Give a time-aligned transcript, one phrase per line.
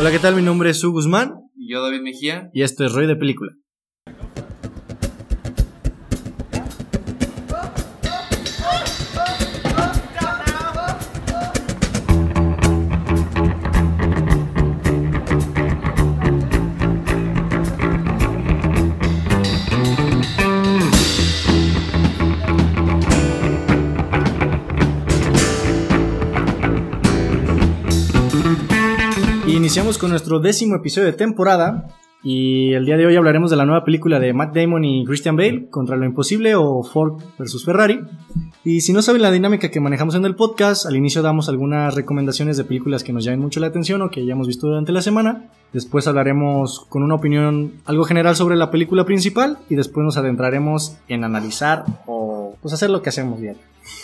[0.00, 0.34] Hola, ¿qué tal?
[0.34, 2.48] Mi nombre es Su Guzmán Y yo, David Mejía.
[2.54, 3.52] y esto es Roy de Película.
[29.90, 31.88] Y Iniciamos con nuestro décimo episodio de temporada
[32.22, 35.34] y el día de hoy hablaremos de la nueva película de Matt Damon y Christian
[35.34, 37.64] Bale, Contra lo Imposible o Ford vs.
[37.64, 38.00] Ferrari.
[38.62, 41.96] Y si no saben la dinámica que manejamos en el podcast, al inicio damos algunas
[41.96, 45.02] recomendaciones de películas que nos llamen mucho la atención o que hayamos visto durante la
[45.02, 45.50] semana.
[45.72, 50.98] Después hablaremos con una opinión algo general sobre la película principal y después nos adentraremos
[51.08, 53.56] en analizar o pues hacer lo que hacemos bien,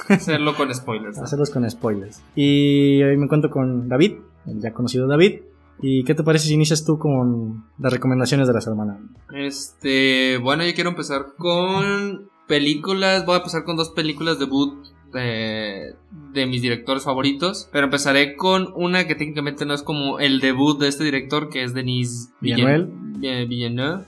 [0.09, 1.17] Hacerlo con spoilers.
[1.17, 1.23] ¿no?
[1.23, 2.25] hacerlos con spoilers.
[2.35, 4.15] Y hoy me encuentro con David,
[4.49, 5.43] el ya conocido David.
[5.83, 8.99] ¿Y qué te parece si inicias tú con las recomendaciones de la semana?
[9.35, 13.27] Este, bueno, yo quiero empezar con películas.
[13.27, 15.95] Voy a empezar con dos películas debut de,
[16.33, 17.69] de mis directores favoritos.
[17.73, 21.63] Pero empezaré con una que técnicamente no es como el debut de este director, que
[21.63, 22.89] es Denis Villeneuve.
[23.21, 24.05] Villen- Villeneuve.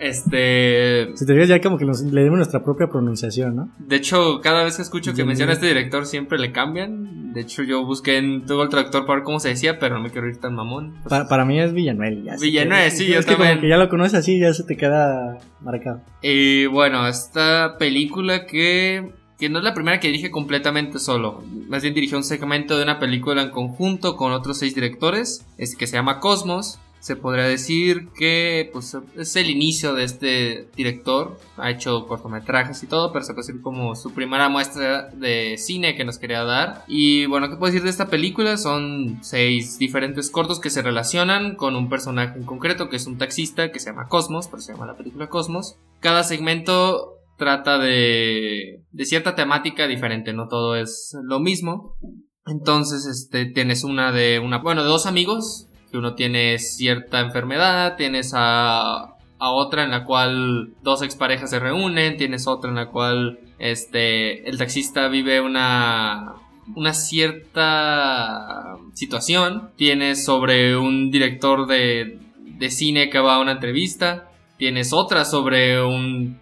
[0.00, 3.68] Este, Si te fijas ya como que nos- le dimos nuestra propia pronunciación, ¿no?
[3.78, 7.32] de hecho, cada vez que escucho que menciona a este director siempre le cambian.
[7.32, 10.10] De hecho, yo busqué en Google Traductor para ver cómo se decía, pero no me
[10.10, 10.94] quiero ir tan mamón.
[11.02, 12.24] Pues, Pa- para mí es Villanuel.
[12.24, 12.38] Ya te-
[12.90, 16.00] sí, yo Es que como que ya lo conoces así, ya se te queda marcado.
[16.22, 21.42] Y bueno, esta película que, que no es la primera que dirige completamente solo.
[21.68, 25.76] Más bien dirigió un segmento de una película en conjunto con otros seis directores, es
[25.76, 26.78] que se llama Cosmos.
[27.00, 31.38] Se podría decir que pues, es el inicio de este director.
[31.56, 35.96] Ha hecho cortometrajes y todo, pero se puede decir como su primera muestra de cine
[35.96, 36.84] que nos quería dar.
[36.88, 38.56] Y bueno, ¿qué puedo decir de esta película?
[38.56, 43.18] Son seis diferentes cortos que se relacionan con un personaje en concreto, que es un
[43.18, 45.76] taxista que se llama Cosmos, pero se llama la película Cosmos.
[46.00, 51.96] Cada segmento trata de, de cierta temática diferente, no todo es lo mismo.
[52.46, 57.96] Entonces, este, tienes una de una, bueno, de dos amigos, que uno tiene cierta enfermedad,
[57.96, 62.86] tienes a, a otra en la cual dos exparejas se reúnen, tienes otra en la
[62.86, 66.34] cual, este, el taxista vive una,
[66.74, 74.30] una cierta situación, tienes sobre un director de, de cine que va a una entrevista,
[74.56, 76.40] tienes otra sobre un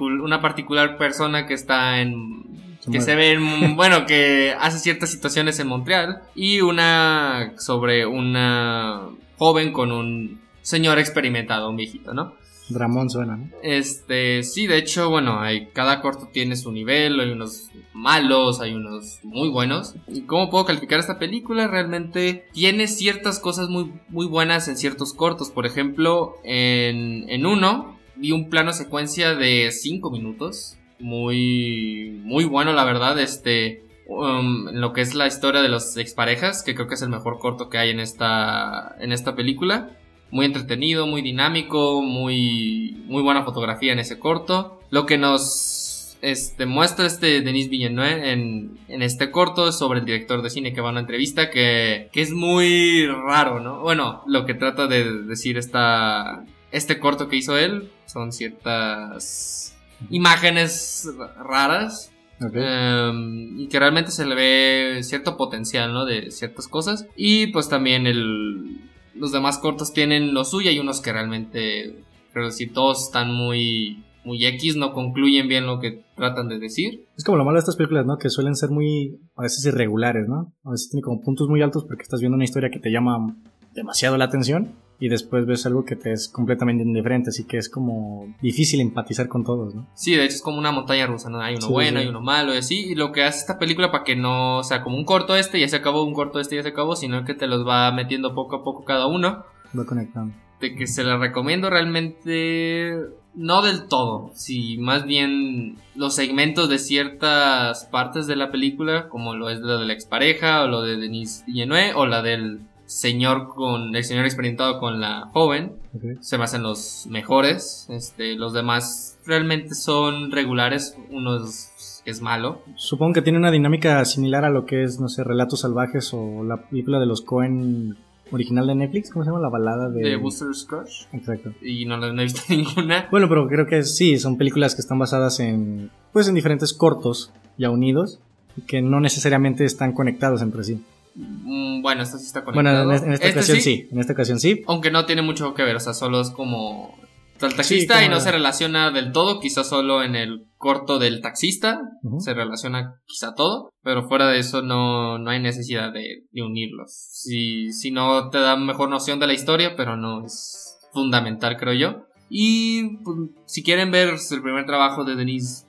[0.00, 5.58] una particular persona que está en que se ve en, bueno que hace ciertas situaciones
[5.58, 12.34] en Montreal y una sobre una joven con un señor experimentado un viejito no
[12.70, 13.48] Ramón suena, ¿no?
[13.62, 18.74] este sí de hecho bueno hay cada corto tiene su nivel hay unos malos hay
[18.74, 19.94] unos muy buenos.
[20.08, 25.12] Y cómo puedo calificar esta película realmente tiene ciertas cosas muy muy buenas en ciertos
[25.12, 25.50] cortos.
[25.50, 30.78] Por ejemplo en en uno vi un plano secuencia de 5 minutos.
[31.02, 33.18] Muy, muy bueno, la verdad.
[33.18, 37.08] Este, um, lo que es la historia de las exparejas, que creo que es el
[37.08, 39.90] mejor corto que hay en esta, en esta película.
[40.30, 44.80] Muy entretenido, muy dinámico, muy, muy buena fotografía en ese corto.
[44.90, 50.40] Lo que nos este, muestra este Denis Villeneuve en, en este corto sobre el director
[50.40, 53.80] de cine que va a una entrevista que, que es muy raro, ¿no?
[53.80, 59.71] Bueno, lo que trata de decir esta, este corto que hizo él son ciertas
[60.10, 61.08] imágenes
[61.38, 66.04] raras em, y que realmente se le ve cierto potencial, ¿no?
[66.04, 67.06] De ciertas cosas.
[67.16, 68.80] Y pues también el,
[69.14, 74.04] los demás cortos tienen lo suyo y unos que realmente, creo decir, todos están muy,
[74.24, 77.06] muy X, no concluyen bien lo que tratan de decir.
[77.16, 78.18] Es como lo malo de estas películas, ¿no?
[78.18, 80.54] Que suelen ser muy, a veces irregulares, ¿no?
[80.64, 83.36] A veces tiene como puntos muy altos porque estás viendo una historia que te llama
[83.74, 87.68] demasiado la atención y después ves algo que te es completamente indiferente, así que es
[87.68, 89.88] como difícil empatizar con todos, ¿no?
[89.94, 91.40] Sí, de hecho es como una montaña rusa, ¿no?
[91.40, 92.04] Hay uno Sí, bueno, sí.
[92.04, 92.92] hay uno malo y así.
[92.92, 95.66] Y lo que hace esta película para que no sea como un corto este, ya
[95.66, 98.56] se acabó, un corto este, ya se acabó, sino que te los va metiendo poco
[98.56, 99.44] a poco cada uno.
[99.76, 100.34] Va conectando.
[100.60, 102.94] De que se la recomiendo realmente
[103.34, 109.34] no del todo, si más bien los segmentos de ciertas partes de la película, como
[109.34, 112.60] lo es lo de la expareja, o lo de Denis Villeneuve, o la del
[112.92, 115.72] señor con el señor experimentado con la joven,
[116.20, 117.86] se me hacen los mejores.
[117.90, 122.62] Este, los demás realmente son regulares, uno es, es malo.
[122.76, 126.44] Supongo que tiene una dinámica similar a lo que es, no sé, Relatos Salvajes o
[126.44, 127.96] la película de los Cohen
[128.30, 129.42] original de Netflix, ¿cómo se llama?
[129.42, 130.02] La balada de...
[130.02, 131.06] De Booster Scratch.
[131.12, 131.52] Exacto.
[131.60, 133.08] Y no, no he visto ninguna.
[133.10, 137.32] Bueno, pero creo que sí, son películas que están basadas en, pues, en diferentes cortos
[137.58, 138.20] ya unidos
[138.66, 140.82] que no necesariamente están conectados entre sí.
[141.14, 142.92] Mm, bueno, esta sí está Bueno, conectado.
[142.92, 143.88] en, en esta Este ocasión sí.
[143.90, 144.62] en esta ocasión sí.
[144.66, 146.94] Aunque no tiene mucho que ver, o sea, solo es como
[147.40, 151.00] el Sí, taxista como y no se relaciona del todo, quizás solo en el corto
[151.00, 151.80] del taxista
[152.20, 156.92] se relaciona quizá todo, pero fuera de eso no, no hay necesidad de, de unirlos.
[156.92, 161.74] Si, si no te da mejor noción de la historia, pero no es fundamental, creo
[161.74, 162.06] yo.
[162.30, 163.16] Y pues,
[163.46, 165.66] si quieren ver el primer trabajo de Denise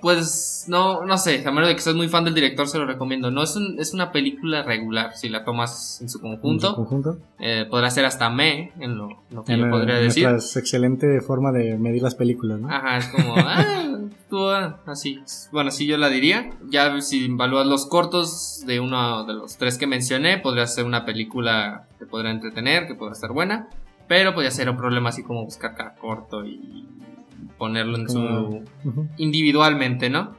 [0.00, 2.86] Pues no, no sé, a menos de que seas muy fan del director, se lo
[2.86, 3.30] recomiendo.
[3.30, 6.74] No es, un- es una película regular, si la tomas en su En su conjunto.
[6.74, 7.18] conjunto.
[7.38, 10.26] Eh, podrá ser hasta me, en lo, lo que En, yo podría decir.
[10.26, 12.68] excelente forma de medir las películas, ¿no?
[12.70, 13.98] Ajá, es como, ah,
[14.30, 15.20] tú, ah, así.
[15.52, 16.50] Bueno, sí, yo la diría.
[16.70, 21.04] Ya si evalúas los cortos de uno de los tres que mencioné, podría ser una
[21.04, 23.68] película que podrá entretener, que podrá estar buena.
[24.08, 26.86] Pero podría ser un problema así como buscar cada corto y
[27.58, 28.62] ponerlo en su.
[29.16, 30.32] Individualmente, ¿no?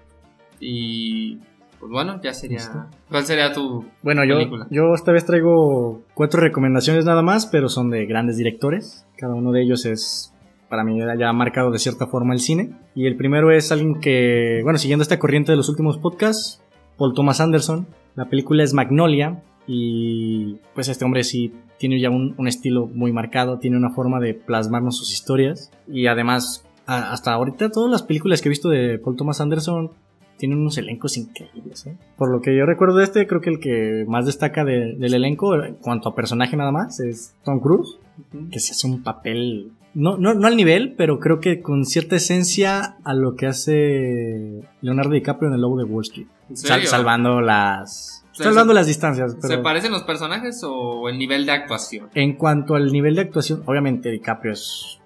[0.60, 1.38] Y.
[1.80, 2.57] Pues bueno, ya sería.
[2.57, 2.86] Listo.
[3.10, 4.68] ¿Cuál sería tu Bueno, yo, película?
[4.69, 9.06] yo esta vez traigo cuatro recomendaciones nada más, pero son de grandes directores.
[9.18, 10.34] Cada uno de ellos es,
[10.69, 12.72] para mí, ya ha marcado de cierta forma el cine.
[12.96, 16.62] Y el primero es alguien que, bueno, siguiendo esta corriente de los últimos podcasts,
[16.98, 17.88] Paul Thomas Anderson.
[18.16, 23.13] La película es Magnolia y pues este hombre sí tiene ya un, un estilo muy
[23.13, 25.72] marcado, tiene una forma de plasmarnos sus historias.
[25.88, 29.91] Y además, a- hasta ahorita todas las películas que he visto de Paul Thomas Anderson
[30.38, 31.86] tienen unos elencos increíbles.
[31.86, 31.97] ¿eh?
[32.18, 35.13] Por lo que yo recuerdo de este, creo que el que más destaca de- del
[35.13, 37.97] elenco, en cuanto a personaje nada más, es Tom Cruise,
[38.51, 42.15] que se hace un papel, no, no, no al nivel, pero creo que con cierta
[42.15, 46.27] esencia a lo que hace Leonardo DiCaprio en El Lobo de Wall Street.
[46.50, 48.25] ¿En Sal- salvando las...
[48.31, 49.36] sea, salvando las distancias.
[49.41, 52.09] ¿Se parecen los personajes o el nivel de actuación?
[52.13, 54.99] en cuanto al nivel de actuación, obviamente DiCaprio es...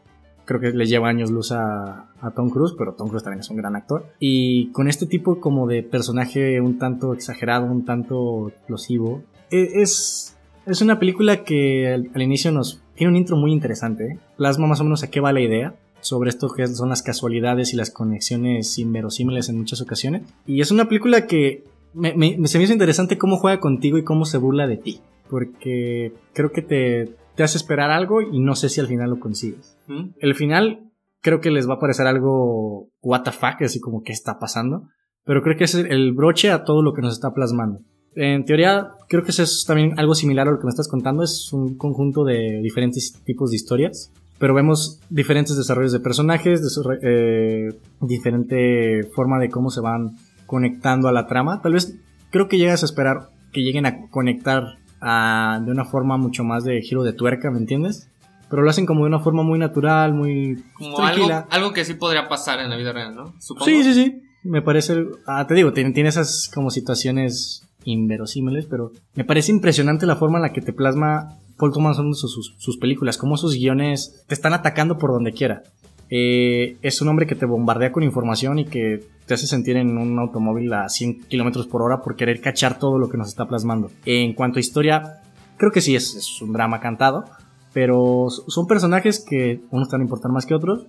[0.45, 3.57] Creo que le lleva años luz a, Tom Cruise, pero Tom Cruise también es un
[3.57, 4.05] gran actor.
[4.19, 10.35] Y con este tipo como de personaje un tanto exagerado, un tanto explosivo, e- es,
[10.65, 14.19] es una película que al, inicio nos tiene un intro muy interesante.
[14.37, 17.73] Plasma más o menos a qué va la idea sobre esto que son las casualidades
[17.73, 20.23] y las conexiones inverosímiles en muchas ocasiones.
[20.45, 21.63] Y es una película que
[21.93, 22.13] me-
[22.47, 24.99] se me hizo interesante cómo juega contigo y cómo se burla de ti.
[25.29, 29.19] Porque creo que te, te hace esperar algo y no sé si al final lo
[29.19, 29.77] consigues.
[29.87, 30.09] ¿Mm?
[30.19, 30.91] El final
[31.21, 34.87] creo que les va a parecer algo what the fuck, así como qué está pasando.
[35.25, 37.79] Pero creo que es el broche a todo lo que nos está plasmando.
[38.15, 41.23] En teoría, creo que eso es también algo similar a lo que me estás contando.
[41.23, 44.11] Es un conjunto de diferentes tipos de historias.
[44.39, 47.69] Pero vemos diferentes desarrollos de personajes, desarro- eh,
[48.01, 50.11] diferente forma de cómo se van
[50.45, 51.61] conectando a la trama.
[51.61, 51.97] Tal vez
[52.31, 54.63] creo que llegas a esperar que lleguen a conectar
[55.03, 58.09] ah, de una forma mucho más de giro de tuerca, ¿me entiendes?
[58.49, 61.47] Pero lo hacen como de una forma muy natural, muy Como tranquila.
[61.49, 63.33] algo que sí podría pasar en la vida real, ¿no?
[63.39, 63.65] Supongo.
[63.65, 64.21] Sí, sí, sí.
[64.43, 65.05] Me parece.
[65.25, 70.37] Ah, te digo, tiene, tiene esas como situaciones inverosímiles, pero me parece impresionante la forma
[70.37, 74.23] en la que te plasma Paul Thomas Anderson sus, sus, sus películas, cómo sus guiones
[74.27, 75.63] te están atacando por donde quiera.
[76.09, 79.97] Eh, es un hombre que te bombardea con información y que te hace sentir en
[79.97, 83.47] un automóvil a 100 kilómetros por hora por querer cachar todo lo que nos está
[83.47, 83.89] plasmando.
[84.05, 85.21] En cuanto a historia,
[85.57, 87.25] creo que sí es, es un drama cantado,
[87.73, 90.85] pero son personajes que unos te van a importar más que otros,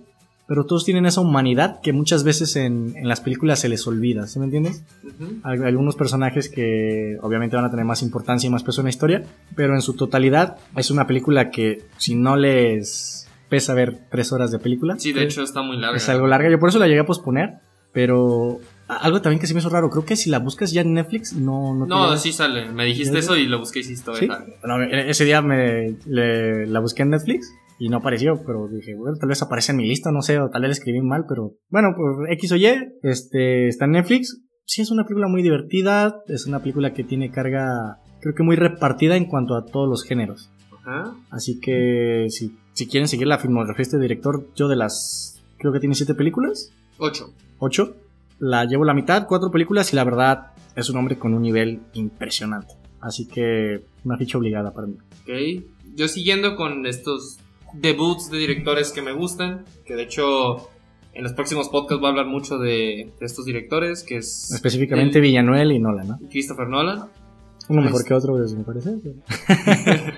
[0.47, 4.27] pero todos tienen esa humanidad que muchas veces en, en las películas se les olvida,
[4.27, 4.83] ¿sí me entiendes?
[5.03, 5.39] Ujú.
[5.43, 8.89] Hay algunos personajes que obviamente van a tener más importancia y más peso en la
[8.91, 9.23] historia,
[9.55, 14.51] pero en su totalidad es una película que si no les pesa ver tres horas
[14.51, 15.97] de película, Sí, de hecho está muy larga.
[15.97, 16.49] es algo larga.
[16.51, 17.55] Yo por eso la llegué a posponer,
[17.95, 20.93] pero algo también que se me hizo raro, creo que si la buscas ya en
[20.93, 22.69] Netflix no no, No, sí sale.
[22.71, 24.27] Me dijiste eso y lo busqué y sí estaba ¿Sí?
[24.91, 29.17] e- ese día me le- la busqué en Netflix y no apareció, pero dije, bueno,
[29.17, 31.53] tal vez aparece en mi lista, no sé, o tal vez la escribí mal, pero
[31.69, 32.67] bueno, por X o Y,
[33.01, 34.41] este, está en Netflix.
[34.65, 38.55] Sí, es una película muy divertida, es una película que tiene carga, creo que muy
[38.57, 40.49] repartida en cuanto a todos los géneros.
[40.73, 41.15] Ajá.
[41.31, 45.71] Así que si, si quieren seguir la filmografía de este director, yo de las, creo
[45.71, 47.33] que tiene siete películas, Ocho.
[47.59, 47.95] Ocho,
[48.39, 51.79] la llevo la mitad, cuatro películas y la verdad es un hombre con un nivel
[51.93, 52.73] impresionante.
[53.01, 54.95] Así que una ficha obligada para mí.
[55.23, 55.63] Ok.
[55.95, 57.37] Yo siguiendo con estos
[57.73, 60.69] debuts de directores que me gustan, que de hecho
[61.13, 65.19] en los próximos podcasts voy a hablar mucho de, de estos directores, que es Específicamente
[65.19, 66.19] el- Villanuel y Nolan, ¿no?
[66.29, 67.05] Christopher Nolan.
[67.69, 68.95] Uno mejor Pues- que otro, pues, me parece.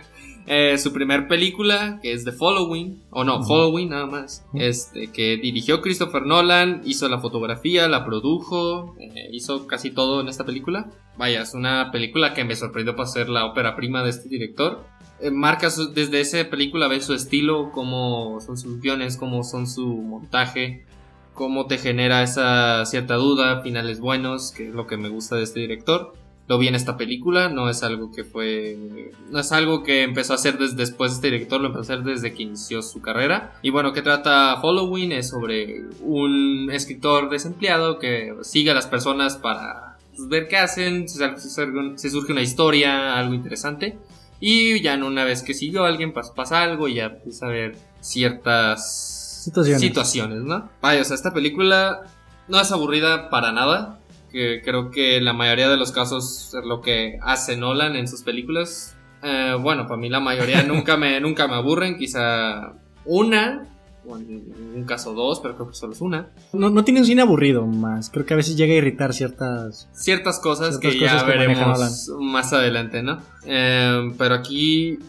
[0.49, 3.43] Eh, su primer película, que es The Following, o no.
[3.43, 9.67] Following nada más, este, que dirigió Christopher Nolan, hizo la fotografía, la produjo, eh, hizo
[9.67, 10.89] casi todo en esta película.
[11.17, 14.85] Vaya, es una película que me sorprendió para ser la ópera prima de este director.
[15.19, 19.67] Eh, marca su- desde esa película, ves su estilo, cómo son sus guiones, cómo son
[19.67, 20.85] su montaje,
[21.33, 25.43] cómo te genera esa cierta duda, finales buenos, que es lo que me gusta de
[25.43, 26.13] este director.
[26.47, 30.33] Lo vi en esta película, no es algo que fue, no es algo que empezó
[30.33, 33.53] a hacer desde después este director, lo empezó a hacer desde que inició su carrera.
[33.61, 35.11] Y bueno, ¿qué trata Following?
[35.11, 41.07] Es sobre un escritor desempleado que sigue a las personas para pues, ver qué hacen,
[41.09, 43.97] si surge una historia, algo interesante.
[44.39, 47.75] Y ya una vez que siguió alguien, pues pasa algo y ya empieza a ver
[47.99, 49.81] ciertas situaciones.
[49.81, 50.69] situaciones, ¿no?
[50.81, 52.03] Vaya, o sea, esta película
[52.47, 53.99] no es aburrida para nada
[54.31, 58.23] que creo que la mayoría de los casos es lo que hace Nolan en sus
[58.23, 58.95] películas.
[59.23, 62.73] Eh, bueno, para mí la mayoría nunca me, nunca me aburren, quizá
[63.05, 63.67] una,
[64.07, 66.29] o en un caso dos, pero creo que solo es una.
[66.53, 69.89] No, no tiene un cine aburrido más, creo que a veces llega a irritar ciertas...
[69.93, 73.21] Ciertas cosas que ya veremos más adelante, ¿no?
[73.45, 74.99] Eh, pero aquí...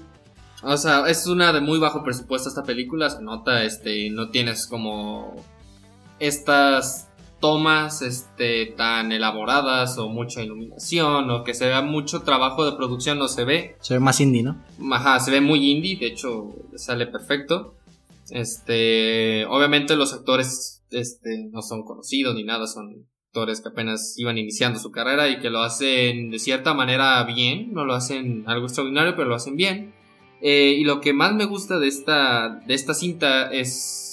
[0.61, 4.67] O sea, es una de muy bajo presupuesto esta película, se nota, este, no tienes
[4.67, 5.37] como
[6.19, 7.08] estas
[7.41, 13.19] tomas este, tan elaboradas o mucha iluminación o que se vea mucho trabajo de producción
[13.19, 13.77] no se ve.
[13.81, 14.63] Se ve más indie, ¿no?
[14.93, 17.75] Ajá, se ve muy indie, de hecho sale perfecto.
[18.31, 24.39] Este, obviamente los actores este, no son conocidos ni nada, son actores que apenas iban
[24.39, 28.67] iniciando su carrera y que lo hacen de cierta manera bien, no lo hacen algo
[28.67, 29.95] extraordinario, pero lo hacen bien.
[30.41, 34.08] Eh, y lo que más me gusta de esta, de esta cinta es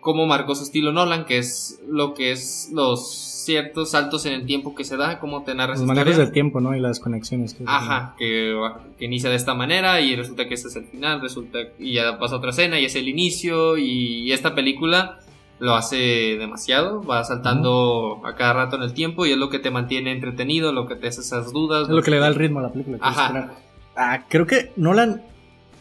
[0.00, 4.46] cómo marcó su estilo Nolan, que es lo que es los ciertos saltos en el
[4.46, 5.78] tiempo que se da, cómo te narras.
[5.78, 6.76] Los manejos del tiempo, ¿no?
[6.76, 7.54] Y las conexiones.
[7.54, 8.54] Que Ajá, que,
[9.00, 12.36] inicia de esta manera y resulta que este es el final, resulta y ya pasa
[12.36, 15.20] otra escena y es el inicio y, esta película
[15.58, 19.58] lo hace demasiado, va saltando a cada rato en el tiempo y es lo que
[19.58, 21.88] te mantiene entretenido, lo que te hace esas dudas.
[21.88, 22.98] Es lo que le da el ritmo a la película.
[23.00, 23.54] Ajá.
[23.96, 25.22] Ah, creo que Nolan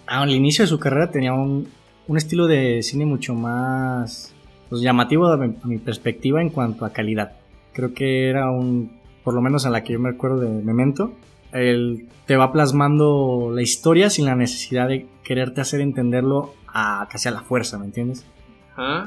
[0.07, 1.67] al inicio de su carrera tenía un,
[2.07, 4.33] un estilo de cine mucho más
[4.69, 7.33] pues, llamativo a mi, perspectiva en cuanto a calidad.
[7.73, 8.91] Creo que era un,
[9.23, 11.13] por lo menos en la que yo me acuerdo de Memento,
[11.51, 17.29] él te va plasmando la historia sin la necesidad de quererte hacer entenderlo a casi
[17.29, 18.25] a la fuerza, ¿me entiendes?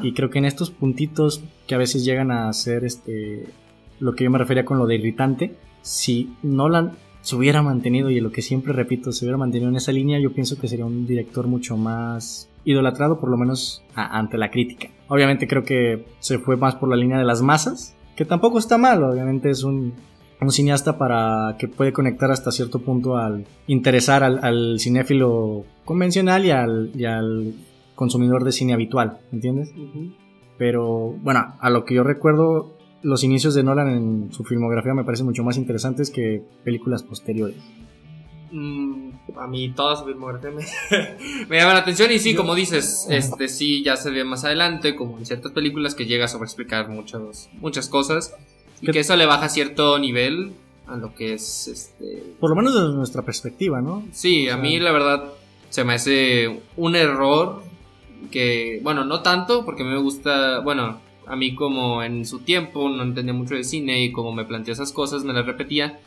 [0.02, 3.44] Y creo que en estos puntitos que a veces llegan a ser este
[4.00, 8.18] lo que yo me refería con lo de irritante, si Nolan se hubiera mantenido y
[8.20, 11.06] lo que siempre repito, se hubiera mantenido en esa línea, yo pienso que sería un
[11.06, 14.88] director mucho más idolatrado, por lo menos ante la crítica.
[15.08, 18.78] Obviamente creo que se fue más por la línea de las masas, que tampoco está
[18.78, 19.94] mal, obviamente es un,
[20.48, 26.90] cineasta para que puede conectar hasta cierto punto al interesar al, cinéfilo convencional y al,
[26.94, 27.54] y al,
[28.00, 29.74] consumidor de cine habitual, ¿entiendes?
[30.56, 35.04] Pero bueno, a lo que yo recuerdo, los inicios de Nolan en su filmografía me
[35.04, 37.58] parecen mucho más interesantes que películas posteriores.
[38.52, 43.48] Mm, a mí toda su filmografía me, llama la atención y sí, como dices, este
[43.48, 47.50] sí ya se ve más adelante, como en ciertas películas que llega a sobreexplicar muchas,
[47.60, 48.34] muchas cosas
[48.80, 50.52] y que eso le baja cierto nivel
[50.86, 52.34] a lo que es este...
[52.40, 54.04] Por lo menos desde nuestra perspectiva, ¿no?
[54.12, 55.24] Sí, a mí la verdad
[55.68, 57.62] se me hace un error
[58.30, 63.02] que, bueno, no tanto, porque me gusta, bueno, a mí como en su tiempo no
[63.02, 66.00] entendía mucho de cine y como me planteó esas cosas, me las repetía,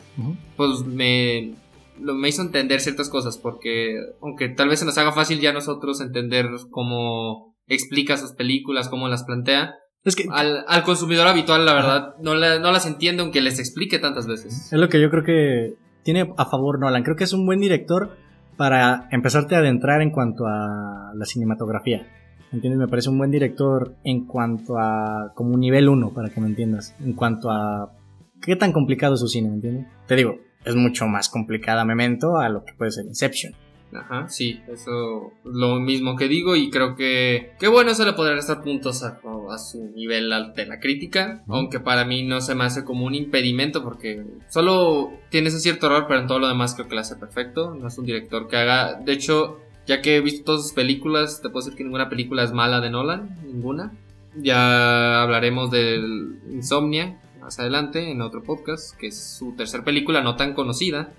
[0.57, 1.53] pues me,
[1.99, 6.01] me hizo entender ciertas cosas, porque aunque tal vez se nos haga fácil ya nosotros
[6.01, 11.73] entender cómo explica sus películas, cómo las plantea, es que al, al consumidor habitual, la
[11.73, 14.71] verdad, no, no las entiende aunque les explique tantas veces.
[14.71, 17.03] Es lo que yo creo que tiene a favor Nolan.
[17.03, 18.17] Creo que es un buen director
[18.57, 22.05] para empezarte a adentrar en cuanto a la cinematografía.
[22.51, 22.79] ¿Entiendes?
[22.79, 25.31] Me parece un buen director en cuanto a.
[25.33, 26.95] como un nivel 1, para que me entiendas.
[26.99, 27.93] En cuanto a.
[28.41, 29.87] qué tan complicado es su cine, ¿me entiendes?
[30.05, 30.35] Te digo,
[30.65, 33.53] es mucho más complicada Memento a lo que puede ser Inception.
[33.95, 38.37] Ajá, sí, eso lo mismo que digo y creo que qué bueno se le podría
[38.37, 39.19] estar puntos a,
[39.59, 43.83] su nivel de la crítica, aunque para mí no se me hace como un impedimento
[43.83, 47.17] porque solo tiene ese cierto error, pero en todo lo demás creo que lo hace
[47.17, 50.73] perfecto, no es un director que haga, de hecho ya que he visto todas sus
[50.73, 53.93] películas, te puedo decir que ninguna película es mala de Nolan, ninguna.
[54.35, 60.35] Ya hablaremos del Insomnia más adelante en otro podcast, que es su tercera película no
[60.35, 61.13] tan conocida.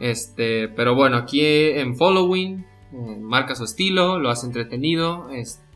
[0.00, 5.28] Este, pero bueno, aquí en Following eh, marca su estilo, lo hace entretenido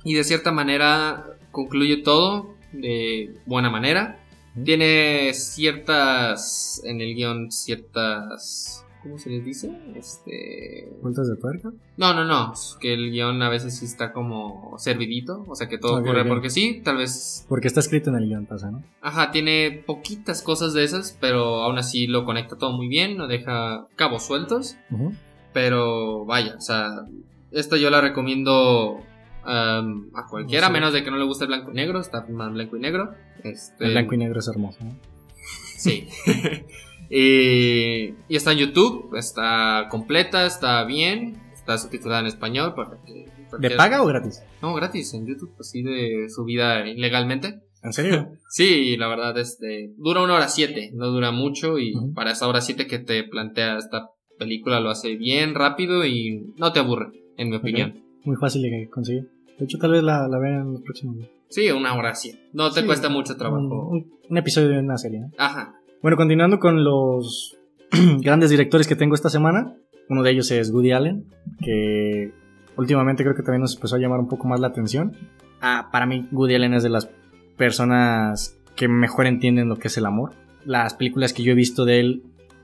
[0.05, 4.25] y de cierta manera concluye todo de buena manera.
[4.65, 9.71] Tiene ciertas en el guion ciertas ¿Cómo se les dice?
[9.95, 10.93] Este.
[11.01, 11.73] ¿Vueltas de tuerca?
[11.97, 12.53] No, no, no.
[12.81, 15.45] Que el guion a veces sí está como servidito.
[15.49, 17.47] O sea que todo ocurre porque sí, tal vez.
[17.49, 18.83] Porque está escrito en el guion, pasa, ¿no?
[19.01, 23.17] Ajá, tiene poquitas cosas de esas, pero aún así lo conecta todo muy bien.
[23.17, 24.77] No deja cabos sueltos.
[25.53, 27.07] Pero vaya, o sea.
[27.53, 29.01] Esta yo la recomiendo
[29.45, 32.01] a cualquiera, a menos de que no le guste el blanco y negro.
[32.01, 33.15] Está más blanco y negro.
[33.43, 33.87] Este...
[33.87, 34.95] El blanco y negro es hermoso, ¿no?
[35.79, 36.07] Sí.
[37.11, 42.75] Eh, y está en YouTube, está completa, está bien, está subtitulada en español.
[42.75, 44.43] Para que, para ¿De que- paga o gratis?
[44.63, 47.61] No, gratis en YouTube, así de subida ilegalmente.
[47.83, 48.29] ¿En serio?
[48.51, 52.61] Sí, la verdad, este, dura una hora siete, no dura mucho y para esa hora
[52.61, 57.51] siete que te plantea esta película lo hace bien, rápido y no te aburre, en
[57.51, 58.03] mi opinión.
[58.25, 59.29] Muy fácil de conseguir.
[59.59, 61.31] De hecho, tal vez la, la vean en los próximos días.
[61.49, 62.49] Sí, una hora siete.
[62.53, 62.87] No te Sí.
[62.87, 63.63] cuesta mucho trabajo.
[63.63, 65.21] Un, un- un episodio de una serie.
[65.21, 65.29] ¿no?
[65.39, 65.75] Ajá.
[66.03, 67.59] Bueno, continuando con los
[68.21, 69.77] grandes directores que tengo esta semana.
[70.09, 71.27] Uno de ellos es Woody Allen,
[71.63, 72.33] que
[72.77, 75.15] últimamente creo que también nos empezó a llamar un poco más la atención.
[75.61, 77.11] Ah, para mí, Woody Allen es de las
[77.59, 80.33] personas que mejor entienden lo que es el amor.
[80.65, 82.23] Las películas que yo he visto de él,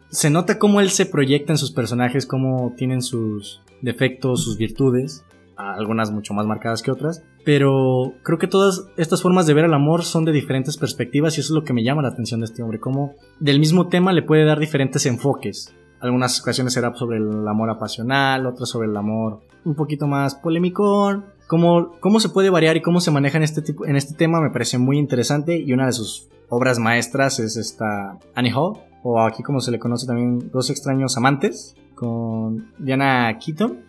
[0.09, 5.27] se nota cómo él se proyecta en sus personajes, cómo tienen sus defectos, sus virtudes,
[5.57, 7.25] algunas mucho más marcadas que otras.
[7.45, 11.41] Pero creo que todas estas formas de ver el amor son de diferentes perspectivas y
[11.41, 14.13] eso es lo que me llama la atención de este hombre, cómo del mismo tema
[14.13, 15.75] le puede dar diferentes enfoques.
[16.01, 21.23] Algunas ocasiones será sobre el amor apasional, otras sobre el amor un poquito más polémico.
[21.47, 24.41] Cómo, cómo se puede variar y cómo se maneja en este, tipo, en este tema
[24.41, 29.21] me parece muy interesante y una de sus obras maestras es esta Annie Hall, o
[29.21, 33.81] aquí como se le conoce también Dos extraños amantes, con Diana Keaton.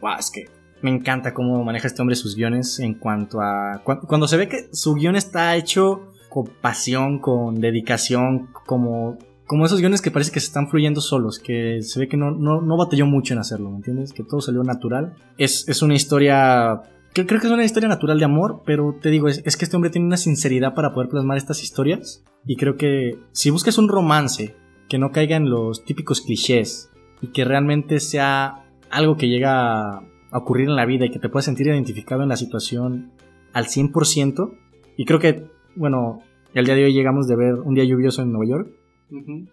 [0.00, 3.80] Wow, es que me encanta cómo maneja este hombre sus guiones en cuanto a...
[3.84, 9.64] cu- Cuando se ve que su guion está hecho con pasión, con dedicación, como, como
[9.66, 12.60] esos guiones que parece que se están fluyendo solos, que se ve que no, no,
[12.62, 14.12] no batalló mucho en hacerlo, ¿me entiendes?
[14.12, 15.14] Que todo salió natural.
[15.38, 16.82] Es, es una historia...
[17.14, 19.66] Creo, creo que es una historia natural de amor, pero te digo, es, es que
[19.66, 22.24] este hombre tiene una sinceridad para poder plasmar estas historias.
[22.46, 24.56] Y creo que si buscas un romance
[24.88, 30.00] que no caiga en los típicos clichés y que realmente sea algo que llega
[30.38, 33.12] ocurrir en la vida y que te puedas sentir identificado en la situación
[33.52, 34.52] al 100%.
[34.96, 35.44] Y creo que,
[35.76, 36.20] bueno,
[36.54, 38.70] el día de hoy llegamos de ver un día lluvioso en Nueva York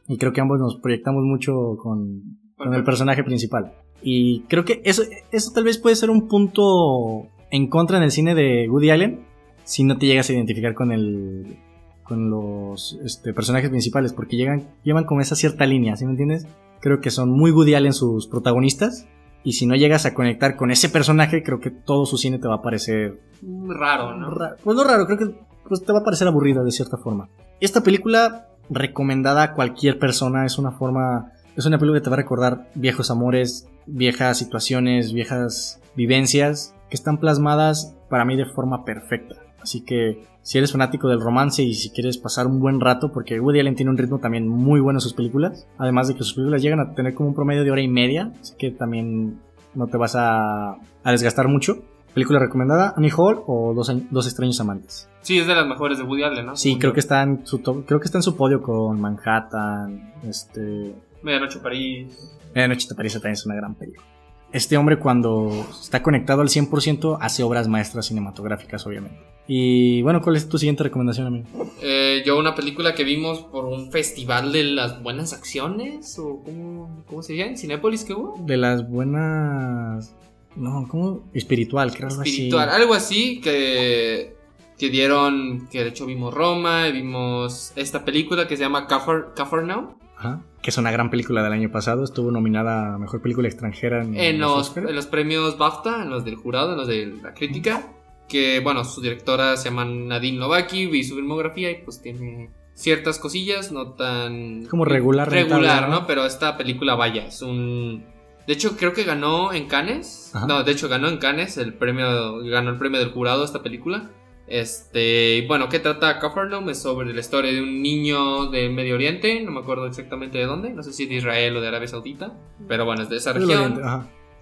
[0.08, 3.74] y creo que ambos nos proyectamos mucho con, con el personaje principal.
[4.02, 8.12] Y creo que eso, eso tal vez puede ser un punto en contra en el
[8.12, 9.26] cine de Woody Allen
[9.64, 11.58] si no te llegas a identificar con el
[12.04, 16.48] con los este, personajes principales porque llegan llevan como esa cierta línea, ¿sí me entiendes?
[16.80, 19.08] Creo que son muy Woody Allen sus protagonistas
[19.44, 22.48] y si no llegas a conectar con ese personaje, creo que todo su cine te
[22.48, 24.36] va a parecer Raro, ¿no?
[24.64, 25.36] Pues no raro, creo que
[25.68, 27.30] pues, te va a parecer aburrido de cierta forma.
[27.60, 31.32] Esta película, recomendada a cualquier persona, es una forma.
[31.56, 36.96] Es una película que te va a recordar viejos amores, viejas situaciones, viejas vivencias que
[36.96, 39.36] están plasmadas para mí de forma perfecta.
[39.62, 43.40] Así que si eres fanático del romance y si quieres pasar un buen rato, porque
[43.40, 46.34] Woody Allen tiene un ritmo también muy bueno en sus películas, además de que sus
[46.34, 49.40] películas llegan a tener como un promedio de hora y media, así que también
[49.76, 50.72] no te vas a,
[51.04, 51.84] a desgastar mucho.
[52.14, 55.08] Película recomendada, Annie Hall o Dos, Dos extraños amantes.
[55.22, 56.56] Sí, es de las mejores de Woody Allen, ¿no?
[56.56, 60.14] Sí, creo que está en su top- creo que está en su podio con Manhattan,
[60.28, 62.36] este, Medianoche París.
[62.56, 64.08] Medianoche París también es una gran película.
[64.52, 69.20] Este hombre cuando está conectado al 100% hace obras maestras cinematográficas, obviamente.
[69.48, 71.48] Y bueno, ¿cuál es tu siguiente recomendación, amigo?
[71.82, 77.04] Eh, yo una película que vimos por un festival de las buenas acciones, o cómo,
[77.08, 78.36] cómo se llama, en Cinépolis que hubo.
[78.46, 80.16] De las buenas...
[80.56, 81.24] No, ¿cómo?
[81.34, 82.30] Espiritual, creo algo así.
[82.30, 84.36] Espiritual, algo así que,
[84.78, 89.90] que dieron, que de hecho vimos Roma, vimos esta película que se llama Caper, Capernaum,
[90.20, 90.42] Ajá.
[90.62, 92.04] Que es una gran película del año pasado.
[92.04, 96.26] Estuvo nominada a Mejor Película Extranjera en, en los, en los premios BAFTA, en los
[96.26, 97.88] del jurado, en los de la crítica,
[98.28, 103.18] que bueno, su directora se llama Nadine Novaki, vi su filmografía y pues tiene ciertas
[103.18, 104.66] cosillas, no tan...
[104.66, 106.06] Como regular, Regular, rentable, ¿no?
[106.06, 108.04] Pero esta película, vaya, es un...
[108.46, 110.32] De hecho, creo que ganó en Cannes.
[110.34, 110.48] Ajá.
[110.48, 114.10] No, de hecho, ganó en Cannes el premio, ganó el premio del jurado esta película.
[114.50, 116.68] Este, bueno, ¿qué trata Capernaum?
[116.70, 120.46] Es sobre la historia de un niño del Medio Oriente, no me acuerdo exactamente de
[120.46, 122.34] dónde, no sé si de Israel o de Arabia Saudita,
[122.68, 123.80] pero bueno, es de esa región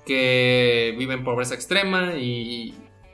[0.05, 2.73] que vive en pobreza extrema y,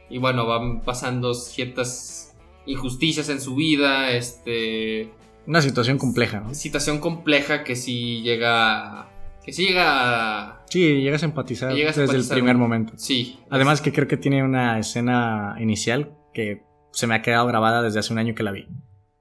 [0.10, 2.36] y bueno, van pasando ciertas
[2.68, 5.10] injusticias en su vida, este,
[5.48, 6.54] Una situación compleja, ¿no?
[6.54, 9.10] situación compleja que sí llega,
[9.44, 12.38] que sí llega, a- Sí, llegas a empatizar Llegas a desde empatizar.
[12.38, 12.94] el primer momento.
[12.98, 16.62] sí, Además que creo que tiene una escena inicial que
[16.94, 18.68] se me ha quedado grabada desde hace un año que la vi.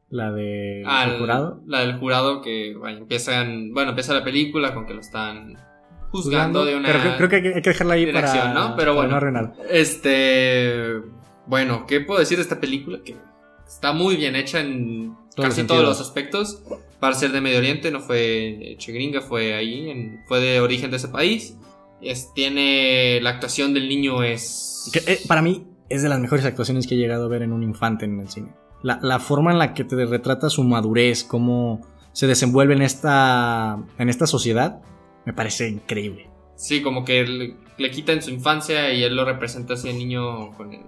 [0.08, 1.62] La de el jurado.
[1.66, 5.56] la del jurado que vaya, empiezan, bueno, empieza la película con que lo están
[6.10, 8.76] juzgando de una Pero creo, que hay que- dejarla ahí para, acción, ¿no?
[8.76, 9.30] Pero para bueno.
[9.42, 9.54] no.
[9.70, 11.00] Este.
[11.46, 13.00] Bueno, ¿qué puedo decir de esta película?
[13.04, 13.16] Que
[13.66, 16.62] está muy bien hecha en casi todos los aspectos.
[17.00, 20.90] Para ser de Medio Oriente, no fue hecha gringa, fue ahí, en- fue de origen
[20.90, 21.56] de ese país.
[22.02, 23.18] Es, tiene.
[23.22, 24.90] La actuación del niño es.
[24.92, 27.52] Que, eh, para mí es de las mejores actuaciones que he llegado a ver en
[27.52, 28.52] un infante en el cine.
[28.82, 31.80] La, la forma en la que te retrata su madurez, cómo
[32.12, 34.80] se desenvuelve en esta, en esta sociedad,
[35.24, 36.28] me parece increíble.
[36.56, 39.98] Sí, como que le, le quita en su infancia y él lo representa así el
[39.98, 40.80] niño con, el-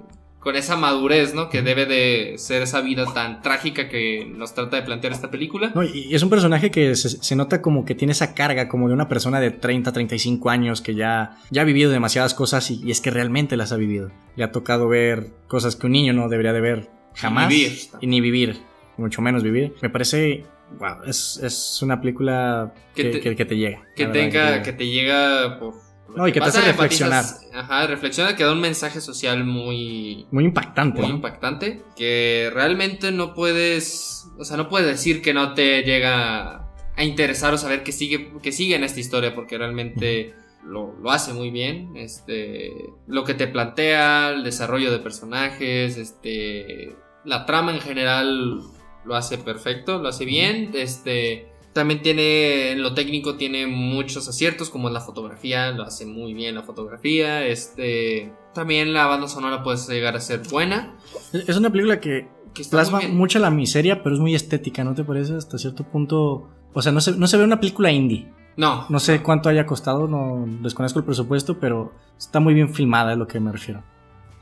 [0.45, 1.49] con esa madurez, ¿no?
[1.49, 5.73] Que debe de ser esa vida tan trágica que nos trata de plantear esta película.
[5.75, 8.87] No, y es un personaje que se, se nota como que tiene esa carga como
[8.89, 12.81] de una persona de 30, 35 años que ya, ya ha vivido demasiadas cosas y,
[12.85, 14.11] y es que realmente las ha vivido.
[14.37, 17.49] Le ha tocado ver cosas que un niño no debería de ver jamás.
[17.49, 17.73] vivir.
[18.03, 18.59] Y ni vivir,
[18.99, 19.75] mucho menos vivir.
[19.81, 20.45] Me parece,
[20.79, 23.83] wow, es, es una película Que que, te- que- que te llega.
[23.97, 25.84] que tenga, te que te llega por...
[26.15, 27.25] No, y que te hace reflexionar.
[27.53, 31.01] Ajá, reflexiona, que da un mensaje social muy, Muy impactante.
[31.01, 31.17] muy ¿no?
[31.17, 37.05] impactante que realmente no puedes, o sea, no puedes decir que no te llega a
[37.05, 41.33] interesar o saber que sigue, que sigue en esta historia porque realmente lo, lo hace
[41.33, 42.71] muy bien, este,
[43.07, 48.61] lo que te plantea, el desarrollo de personajes, este, la trama en general
[49.05, 54.71] lo hace perfecto, lo hace bien, este, también tiene, en lo técnico tiene muchos aciertos,
[54.71, 59.77] como la fotografía, lo hace muy bien la fotografía, este, también la banda sonora puede
[59.93, 60.97] llegar a ser buena,
[61.33, 64.95] Es es una película que que plasma mucho la miseria, pero es muy estética, ¿no
[64.95, 65.37] te parece?
[65.37, 66.49] Hasta cierto punto.
[66.73, 68.33] O sea, no se, no se ve una película indie.
[68.57, 73.13] No, No sé cuánto haya costado, no desconozco el presupuesto, pero está muy bien filmada,
[73.13, 73.83] es lo que me refiero.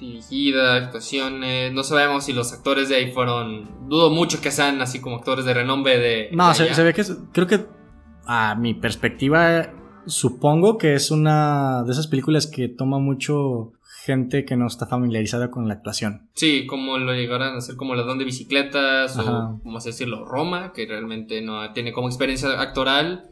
[0.03, 5.01] Dirigida, actuaciones, no sabemos si los actores de ahí fueron, dudo mucho que sean así
[5.01, 6.29] como actores de renombre de...
[6.33, 7.65] No, de se, se ve que es- creo que
[8.27, 9.73] a mi perspectiva
[10.07, 13.73] supongo que es una de esas películas que toma mucho
[14.05, 16.29] gente que no está familiarizada con la actuación.
[16.35, 19.31] Sí, como lo llegaran a hacer como ladrón de bicicletas Ajá.
[19.51, 23.27] o, como así decirlo, Roma, que realmente no tiene como experiencia actoral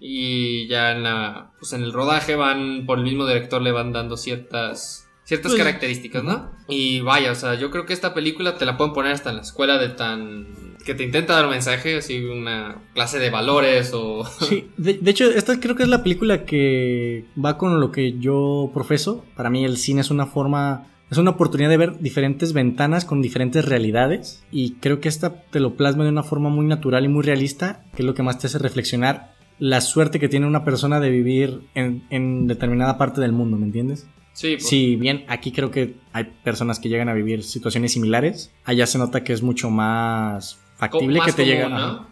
[0.00, 3.92] y ya en la pues en el rodaje van por el mismo director le van
[3.92, 6.50] dando ciertas ciertas Pues, características, ¿no?
[6.68, 9.36] Y vaya, o sea, yo creo que esta película te la pueden poner hasta en
[9.36, 10.46] la escuela de tan
[10.84, 15.10] que te intenta dar un mensaje, así una clase de valores o Sí, de, de
[15.10, 19.24] hecho, esta creo que es la película que va con lo que yo profeso.
[19.34, 23.22] Para mí el cine es una forma, es una oportunidad de ver diferentes ventanas con
[23.22, 24.44] diferentes realidades.
[24.52, 27.84] Y creo que esta te lo plasma de una forma muy natural y muy realista,
[27.96, 31.08] que es lo que más te hace reflexionar la suerte que tiene una persona de
[31.10, 34.06] vivir en, en determinada parte del mundo, ¿me entiendes?
[34.34, 38.50] Sí, pues, Si bien aquí creo que hay personas que llegan a vivir situaciones similares,
[38.64, 41.68] allá se nota que es mucho más factible más que te común, llega.
[41.68, 42.08] ¿no?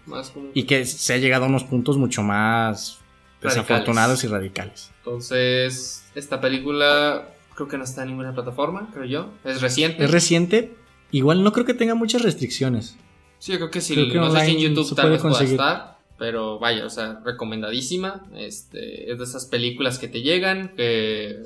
[0.55, 3.01] Y que se ha llegado a unos puntos mucho más
[3.41, 3.67] Radicales.
[3.67, 4.91] desafortunados y radicales.
[4.99, 9.31] Entonces, esta película creo que no está en ninguna plataforma, creo yo.
[9.45, 10.05] Es reciente.
[10.05, 10.75] Es reciente,
[11.11, 12.97] igual no creo que tenga muchas restricciones.
[13.41, 13.95] Sí, yo creo que sí.
[13.95, 15.55] Creo que no sé si en YouTube tal vez pueda conseguir.
[15.55, 15.99] estar.
[16.19, 18.25] Pero vaya, o sea, recomendadísima.
[18.37, 21.37] Este, es de esas películas que te llegan, que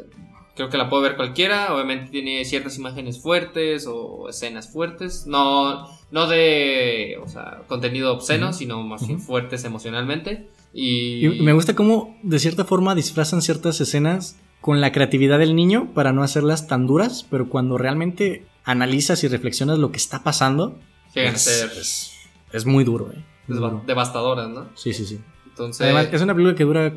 [0.57, 1.73] creo que la puede ver cualquiera.
[1.75, 5.27] Obviamente tiene ciertas imágenes fuertes o escenas fuertes.
[5.29, 8.59] No, no de, o sea, contenido obsceno, Ujú.
[8.59, 9.27] sino más bien Ujú.
[9.27, 10.49] fuertes emocionalmente.
[10.73, 15.55] Y, Y me gusta cómo de cierta forma disfrazan ciertas escenas con la creatividad del
[15.55, 20.25] niño para no hacerlas tan duras, pero cuando realmente analizas y reflexionas lo que está
[20.25, 20.79] pasando,
[21.15, 22.13] es, es-
[22.53, 23.25] es muy duro, ¿eh?
[23.47, 23.83] Muy deva- duro.
[23.87, 24.69] devastadoras, ¿no?
[24.75, 25.21] Sí, sí, sí.
[25.47, 26.93] Entonces, Además, es una película que dura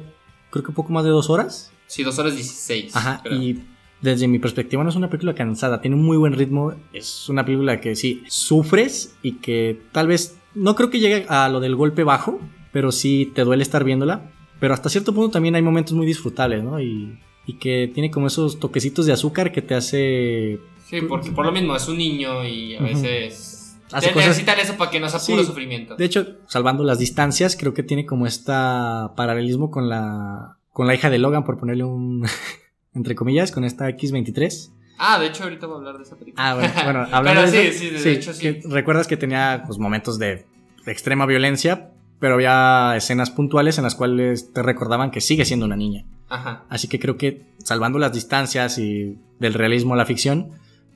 [0.50, 1.72] creo que poco más de dos horas.
[1.90, 2.96] Sí, dos horas 16.
[2.96, 3.42] Ajá, creo.
[3.42, 3.64] y
[4.02, 7.44] desde mi perspectiva no es una película cansada, tiene un muy buen ritmo, es una
[7.44, 11.76] película que sí, sufres y que tal vez, no creo que llegue a lo del
[11.76, 12.40] golpe bajo,
[12.72, 16.64] pero sí te duele estar viéndola, pero hasta cierto punto también hay momentos muy disfrutables,
[16.64, 16.80] ¿no?
[16.80, 20.60] Y, y que tiene como esos toquecitos de azúcar que te hace...
[20.86, 24.60] Sí, porque por lo mismo es un niño y a veces Hace te- cosas- necesitan
[24.60, 25.96] eso para que no sea puro Sí, sufrimiento.
[25.96, 30.96] De hecho, salvando las distancias, creo que tiene como esta paralelismo con la, con la
[30.96, 32.26] hija de Logan, por ponerle un...
[32.94, 34.72] entre comillas, con esta X23.
[34.98, 36.42] Ah, de hecho ahorita voy a hablar de esa película.
[36.42, 38.62] Ah, bueno, bueno hablando Pero de sí, eso, sí, de hecho sí.
[38.64, 40.46] recuerdas que tenía pues, momentos de,
[40.86, 45.66] de extrema violencia, pero había escenas puntuales en las cuales te recordaban que sigue siendo
[45.66, 46.06] una niña.
[46.30, 46.64] Ajá.
[46.70, 50.52] Así que creo que salvando las distancias y del realismo a la ficción,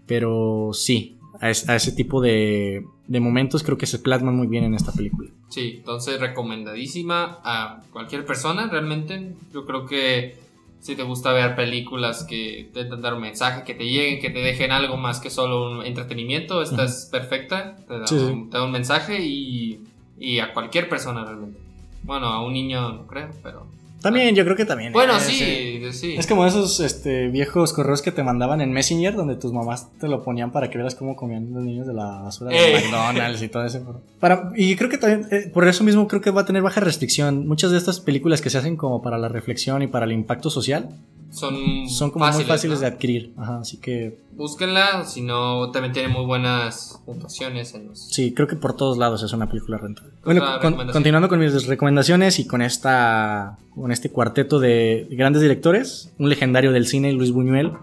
[0.07, 4.47] pero sí, a, es- a ese tipo de, de momentos creo que se plasman muy
[4.47, 5.29] bien en esta película.
[5.49, 9.33] Sí, entonces recomendadísima a cualquier persona, realmente.
[9.53, 10.35] Yo creo que
[10.79, 14.29] si te gusta ver películas que te intentan dar un mensaje, que te lleguen, que
[14.29, 17.75] te dejen algo más que solo un entretenimiento, esta es perfecta.
[17.87, 18.25] Te da, Sí, sí.
[18.25, 19.79] un, te da un mensaje y,
[20.19, 21.59] y a cualquier persona realmente.
[22.03, 23.65] Bueno, a un niño no creo, pero...
[24.03, 24.93] También, yo creo que también.
[24.93, 26.15] Bueno, eh, sí, sí.
[26.15, 30.07] Es como esos este, viejos correos que te mandaban en Messenger donde tus mamás te
[30.07, 32.81] lo ponían para que vieras cómo comían los niños de la basura de Eh.
[32.83, 34.01] McDonald's y todo eso.
[34.19, 36.81] Para, y creo que también, eh, por eso mismo creo que va a tener baja
[36.81, 37.47] restricción.
[37.47, 40.49] Muchas de estas películas que se hacen como para la reflexión y para el impacto
[40.49, 40.89] social
[41.33, 43.33] son, son como muy fáciles de adquirir.
[43.37, 44.19] Ajá, así que.
[44.33, 48.07] Búsquenla, si no, también tiene muy buenas puntuaciones en los.
[48.09, 50.11] Sí, creo que por todos lados es una película rentable.
[50.23, 50.43] Bueno,
[50.91, 53.57] continuando con mis recomendaciones y con esta.
[53.73, 57.73] con este cuarteto de grandes directores, un legendario del cine, Luis Buñuel,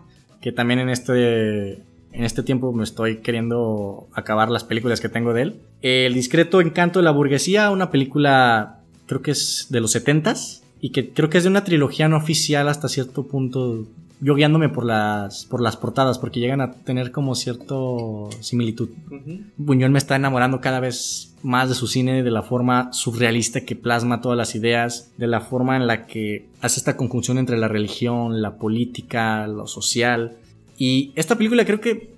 [0.40, 1.82] que también en este.
[2.12, 5.60] En este tiempo me estoy queriendo acabar las películas que tengo de él.
[5.80, 10.90] El discreto encanto de la burguesía, una película creo que es de los 70s y
[10.90, 13.86] que creo que es de una trilogía no oficial hasta cierto punto.
[14.22, 18.90] Yo guiándome por las, por las portadas, porque llegan a tener como cierto similitud.
[19.56, 23.76] Buñuel me está enamorando cada vez más de su cine, de la forma surrealista que
[23.76, 27.68] plasma todas las ideas, de la forma en la que hace esta conjunción entre la
[27.68, 30.36] religión, la política, lo social.
[30.76, 32.14] Y esta película creo que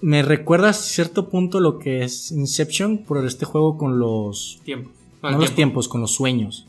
[0.00, 4.92] me recuerda a cierto punto lo que es Inception por este juego con los tiempos.
[5.22, 6.67] No, los tiempos, con los sueños.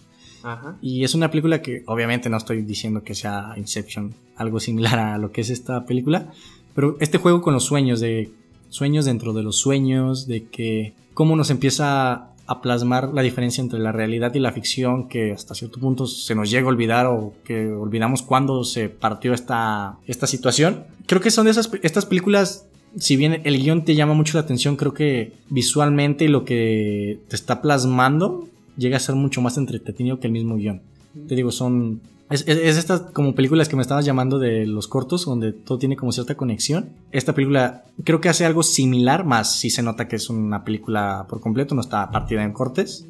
[0.82, 5.18] Y es una película que obviamente no estoy diciendo que sea Inception, algo similar a
[5.18, 6.32] lo que es esta película,
[6.74, 8.32] pero este juego con los sueños, de
[8.70, 13.80] sueños dentro de los sueños, de que cómo nos empieza a plasmar la diferencia entre
[13.80, 17.34] la realidad y la ficción que hasta cierto punto se nos llega a olvidar o
[17.44, 20.86] que olvidamos cuando se partió esta, esta situación.
[21.06, 22.66] Creo que son de esas estas películas
[22.98, 27.36] si bien el guion te llama mucho la atención, creo que visualmente lo que te
[27.36, 28.48] está plasmando
[28.80, 30.82] llega a ser mucho más entretenido que el mismo guion.
[31.28, 32.02] Te digo, son...
[32.30, 36.12] Es, estas como películas que me estabas llamando de los cortos, donde todo tiene como
[36.12, 36.90] cierta conexión.
[37.12, 41.26] Esta película creo que hace algo similar, más si se nota que es una película
[41.28, 43.06] por completo, no está partida en cortes.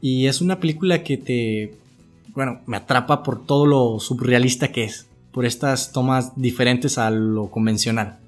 [0.00, 1.74] Y es una película que te,
[2.34, 7.50] bueno, me atrapa por todo lo surrealista que es, por estas tomas diferentes a lo
[7.50, 8.18] convencional,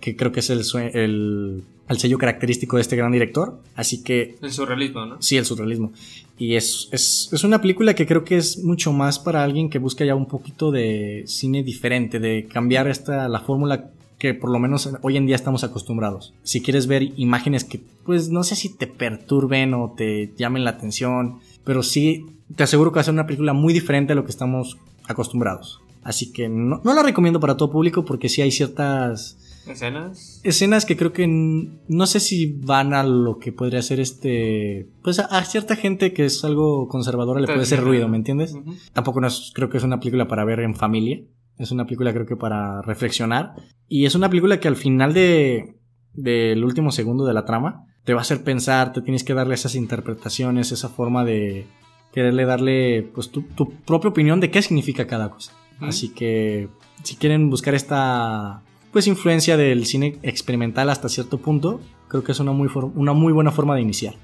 [0.00, 3.58] que creo que es el, el al sello característico de este gran director.
[3.74, 4.36] Así que...
[4.40, 5.16] El surrealismo, ¿no?
[5.20, 5.92] Sí, el surrealismo.
[6.38, 9.78] Y es, es, es, una película que creo que es mucho más para alguien que
[9.78, 14.58] busca ya un poquito de cine diferente, de cambiar esta, la fórmula que por lo
[14.58, 16.34] menos hoy en día estamos acostumbrados.
[16.42, 20.70] Si quieres ver imágenes que, pues no sé si te perturben o te llamen la
[20.70, 24.24] atención, pero sí te aseguro que va a ser una película muy diferente a lo
[24.24, 25.80] que estamos acostumbrados.
[26.02, 29.36] Así que no, no la recomiendo para todo público porque sí hay ciertas
[29.68, 30.40] ¿Escenas?
[30.44, 34.88] Escenas que creo que no sé si van a lo que podría ser este.
[35.02, 38.54] Pues a, cierta gente que es algo conservadora le puede hacer ruido, ¿me entiendes?
[38.92, 41.20] Tampoco no creo que es una película para ver en familia.
[41.58, 43.54] Es una película creo que para reflexionar.
[43.88, 45.76] Y es una película que al final de
[46.14, 49.54] del último segundo de la trama te va a hacer pensar, te tienes que darle
[49.54, 51.66] esas interpretaciones, esa forma de
[52.12, 55.52] quererle darle pues tu, tu propia opinión de qué significa cada cosa.
[55.80, 56.68] Así que
[57.04, 62.40] si quieren buscar esta pues influencia del cine experimental hasta cierto punto, creo que es
[62.40, 64.14] una muy, una muy buena forma de iniciar.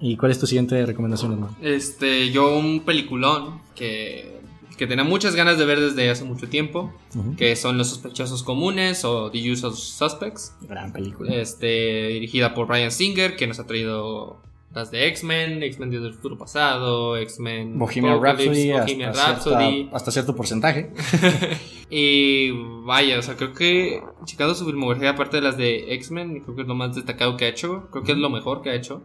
[0.00, 1.56] ¿Y cuál es tu siguiente recomendación, hermano?
[1.62, 4.40] Este, yo un peliculón que,
[4.76, 6.92] que tenía muchas ganas de ver desde hace mucho tiempo,
[7.36, 10.54] que son Los sospechosos comunes o The Usual Suspects.
[10.62, 11.34] Gran película.
[11.34, 14.40] Este, dirigida por Brian Singer, que nos ha traído
[14.74, 20.90] las de X-Men, X-Men del futuro pasado, X-Men Bohemian Rhapsody, hasta, cierto porcentaje.
[21.90, 22.50] y
[22.84, 26.62] vaya, o sea, creo que checando su filmografía, aparte de las de X-Men, creo que
[26.62, 29.02] es lo más destacado que ha hecho, creo que es lo mejor que ha hecho.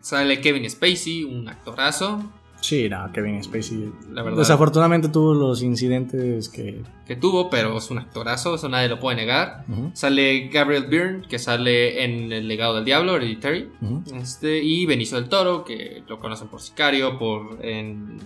[0.00, 2.22] Sale Kevin Spacey, un actorazo.
[2.60, 3.92] Sí, no, Kevin Spacey.
[4.10, 4.38] La verdad.
[4.38, 6.82] Desafortunadamente tuvo los incidentes que.
[7.06, 9.64] Que tuvo, pero es un actorazo, eso nadie lo puede negar.
[9.92, 13.70] Sale Gabriel Byrne, que sale en El legado del diablo, Hereditary.
[14.14, 18.18] este, y Benicio del Toro, que lo conocen por Sicario, por en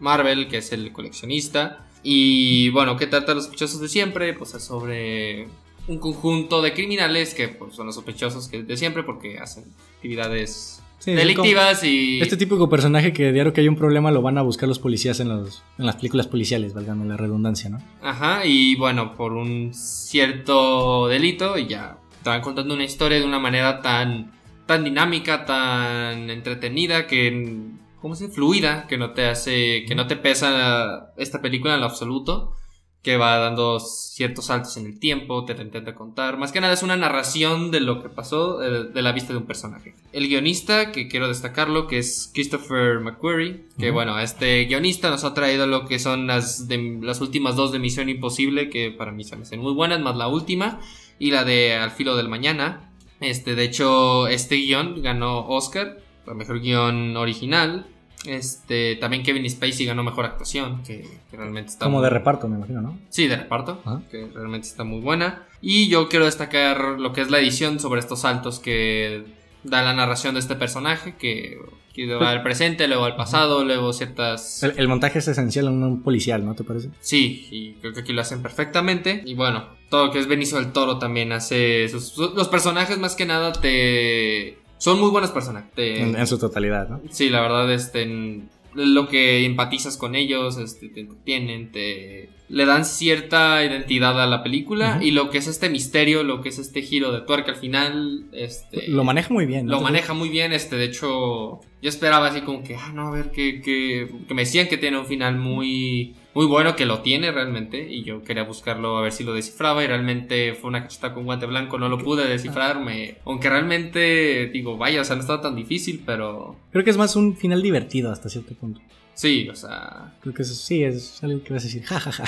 [0.00, 1.86] Marvel, que es el coleccionista.
[2.02, 4.32] Y bueno, ¿qué trata los sospechosos de siempre?
[4.34, 5.46] Pues es sobre
[5.88, 9.64] un conjunto de criminales que pues, son los sospechosos de siempre porque hacen
[9.96, 12.20] actividades delictivas y...
[12.20, 15.20] Este típico personaje que diario que hay un problema lo van a buscar los policías
[15.20, 17.82] en, los, en las películas policiales, valgame la redundancia, ¿no?
[18.00, 23.40] Ajá, y bueno, por un cierto delito y ya estaban contando una historia de una
[23.40, 24.32] manera tan,
[24.66, 27.81] tan dinámica, tan entretenida que...
[28.02, 28.34] ¿Cómo se dice?
[28.34, 29.84] Fluida, que no te hace...
[29.86, 32.54] que no te pesa esta película en lo absoluto
[33.02, 36.38] que va dando ciertos saltos en el tiempo, te intenta contar.
[36.38, 39.40] Más que nada es una narración de lo que pasó eh, de, la vista de
[39.40, 39.96] un personaje.
[40.12, 45.34] El guionista, que quiero destacarlo, que es Christopher McQuarrie, que bueno, este guionista nos ha
[45.34, 49.24] traído lo que son las, de, las últimas dos de Misión Imposible, que para mí
[49.24, 50.80] se me hacen muy buenas, más la última,
[51.18, 52.92] y la de Al filo del mañana.
[53.18, 57.86] Este, de hecho, este guion ganó Oscar, por mejor guion original,
[58.24, 61.86] este, también Kevin Spacey ganó mejor actuación, que, realmente está.
[61.86, 62.98] Como de reparto, me imagino, ¿no?
[63.08, 64.00] Sí, de reparto, ah.
[64.10, 65.46] que realmente está muy buena.
[65.60, 69.24] Y yo quiero destacar lo que es la edición sobre estos saltos que
[69.64, 71.58] da la narración de este personaje que,
[71.94, 74.62] que va al presente, luego al pasado, luego ciertas...
[74.62, 76.90] El, el montaje es esencial en un policial, ¿no te parece?
[77.00, 79.22] Sí, y creo que aquí lo hacen perfectamente.
[79.24, 81.88] Y bueno, todo lo que es Benicio del Toro también hace...
[81.88, 84.58] sus- los personajes más que nada te...
[84.82, 85.70] Son muy buenos personajes.
[85.76, 87.00] te- En, en su totalidad, ¿no?
[87.10, 92.66] Sí, la verdad, este, en- lo que empatizas con ellos, este, te entretienen, te le
[92.66, 96.58] dan cierta identidad a la película y lo que es este misterio, lo que es
[96.58, 99.64] este giro de tuerca al final, este, Lo maneja muy bien.
[99.64, 99.72] ¿no?
[99.72, 103.10] lo maneja muy bien, este, de hecho, yo esperaba así como que, ah, no, a
[103.10, 107.00] ver, que, que, que me decían que tiene un final muy, muy bueno, que lo
[107.00, 110.82] tiene realmente, y yo quería buscarlo a ver si lo descifraba, y realmente fue una
[110.82, 115.22] cacheta con guante blanco, no lo pude descifrarme, aunque realmente, digo, vaya, o sea, no
[115.22, 118.82] estaba tan difícil, pero Creo que es más un final divertido hasta cierto punto.
[119.14, 122.24] Sí, o sea, Creo que eso, sí, es algo que vas a decir, jajaja.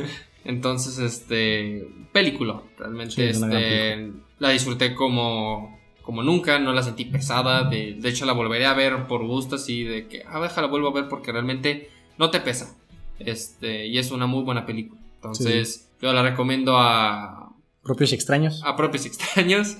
[0.44, 7.64] entonces, este, película, realmente, Sí, este, la disfruté como como nunca, no la sentí pesada,
[7.64, 10.88] de, de hecho la volveré a ver por gusto, así de que, ah, déjala, vuelvo
[10.88, 12.78] a ver porque realmente no te pesa,
[13.18, 18.62] este, y es una muy buena película, entonces yo la recomiendo a, Propios y extraños.
[18.64, 19.76] a propios y extraños,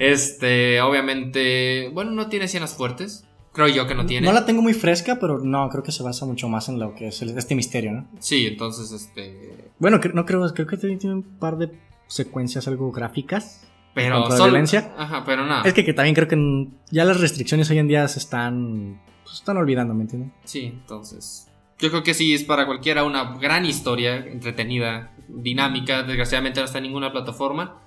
[0.00, 3.24] este, obviamente, bueno, no tiene escenas fuertes,
[3.64, 6.02] creo yo que no tiene, No la tengo muy fresca, pero no, creo que se
[6.02, 8.06] basa mucho más en lo que es el- este misterio, ¿no?
[8.20, 11.70] sí, entonces, este, Bueno, no creo, creo que tiene un par de
[12.06, 13.64] secuencias algo gráficas.
[13.94, 14.92] pero ¿Contra la solo- violencia?
[14.96, 18.06] ajá, pero nada, Es que, que también creo que ya las restricciones hoy en día
[18.06, 20.30] se están, pues, se están olvidando, ¿me entiendes?
[20.44, 21.48] Sí, entonces.
[21.80, 26.02] Yo creo que sí, es para cualquiera una gran historia, entretenida, dinámica.
[26.04, 27.80] Desgraciadamente no está en ninguna plataforma.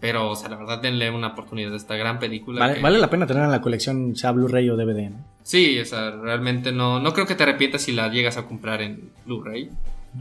[0.00, 2.60] Pero, o sea, la verdad, denle una oportunidad a esta gran película.
[2.60, 5.16] Vale, que- vale la pena tenerla en la colección, sea Blu-ray o DVD, ¿no?
[5.42, 8.80] Sí, o sea, realmente no, no creo que te arrepientas si la llegas a comprar
[8.82, 9.70] en Blu-ray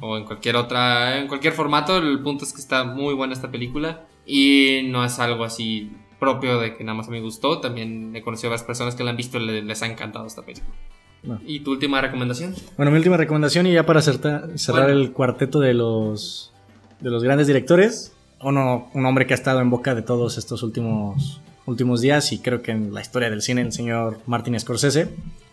[0.02, 1.98] o en cualquier otra, en cualquier formato.
[1.98, 6.60] El punto es que está muy buena esta película y no es algo así propio
[6.60, 7.60] de que nada más me gustó.
[7.60, 10.26] También he conocido a varias personas que la han visto y le- les ha encantado
[10.26, 10.74] esta película.
[11.24, 11.40] No.
[11.46, 12.56] ¿Y tu última recomendación?
[12.78, 14.88] Bueno, mi última recomendación y ya para cerrar Bueno.
[14.90, 16.54] el cuarteto de los,
[17.00, 20.64] de los grandes directores, uno, un hombre que ha estado en boca de todos estos
[20.64, 25.10] últimos, últimos días y creo que en la historia del cine, el señor Martin Scorsese.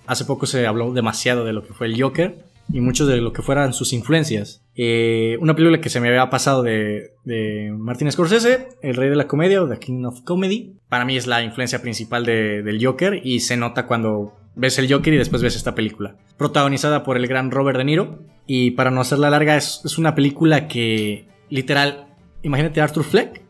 [0.06, 2.36] Hace poco se habló demasiado de lo que fue el Joker
[2.72, 4.62] y mucho de lo que fueran sus influencias.
[4.74, 9.16] Eh, una película que se me había pasado de, de Martin Scorsese, El Rey de
[9.16, 12.84] la Comedia o The King of Comedy, para mí es la influencia principal de- del
[12.84, 16.16] Joker y se nota cuando ves el Joker y después ves esta película.
[16.36, 20.14] Protagonizada por el gran Robert De Niro y para no hacerla larga es, es una
[20.14, 22.08] película que literal,
[22.44, 23.42] imagínate a Arthur Fleck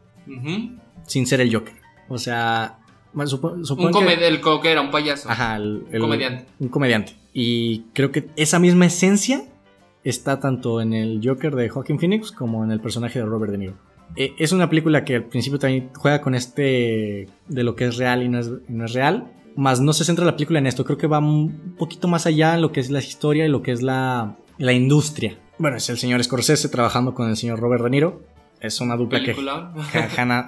[1.06, 1.74] sin ser el Joker.
[2.08, 2.78] O sea,
[3.12, 5.28] bueno, supo- Un que- el que era un payaso.
[5.30, 6.46] Ajá, el- el- comediante.
[6.58, 7.12] Un comediante.
[7.32, 9.44] Y creo que esa misma esencia
[10.02, 13.58] está tanto en el Joker de Joaquin Phoenix como en el personaje de Robert De
[13.58, 13.74] Niro.
[14.16, 17.96] Eh, es una película que al principio también juega con este de lo que es
[17.96, 20.66] real y no es, y no es real, más no se centra la película en
[20.66, 23.48] esto, creo que va un poquito más allá en lo que es la historia y
[23.48, 25.38] lo que es la, la industria.
[25.58, 28.22] Bueno, es el señor Scorsese trabajando con el señor Robert De Niro.
[28.64, 29.72] Es una dupla que Película.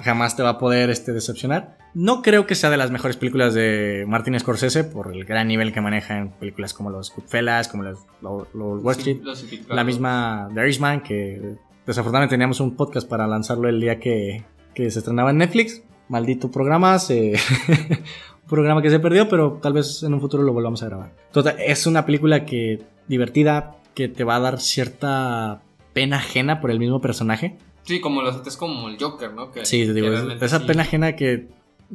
[0.03, 1.77] jamás te va a poder este, decepcionar.
[1.93, 5.73] No creo que sea de las mejores películas de Martin Scorsese por el gran nivel
[5.73, 9.19] que maneja en películas como los Goodfellas, como los, los- los Wall Street.
[9.35, 14.45] Sí, La misma The Irishman, que desafortunadamente teníamos un podcast para lanzarlo el día que,
[14.75, 15.83] que se estrenaba en Netflix.
[16.09, 17.33] Maldito programa, se...
[17.69, 21.13] un programa que se perdió, pero tal vez en un futuro lo volvamos a grabar.
[21.33, 25.61] Total, es una película que divertida, que te va a dar cierta
[25.93, 27.57] pena ajena por el mismo personaje.
[27.87, 29.53] Sí, como los es como el Joker, ¿no?
[29.53, 30.67] Que, Sí, te digo, que esa sí.
[30.67, 31.49] pena ajena que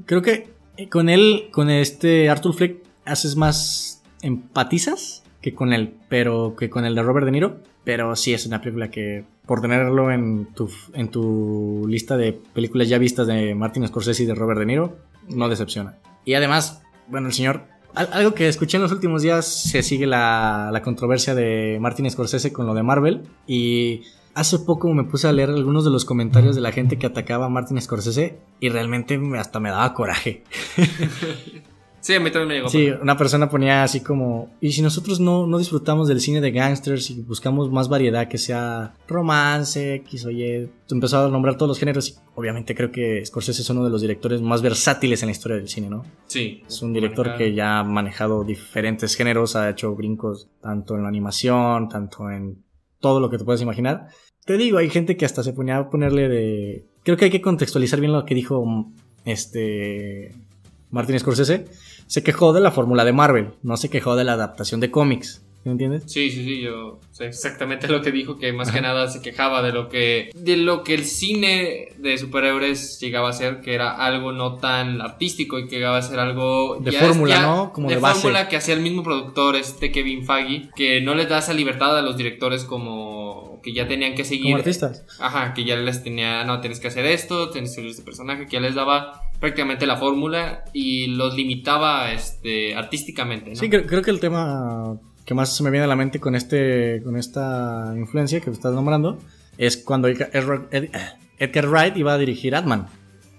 [0.05, 0.49] creo que
[0.89, 6.85] con él, con este Arthur Fleck, haces más empatizas que con él, pero que con
[6.85, 7.57] el de Robert De Niro.
[7.83, 12.87] Pero sí es una película que, por tenerlo en tu, en tu lista de películas
[12.89, 14.97] ya vistas de Martin Scorsese y de Robert De Niro,
[15.29, 15.97] no decepciona.
[16.23, 17.63] Y además, bueno, el señor.
[17.95, 22.09] al- Algo que escuché en los últimos días, se sigue la, la controversia de Martin
[22.11, 23.23] Scorsese con lo de Marvel.
[23.47, 27.05] Y Hace poco me puse a leer algunos de los comentarios de la gente que
[27.07, 30.43] atacaba a Martin Scorsese y realmente me- hasta me daba coraje.
[32.03, 32.67] Sí, a mí también me llegó.
[32.69, 36.49] Sí, una persona ponía así como, ¿y si nosotros no, no disfrutamos del cine de
[36.49, 40.67] gangsters y buscamos más variedad que sea romance, X o Y?
[40.89, 44.01] Empezó a nombrar todos los géneros y obviamente creo que Scorsese es uno de los
[44.01, 46.03] directores más versátiles en la historia del cine, ¿no?
[46.25, 46.63] Sí.
[46.67, 51.07] Es un director que ya ha manejado diferentes géneros, ha hecho brincos tanto en la
[51.09, 52.63] animación, tanto en
[53.01, 54.07] todo lo que te puedes imaginar.
[54.45, 56.85] Te digo, hay gente que hasta se ponía a ponerle de...
[57.03, 58.63] Creo que hay que contextualizar bien lo que dijo
[59.25, 60.33] este
[60.89, 61.65] Martin Scorsese.
[62.07, 65.43] Se quejó de la fórmula de Marvel, no se quejó de la adaptación de cómics.
[65.63, 66.03] ¿Me entiendes?
[66.07, 69.61] Sí, sí, sí, yo sé exactamente lo que dijo, que más que nada se quejaba
[69.61, 73.91] de lo que de lo que el cine de superhéroes llegaba a ser, que era
[73.91, 77.73] algo no tan artístico y que llegaba a ser algo De fórmula, ¿no?
[77.73, 81.29] Como de de fórmula que hacía el mismo productor, este Kevin Feige, que no les
[81.29, 85.05] da esa libertad a los directores como que ya tenían que seguir Como artistas.
[85.19, 88.45] Ajá, que ya les tenía, no, tienes que hacer esto, tienes que hacer este personaje,
[88.45, 93.55] que ya les daba prácticamente la fórmula y los limitaba este, artísticamente, ¿no?
[93.55, 94.99] Sí, creo, creo que el tema
[95.31, 98.73] que más se me viene a la mente con este con esta influencia que estás
[98.73, 99.17] nombrando
[99.57, 100.29] es cuando Edgar,
[100.71, 100.89] Ed-
[101.39, 102.81] Edgar Wright iba a dirigir Atman.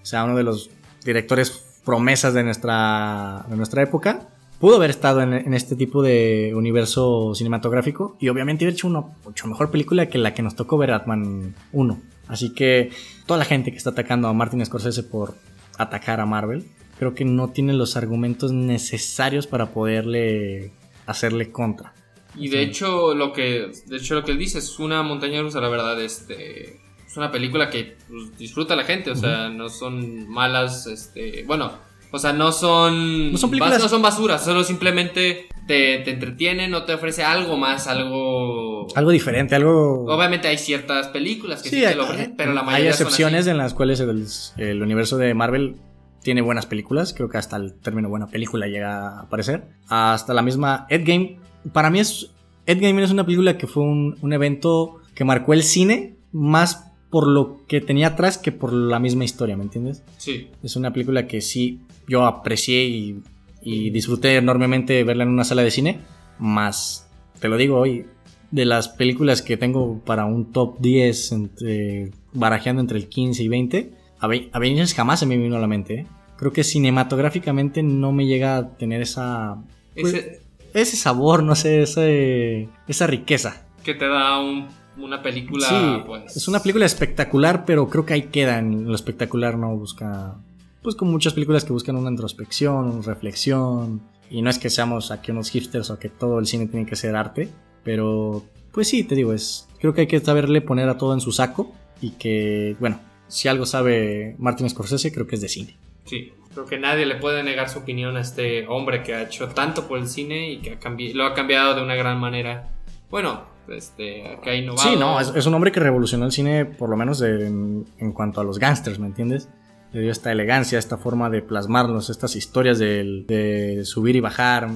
[0.01, 0.71] O sea, uno de los
[1.05, 1.51] directores
[1.85, 4.27] promesas de nuestra, de nuestra época.
[4.59, 9.01] Pudo haber estado en, en este tipo de universo cinematográfico y obviamente haber hecho una
[9.23, 12.01] mucho mejor película que la que nos tocó ver Atman 1.
[12.27, 12.89] Así que
[13.27, 15.35] toda la gente que está atacando a Martin Scorsese por
[15.77, 16.65] atacar a Marvel,
[16.97, 20.71] creo que no tiene los argumentos necesarios para poderle
[21.05, 21.93] hacerle contra.
[22.35, 25.61] Y de hecho, lo que, de hecho, lo que él dice es una montaña rusa,
[25.61, 30.27] la verdad, este, es una película que pues, disfruta la gente, o sea, no son
[30.29, 31.71] malas, este, bueno,
[32.11, 36.11] o sea, no son, No son películas- bas- no son basuras, solo simplemente te, te
[36.11, 40.05] entretiene, no te ofrece algo más, algo, Algo diferente, algo...
[40.05, 42.93] obviamente hay ciertas películas que sí, Sí, te hay, lo ofrecen, pero la hay mayoría
[42.93, 43.49] son excepciones así.
[43.51, 44.25] en las cuales el,
[44.57, 45.75] el universo de Marvel
[46.23, 47.13] tiene buenas películas.
[47.13, 49.65] Creo que hasta el término buena película llega a aparecer.
[49.87, 51.37] Hasta la misma Endgame.
[51.71, 52.31] Para mí es...
[52.65, 57.27] Endgame es una película que fue un, un evento que marcó el cine más por
[57.27, 60.01] lo que tenía atrás que por la misma historia, ¿me entiendes?
[60.17, 63.21] Sí, Es una película que sí yo aprecié y,
[63.61, 65.99] y disfruté enormemente verla en una sala de cine.
[66.39, 67.07] Más,
[67.39, 68.05] te lo digo hoy,
[68.49, 73.47] de las películas que tengo para un top 10, entre, barajeando entre el 15 y
[73.47, 73.93] 20, Ave-
[74.23, 75.93] Avengers jamás se me vino a la mente.
[76.01, 76.07] ¿eh?
[76.37, 79.57] Creo que cinematográficamente no me llega a tener esa...
[79.99, 80.41] pues, ese,
[80.73, 83.65] ese sabor, no sé, ese- esa riqueza.
[83.83, 84.67] que te da un-
[84.97, 88.93] una película, sí, pues, es una película espectacular, pero creo que ahí queda en lo
[88.95, 90.35] espectacular, no busca,
[90.83, 95.09] pues como muchas películas que buscan una introspección, una reflexión, y no es que seamos
[95.11, 97.49] aquí unos hipsters o que todo el cine tiene que ser arte,
[97.83, 101.19] pero pues sí, te digo, es, creo que hay que saberle poner a todo en
[101.21, 101.71] su saco
[102.01, 105.77] y que, bueno, si algo sabe Martin Scorsese, creo que es de cine.
[106.05, 109.47] Sí, creo que nadie le puede negar su opinión a este hombre que ha hecho
[109.49, 112.69] tanto por el cine y que ha lo ha cambiado de una gran manera.
[113.09, 114.89] Bueno, este, que ha innovado.
[114.89, 117.85] Sí, no, es, es un hombre que revolucionó el cine, por lo menos de- en,
[117.99, 119.47] en cuanto a los gángsters, ¿me entiendes?
[119.93, 124.67] Le dio esta elegancia, esta forma de plasmarlos, estas historias de, subir y bajar.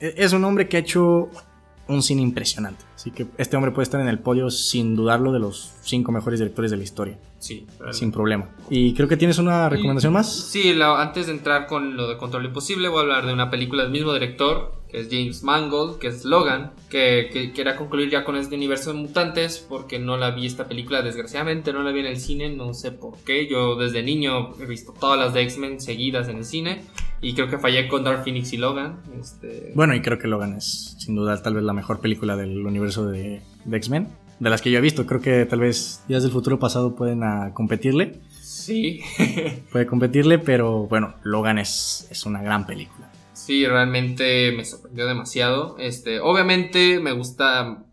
[0.00, 1.30] E- Es un hombre que ha hecho
[1.88, 2.84] un cine impresionante.
[2.94, 6.38] Así que este hombre puede estar en el podio, sin dudarlo, de los cinco mejores
[6.38, 7.98] directores de la historia, Sí, realmente.
[7.98, 8.50] sin problema.
[8.70, 10.32] Y creo que tienes una recomendación Y- más.
[10.32, 13.50] Sí, la- antes de entrar con lo de Control Imposible, voy a hablar de una
[13.50, 18.10] película del mismo director, que es James Mangold, que es Logan, que, que quería concluir
[18.10, 21.90] ya con este universo de mutantes, porque no la vi esta película, desgraciadamente, no la
[21.90, 23.48] vi en el cine, no sé por qué.
[23.48, 26.82] Yo desde niño he visto todas las de X-Men seguidas en el cine,
[27.20, 29.00] y creo que fallé con Dark Phoenix y Logan.
[29.18, 32.64] Este, Bueno, y creo que Logan es, sin duda, tal vez la mejor película del
[32.64, 34.08] universo de, de X-Men.
[34.40, 37.22] De las que yo he visto, creo que tal vez Días del Futuro Pasado pueden
[37.52, 38.20] competirle.
[38.42, 39.00] sí.
[39.72, 43.10] puede competirle, pero bueno, Logan es, es una gran película.
[43.32, 45.76] Sí, realmente me sorprendió demasiado.
[45.78, 47.84] Este, obviamente me gusta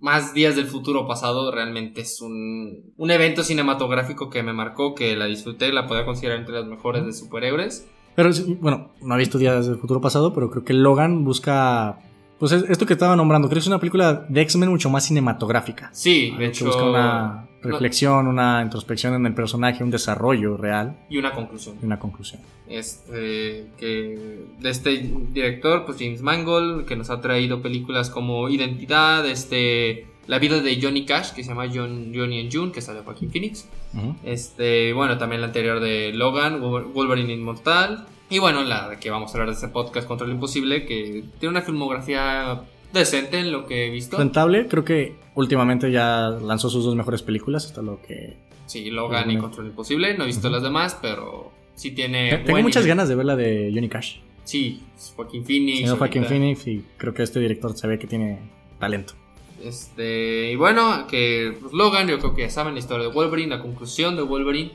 [0.00, 1.50] más Días del Futuro Pasado.
[1.52, 6.38] Realmente es un, un evento cinematográfico que me marcó, que la disfruté, la podía considerar
[6.38, 7.86] entre las mejores de superhéroes.
[8.16, 8.30] Pero
[8.60, 11.98] bueno, no he visto Días del Futuro Pasado, pero creo que Logan busca.
[12.38, 15.04] Pues es- esto que estaba nombrando, creo que es una película de X-Men mucho más
[15.06, 15.88] cinematográfica.
[15.92, 16.66] Sí, de Que hecho.
[16.66, 21.76] busca una reflexión, una introspección en el personaje, un desarrollo real y una conclusión.
[21.82, 22.40] y una conclusión.
[22.68, 29.26] Este, que de este director, pues James Mangold, que nos ha traído películas como Identidad,
[29.26, 33.00] este, La vida de Johnny Cash, que se llama John, Johnny and June, que sale
[33.04, 33.68] Joaquin Phoenix.
[33.94, 34.16] Ujú.
[34.24, 38.06] Este, bueno, también la anterior de Logan, Wolver- Wolverine Inmortal.
[38.28, 41.50] Y bueno, la que vamos a hablar de este podcast Contra lo Imposible, que tiene
[41.50, 42.60] una filmografía
[42.92, 44.16] decente en lo que he visto.
[44.18, 48.36] Rentable, creo que últimamente ya lanzó sus dos mejores películas, hasta lo que.
[48.66, 50.16] Sí, Logan y lo Imposible.
[50.18, 50.54] No he visto Ujú.
[50.54, 52.30] las demás, pero sí tiene.
[52.38, 52.96] Tengo buen muchas nivel.
[52.96, 54.16] ganas de ver la de Johnny Cash.
[54.42, 54.80] Sí,
[55.14, 55.78] Joaquin Phoenix.
[55.80, 56.34] Señor Joaquin ahorita.
[56.40, 58.38] Phoenix, y creo que este director se ve que tiene
[58.80, 59.14] talento.
[59.62, 63.62] Este, y bueno, que Logan, yo creo que ya saben la historia de Wolverine, la
[63.62, 64.72] conclusión de Wolverine.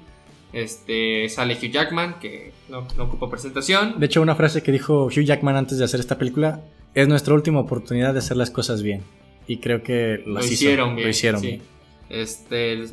[0.54, 4.00] Este, sale Hugh Jackman, que no, no ocupa presentación.
[4.00, 6.62] De hecho, una frase que dijo Hugh Jackman antes de hacer esta película
[6.94, 9.04] es nuestra última oportunidad de hacer las cosas bien.
[9.48, 11.08] Y creo que lo hizo, hicieron bien.
[11.08, 11.48] Lo hicieron sí.
[11.48, 11.62] bien.
[12.10, 12.86] Este,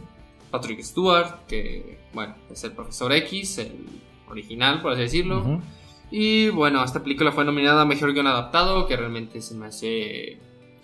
[0.51, 3.73] Patrick Stewart, que bueno, es el profesor X, el
[4.29, 5.61] original, por así decirlo.
[6.11, 10.39] Y bueno, esta película fue nominada a Mejor Guión Adaptado, que realmente se me hace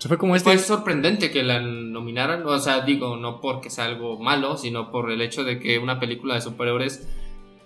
[0.05, 0.47] Se fue como este.
[0.51, 2.45] Fue sorprendente que la nominaran.
[2.45, 5.99] O sea, digo, no porque sea algo malo, sino por el hecho de que una
[5.99, 7.07] película de superhéroes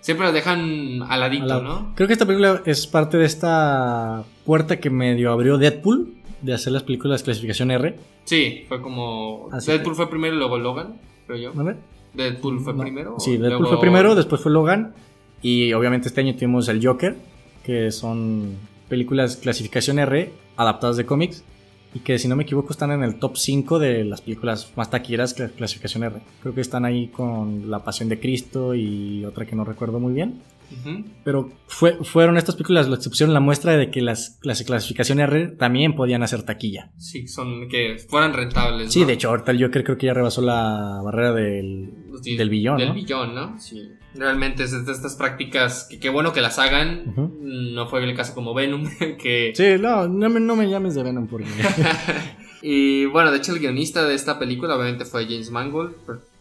[0.00, 1.92] siempre la dejan aladito, Al- ¿no?
[1.96, 6.72] Creo que esta película es parte de esta puerta que medio abrió Deadpool de hacer
[6.72, 7.98] las películas clasificación R.
[8.24, 9.50] Sí, fue como.
[9.52, 11.52] Así Deadpool fue primero y luego Logan, creo yo.
[11.54, 11.76] ¿No ves?
[12.14, 12.80] Deadpool fue No.
[12.82, 13.16] primero.
[13.18, 14.94] Sí, Deadpool luego- fue primero, después fue Logan.
[15.42, 17.16] Y obviamente este año tuvimos el Joker,
[17.66, 18.56] que son
[18.88, 21.44] películas clasificación R adaptadas de cómics.
[21.92, 24.90] Y que si no me equivoco están en el top 5 de las películas más
[24.90, 26.20] taquilleras cla- clasificación R.
[26.40, 30.12] Creo que están ahí con La Pasión de Cristo y otra que no recuerdo muy
[30.12, 30.40] bien.
[31.24, 35.20] Pero fue, fueron estas películas las que pusieron la muestra de que las, las clasificación
[35.20, 36.90] R también podían hacer taquilla.
[36.96, 38.92] Sí, son que fueran rentables.
[38.92, 39.06] Sí, ¿no?
[39.08, 41.90] de hecho, ahorita el Joker creo que ya rebasó la barrera del,
[42.22, 42.94] di- del billón, Del ¿no?
[42.94, 43.58] billón, ¿no?
[43.60, 43.90] Sí.
[44.14, 47.14] Realmente es de estas prácticas que qué bueno que las hagan.
[47.40, 48.84] No fue el caso como Venom,
[49.22, 49.52] que...
[49.54, 51.46] Sí, no, no me, no me llames de Venom porque...
[52.62, 55.94] y bueno, de hecho el guionista de esta película obviamente fue James Mangold,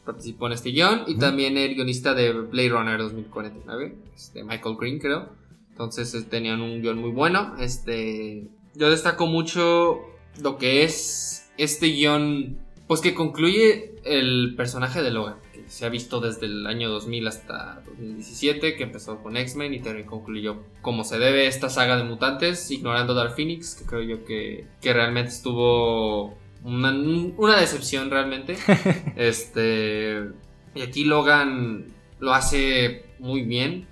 [0.10, 1.20] participó en este guion, y Ujú.
[1.20, 5.30] también el guionista de Blade Runner 2049, este, Michael Green creo.
[5.70, 7.55] Entonces eh, tenían un guion muy bueno.
[7.60, 9.99] Este, yo destaco mucho
[10.41, 12.57] lo que es este guion,
[12.88, 17.28] pues que concluye el personaje de Logan, que se ha visto desde el año 2000
[17.28, 22.03] hasta 2017, que empezó con X-Men y también concluyó como se debe esta saga de
[22.03, 26.91] mutantes, ignorando Dark Phoenix, que creo yo que, que realmente estuvo una,
[27.38, 28.55] una decepción realmente.
[29.16, 30.30] este,
[30.76, 31.86] y aquí Logan
[32.20, 33.88] lo hace muy bien.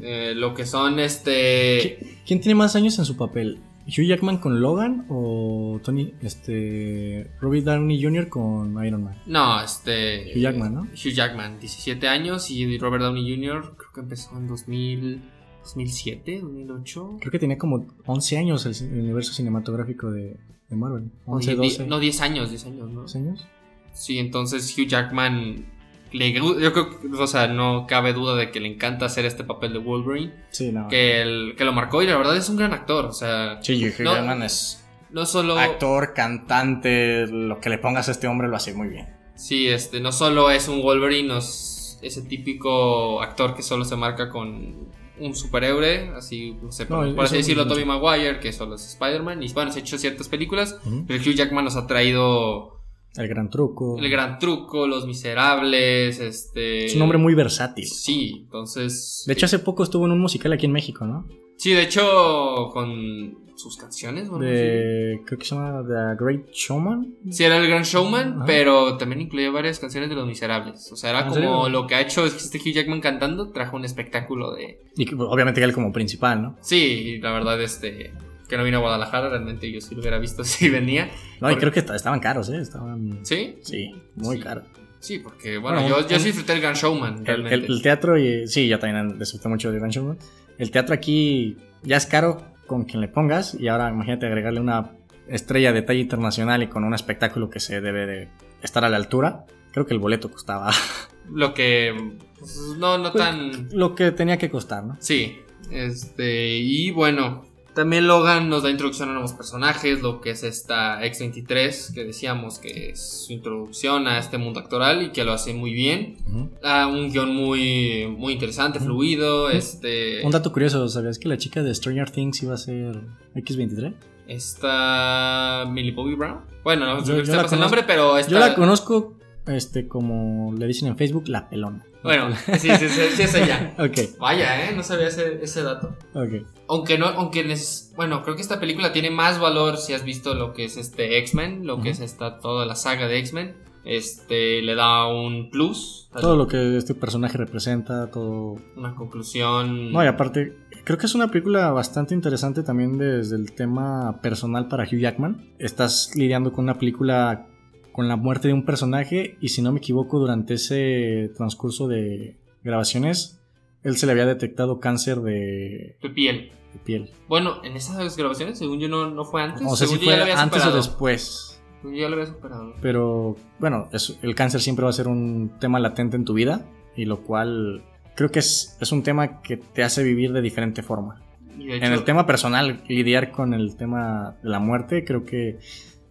[0.00, 1.98] Eh, lo que son este...
[2.00, 3.58] ¿Qui- ¿Quién tiene más años en su papel?
[3.84, 8.28] ¿Hugh Jackman con Logan o Tony, este, Robert Downey Jr.
[8.28, 9.16] con Iron Man?
[9.26, 10.30] No, este...
[10.36, 10.80] Hugh Jackman, ¿no?
[10.82, 13.74] Hugh Jackman, 17 años y Robert Downey Jr.
[13.76, 15.20] creo que empezó en 2000,
[15.64, 17.16] 2007, 2008.
[17.20, 20.36] Creo que tenía como 11 años el, el universo cinematográfico de,
[20.72, 21.04] de Marvel.
[21.26, 21.86] 11, Oye, di- 12.
[21.86, 23.02] No, 10 años, 10 años, ¿no?
[23.02, 23.46] 12 años.
[23.92, 25.66] Sí, entonces Hugh Jackman...
[26.12, 29.44] Le, yo creo que, o sea, no cabe duda de que le encanta hacer este
[29.44, 30.86] papel de Wolverine, Sí, no.
[30.88, 33.82] que, el, que lo marcó y la verdad es un gran actor, o sea, Sí,
[33.82, 34.12] Hugh No.
[34.14, 35.58] Jackman es no solo...
[35.58, 39.08] actor, cantante, lo que le pongas a este hombre lo hace muy bien.
[39.36, 43.96] Sí, este, no solo es un Wolverine, no es ese típico actor que solo se
[43.96, 48.52] marca con un superhéroe, así, no sé, por, No, por así decirlo, Tobey Maguire, que
[48.52, 51.04] solo es Spider-Man, y bueno, se ha hecho ciertas películas, Ujú.
[51.06, 52.80] pero Hugh Jackman nos ha traído
[53.16, 53.98] El gran truco.
[53.98, 56.86] El Gran Truco, Los Miserables, este...
[56.86, 57.86] Es un hombre muy versátil.
[57.86, 59.24] Sí, entonces...
[59.26, 61.26] De hecho, hace poco estuvo en un musical aquí en México, ¿no?
[61.58, 67.14] Sí, de hecho, con sus canciones, bueno, De, creo que se llama The Great Showman.
[67.24, 67.32] sí.
[67.32, 68.44] Sí, era el Gran Showman, Ajá.
[68.46, 70.90] pero también incluía varias canciones de Los Miserables.
[70.92, 71.68] O sea, era ¿En como serio?
[71.68, 74.80] lo que ha hecho este Hugh Jackman cantando, trajo un espectáculo de...
[74.96, 76.56] Y que, obviamente él como principal, ¿no?
[76.60, 78.12] Sí, y la verdad, este...
[78.48, 81.06] Que no vino a Guadalajara, realmente yo sí lo hubiera visto si venía.
[81.40, 82.58] No, y Porque- creo que esta- estaban caros, ¿eh?
[82.60, 83.20] Estaban.
[83.24, 83.56] ¿Sí?
[83.62, 84.42] Sí, muy Sí.
[84.42, 84.64] caros.
[85.00, 87.54] Sí, porque, bueno, Bueno, yo, yo sí disfruté el Gran Showman, El, realmente.
[87.54, 90.18] el- el teatro, y, sí, yo también disfruté mucho de Gran Showman.
[90.58, 93.54] El teatro aquí ya es caro con quien le pongas.
[93.54, 94.90] Y ahora imagínate agregarle una
[95.28, 98.28] estrella de talla internacional y con un espectáculo que se debe de
[98.62, 99.44] estar a la altura.
[99.72, 100.70] Creo que el boleto costaba
[101.30, 101.94] Lo que...
[102.38, 103.68] pues, no, no Pues, tan...
[103.72, 104.96] lo que tenía que costar, ¿no?
[105.00, 105.38] Sí,
[105.70, 107.44] este, y bueno,
[107.74, 112.58] también Logan nos da introducción a nuevos personajes, lo que es esta X-23, que decíamos
[112.58, 116.16] que es su introducción a este mundo actoral y que lo hace muy bien.
[116.62, 120.24] Ah, un guion muy, muy interesante, fluido, este...
[120.24, 123.00] Un dato curioso, ¿sabías que la chica de Stranger Things iba a ser
[123.34, 123.94] X23?
[124.28, 126.40] Está Millie Bobby Brown.
[126.62, 128.20] Bueno, no sé si el nombre, pero.
[128.26, 129.14] Yo la conozco,
[129.46, 131.84] este, como le dicen en Facebook, la pelona.
[132.02, 133.74] Bueno, sí, sí, sí, sí es ella.
[133.78, 134.74] Ok, Vaya, ¿eh?
[134.74, 135.96] No sabía ese, ese dato.
[136.14, 136.46] ok.
[136.68, 140.34] Aunque no, aunque es, bueno, creo que esta película tiene más valor si has visto
[140.34, 143.54] lo que es este X-Men, lo que es esta toda la saga de X-Men.
[143.84, 148.56] Este le da un plus, Todo lo que este personaje representa, todo...
[148.76, 149.90] una conclusión.
[149.92, 154.68] No, y aparte, creo que es una película bastante interesante también desde el tema personal
[154.68, 155.52] para Hugh Jackman.
[155.58, 157.48] Estás lidiando con una película
[157.92, 162.36] con la muerte de un personaje y si no me equivoco, durante ese transcurso de
[162.64, 163.40] grabaciones,
[163.82, 166.52] él se le había detectado cáncer de, de piel.
[166.72, 167.10] de piel.
[167.28, 169.62] Bueno, en esas grabaciones, según yo no, no fue antes.
[169.66, 171.60] O sea, si según fue antes o después.
[171.80, 172.74] Según yo ya lo había superado.
[172.80, 176.64] Pero bueno, es- el cáncer siempre va a ser un tema latente en tu vida
[176.96, 177.82] y lo cual
[178.14, 181.20] creo que es, es un tema que te hace vivir de diferente forma.
[181.58, 185.58] En el tema personal, lidiar con el tema de la muerte, creo que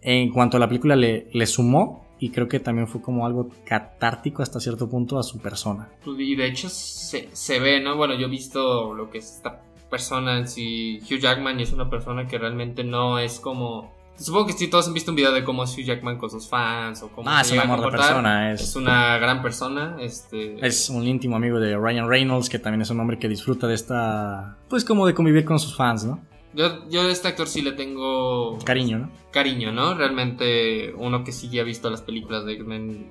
[0.02, 3.48] en cuanto a la película le, le sumó y creo que también fue como algo
[3.64, 5.88] catártico hasta cierto punto a su persona.
[6.04, 7.96] pues, y de hecho se, se ve, ¿no?
[7.96, 11.72] Bueno, yo he visto lo que es esta persona en sí, Hugh Jackman, y es
[11.72, 15.32] una persona que realmente no es como Supongo que sí, todos han visto un video
[15.32, 17.90] de cómo es Hugh Jackman con sus fans o cómo Ah, se a amor de
[17.90, 19.96] persona, es- Es una gran persona.
[20.00, 23.66] Este, Es un íntimo amigo de Ryan Reynolds, que también es un hombre que disfruta
[23.66, 24.58] de esta.
[24.68, 26.20] Pues como de convivir con sus fans, ¿no?
[26.54, 29.10] Yo, yo a este actor sí le tengo Cariño, ¿no?
[29.30, 29.94] cariño, ¿no?
[29.94, 33.10] Realmente uno que sí ya ha visto las películas de X-Men,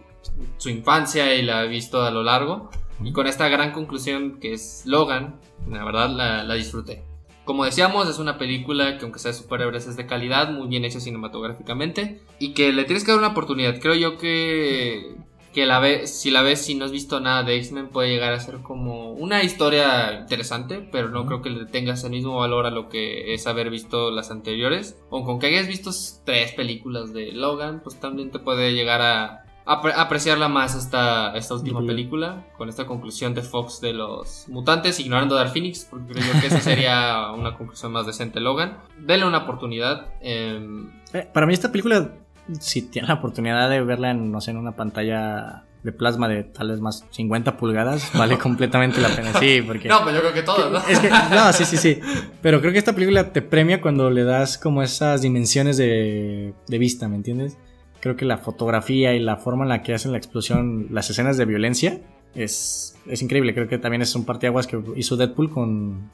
[0.58, 2.70] su infancia y la ha visto a lo largo.
[3.04, 5.40] Y con esta gran conclusión que es Logan,
[5.70, 7.04] la verdad la, la disfruté.
[7.44, 10.86] Como decíamos, es una película que aunque sea de superhéroes es de calidad, muy bien
[10.86, 13.80] hecha cinematográficamente y que le tienes que dar una oportunidad.
[13.82, 15.16] Creo yo que,
[15.54, 18.34] que la ve, si la ves, si no has visto nada de X-Men, puede llegar
[18.34, 22.66] a ser como una historia interesante, pero no creo que le tengas el mismo valor
[22.66, 24.98] a lo que es haber visto las anteriores.
[25.10, 25.92] O con que hayas visto
[26.26, 31.54] tres películas de Logan, pues también te puede llegar a apre- apreciarla más esta, esta
[31.56, 36.14] última película, con esta conclusión de Fox de los mutantes, ignorando a Dark Phoenix, porque
[36.14, 38.78] creo yo que esa sería una conclusión más decente Logan.
[39.00, 40.08] Denle una oportunidad.
[40.22, 42.14] em, Eh, para mí, esta película,
[42.60, 46.44] si tiene la oportunidad de verla en, no sé, en una pantalla de plasma de
[46.44, 49.34] tal vez más 50 pulgadas, vale completamente la pena.
[49.40, 49.88] Sí, porque.
[49.88, 50.80] No, pues yo creo que todos, ¿no?
[50.88, 52.00] Es que, no, sí, sí, sí.
[52.42, 56.78] Pero creo que esta película te premia cuando le das como esas dimensiones de, de
[56.78, 57.58] vista, ¿me entiendes?
[58.00, 61.38] Creo que la fotografía y la forma en la que hacen la explosión, las escenas
[61.38, 62.02] de violencia,
[62.36, 63.54] es, es increíble.
[63.54, 66.12] Creo que también es un parteaguas que hizo Deadpool con,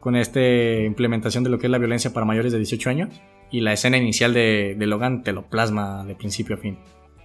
[0.00, 3.10] con esta implementación de lo que es la violencia para mayores de 18 años.
[3.50, 6.78] Y la escena inicial de, de Logan te lo plasma de principio a fin.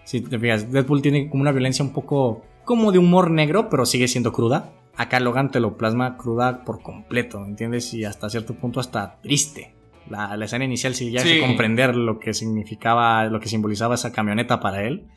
[0.05, 3.85] Si te fijas, Deadpool tiene como una violencia un poco como de humor negro, pero
[3.85, 4.71] sigue siendo cruda.
[4.95, 7.93] Acá Logan te lo plasma cruda por completo, ¿me entiendes?
[7.93, 9.73] Y hasta cierto punto hasta triste.
[10.09, 11.29] La, la escena inicial, si ya Sí.
[11.29, 15.07] hace comprender lo que significaba, lo que simbolizaba esa camioneta para él,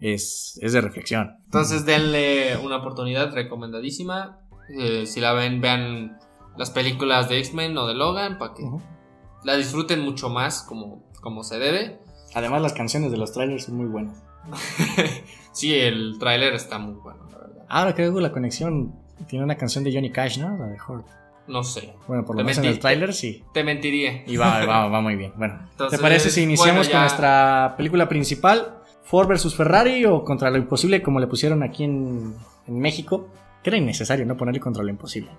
[0.00, 1.32] es, es de reflexión.
[1.44, 4.38] Entonces denle una oportunidad recomendadísima.
[4.78, 6.16] Eh, si la ven, vean
[6.56, 8.80] las películas de X-Men o de Logan para que Ujú.
[9.44, 11.98] La disfruten mucho más como, como se debe.
[12.34, 14.22] Además, las canciones de los trailers son muy buenas.
[15.52, 17.64] sí, el tráiler está muy bueno, la verdad.
[17.68, 18.94] Ahora que hago la conexión,
[19.28, 20.56] tiene una canción de Johnny Cash, ¿no?
[20.56, 21.06] La de Hurt.
[21.46, 23.42] No sé, Bueno, por lo menos en el tráiler sí.
[23.52, 24.22] te mentiría.
[24.26, 25.32] Y va, va, va muy bien.
[25.36, 28.76] Bueno, Entonces, ¿te parece si iniciamos bueno, ya- con nuestra película principal?
[29.02, 32.34] Ford versus Ferrari o contra lo imposible como le pusieron aquí en,
[32.68, 33.28] en México.
[33.64, 34.36] Que era innecesario, ¿no?
[34.36, 35.30] Ponerle contra lo imposible.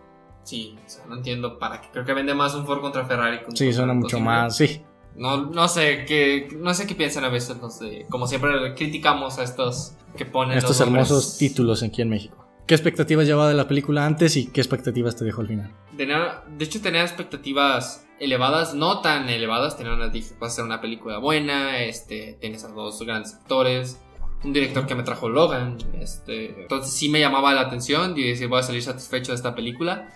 [0.44, 1.88] Sí, o sea, no entiendo para qué.
[1.92, 3.40] Creo que vende más un Ford contra Ferrari.
[3.48, 4.58] un Sí, suena mucho más.
[4.58, 4.82] Sí.
[5.16, 9.40] No, no sé qué, no sé qué piensan a veces los de, como siempre criticamos
[9.40, 12.48] a estos que ponen Estos los hermosos títulos aquí en México.
[12.66, 15.72] ¿Qué expectativas llevaba de la película antes y qué expectativas te dejó al final?
[15.98, 20.64] Tenía- de hecho tenía expectativas elevadas, no tan elevadas, tenía una, dije, va a ser
[20.64, 24.00] una película buena, este, tienes a dos grandes actores,
[24.46, 28.48] un director que me trajo Logan, este, entonces sí me llamaba la atención y decir
[28.48, 30.08] voy a salir satisfecho de esta película.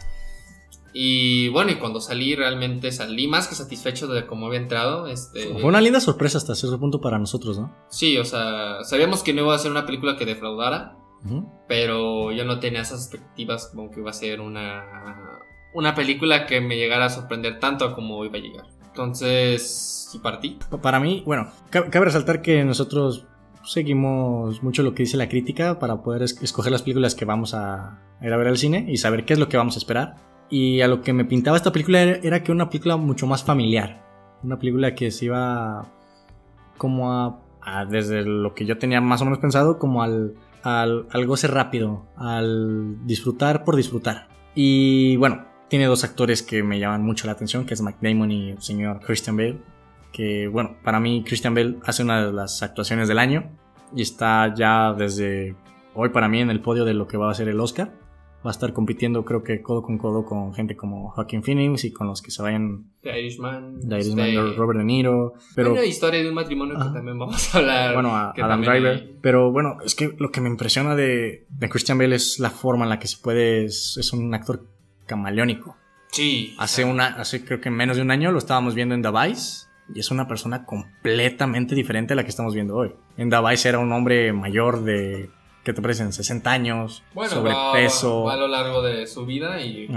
[0.98, 5.52] Y bueno, y cuando salí realmente salí más que satisfecho de cómo había entrado, este,
[5.52, 7.76] Fue una linda sorpresa hasta cierto punto para nosotros, ¿no?
[7.90, 10.96] sí, o sea, sabíamos que no iba a ser una película que defraudara,
[11.68, 14.86] pero yo no tenía esas expectativas como que iba a ser una,
[15.74, 18.66] una película que me llegara a sorprender tanto como iba a llegar.
[18.88, 20.58] Entonces, sí partí.
[20.70, 23.26] Pa- Para mí, bueno, ca- cabe resaltar que nosotros
[23.66, 27.54] seguimos mucho lo que dice la crítica para poder es- escoger las películas que vamos
[27.54, 30.16] a ir a ver al cine y saber qué es lo que vamos a esperar.
[30.50, 33.44] Y a lo que me pintaba esta película era, era que una película mucho más
[33.44, 34.04] familiar.
[34.44, 35.92] Una película que se iba
[36.78, 37.12] como
[37.62, 41.48] a, desde lo que yo tenía más o menos pensado, como al, al, al goce
[41.48, 44.28] rápido, al disfrutar por disfrutar.
[44.54, 48.32] Y bueno, tiene dos actores que me llaman mucho la atención, que es Matt Damon
[48.32, 49.60] y el señor Christian Bale
[50.16, 53.52] que bueno, para mí Christian Bale hace una de las actuaciones del año
[53.94, 55.58] y está ya desde
[55.94, 57.92] hoy para mí en el podio de lo que va a ser el Oscar.
[58.46, 61.92] Va a estar compitiendo creo que codo con codo con gente como Joaquin Phoenix y
[61.92, 63.80] con los que se vayan The Irishman.
[63.80, 67.56] de Irishman, este, Robert De Niro, pero Una historia de un matrimonio que también vamos
[67.56, 67.94] a hablar.
[67.96, 68.94] bueno, a Adam Driver.
[68.98, 72.52] hay- Pero bueno, es que lo que me impresiona de, de Christian Bale es la
[72.52, 74.68] forma en la que se puede, es, es un actor
[75.08, 75.76] camaleónico.
[76.12, 76.56] Sí.
[76.60, 79.66] Hace una, hace creo que menos de un año lo estábamos viendo en The Vice
[79.94, 82.92] y es una persona completamente diferente a la que estamos viendo hoy.
[83.18, 85.30] En The Vice era un hombre mayor de,
[85.66, 86.14] ¿qué te parecen?
[86.14, 88.20] 60 años, Bueno, sobrepeso.
[88.24, 89.88] va, va a lo largo de su vida y,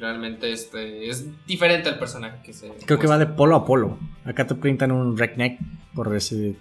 [0.00, 2.68] realmente este es diferente al personaje que se.
[2.86, 3.98] Creo que va de polo a polo.
[4.24, 5.60] Acá te pintan un redneck
[5.94, 6.56] por ese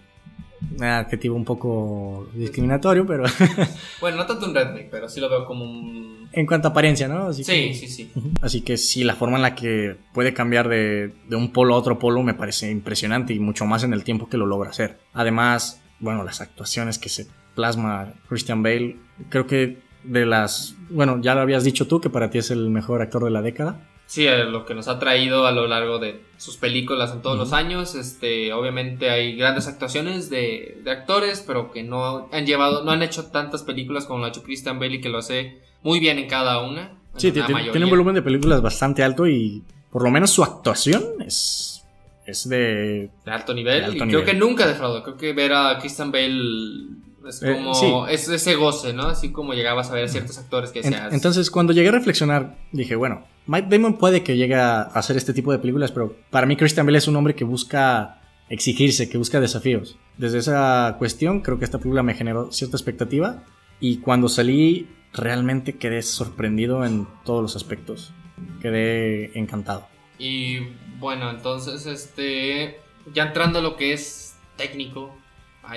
[0.81, 3.23] adjetivo un poco discriminatorio, pero
[4.01, 6.29] Bueno, no tanto un redneck, pero sí lo veo como un.
[6.33, 7.27] en cuanto a apariencia, ¿no?
[7.27, 8.11] Así Sí, que- sí, sí.
[8.41, 11.77] Así que sí, la forma en la que puede cambiar de, de un polo a
[11.77, 14.99] otro polo me parece impresionante y mucho más en el tiempo que lo logra hacer.
[15.13, 17.27] Además, bueno, las actuaciones que se
[17.57, 18.95] plasma Christian Bale,
[19.29, 20.75] creo que de las...
[20.89, 23.41] Bueno, ya lo habías dicho tú que para ti es el mejor actor de la
[23.41, 23.81] década.
[24.05, 27.51] Sí, lo que nos ha traído a lo largo de sus películas en todos los
[27.51, 27.95] años.
[27.95, 33.01] Este, obviamente hay grandes actuaciones de, de, actores, pero que no han llevado, no han
[33.01, 36.19] hecho tantas películas como lo ha hecho Christian Bale y que lo hace muy bien
[36.19, 36.93] en cada una.
[37.17, 41.03] Sí, tiene, tiene un volumen de películas bastante alto y por lo menos su actuación
[41.25, 41.83] es,
[42.25, 43.97] es de, de alto nivel.
[43.97, 45.03] y creo que nunca defraudó.
[45.03, 49.03] Creo que ver a Christian Bale es eh, como es ese goce, ¿no?
[49.03, 51.13] Así como llegabas a ver a ciertos actores que decías.
[51.13, 55.33] Entonces, cuando llegué a reflexionar, dije, bueno, Mike Damon puede que llegue a hacer este
[55.33, 59.17] tipo de películas, pero para mí Christian Bale es un hombre que busca exigirse, que
[59.17, 59.97] busca desafíos.
[60.17, 63.43] Desde esa cuestión, creo que esta película me generó cierta expectativa
[63.79, 68.13] y cuando salí realmente quedé sorprendido en todos los aspectos.
[68.61, 69.87] Quedé encantado.
[70.19, 70.59] Y
[70.99, 72.79] bueno, entonces, este,
[73.13, 75.15] ya entrando a lo que es técnico.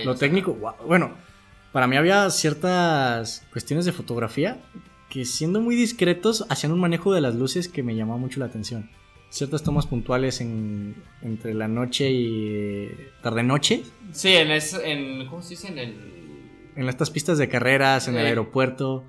[0.04, 1.12] lo técnico, bueno,
[1.72, 4.60] para mí había ciertas cuestiones de fotografía
[5.08, 8.46] que siendo muy discretos hacían un manejo de las luces que me llamaba mucho la
[8.46, 8.90] atención.
[9.28, 12.88] Ciertas tomas puntuales en, entre la noche y
[13.22, 13.84] tarde-noche.
[14.12, 15.68] Sí, en, en, ¿cómo se dice?
[15.68, 16.20] En el...
[16.76, 19.04] En estas pistas de carreras, en el aeropuerto,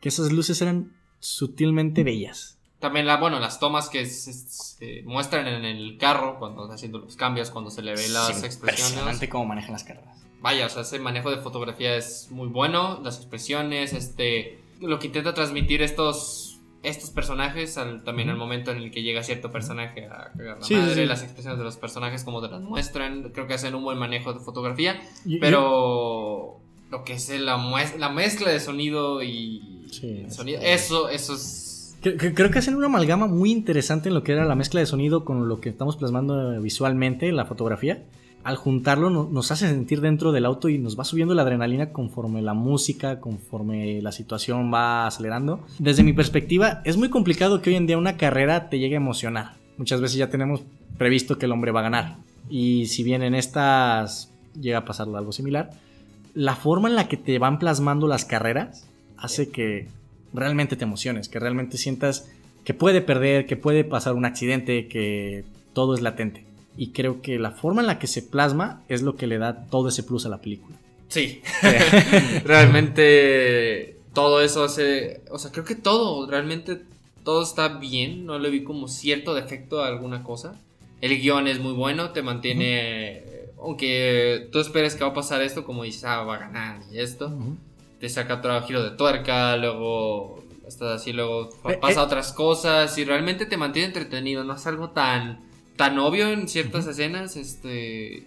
[0.00, 2.58] que esas luces eran sutilmente bellas.
[2.78, 7.16] También, la, bueno, las tomas que se, muestran en el carro, cuando está haciendo los
[7.16, 8.90] cambios, cuando se le ve las expresiones.
[8.90, 13.00] Impresionante cómo manejan las carreras vaya, o sea, ese manejo de fotografía es muy bueno,
[13.02, 16.50] las expresiones, este, lo que intenta transmitir estos
[16.82, 21.06] estos personajes también al momento en el que llega cierto personaje a cagar la madre,
[21.06, 24.32] las expresiones de los personajes como te las muestran, creo que hacen un buen manejo
[24.32, 25.00] de fotografía,
[25.40, 26.58] pero
[26.90, 27.58] lo que es la,
[27.98, 29.86] la mezcla de sonido y
[30.28, 31.98] sonido, eso, eso es...
[32.00, 35.26] Creo que hacen una amalgama muy interesante en lo que era la mezcla de sonido
[35.26, 38.02] con lo que estamos plasmando visualmente en la fotografía
[38.42, 42.40] al juntarlo nos hace sentir dentro del auto y nos va subiendo la adrenalina conforme
[42.40, 45.60] la música, conforme la situación va acelerando.
[45.78, 48.98] Desde mi perspectiva, es muy complicado que hoy en día una carrera te llegue a
[48.98, 49.54] emocionar.
[49.76, 50.62] Muchas veces ya tenemos
[50.96, 52.16] previsto que el hombre va a ganar.
[52.48, 55.70] Y si bien en estas llega a pasar algo similar,
[56.34, 58.86] la forma en la que te van plasmando las carreras
[59.18, 59.86] hace que
[60.32, 62.30] realmente te emociones, que realmente sientas
[62.64, 67.38] que puede perder, que puede pasar un accidente, que todo es latente y creo que
[67.38, 70.26] la forma en la que se plasma es lo que le da todo ese plus
[70.26, 70.76] a la película.
[71.08, 71.42] Sí,
[72.44, 76.82] realmente todo eso hace, o sea, creo que todo, realmente
[77.24, 80.54] todo está bien, no le vi como cierto defecto a alguna cosa.
[81.00, 83.24] El guion es muy bueno, te mantiene,
[83.60, 86.98] aunque tú esperes que va a pasar esto, como dices, ah, va a ganar y
[86.98, 87.32] esto,
[87.98, 92.04] te saca otro giro de tuerca, luego estás así, luego eh, pasa eh.
[92.04, 95.49] otras cosas y realmente te mantiene entretenido, no es algo tan
[95.80, 98.26] tan obvio en ciertas escenas, este,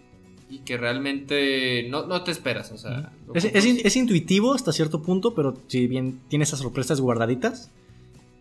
[0.50, 3.12] y que realmente no, te esperas, o sea.
[3.36, 7.70] Es, intuitivo hasta cierto punto, pero si bien tiene esas sorpresas guardaditas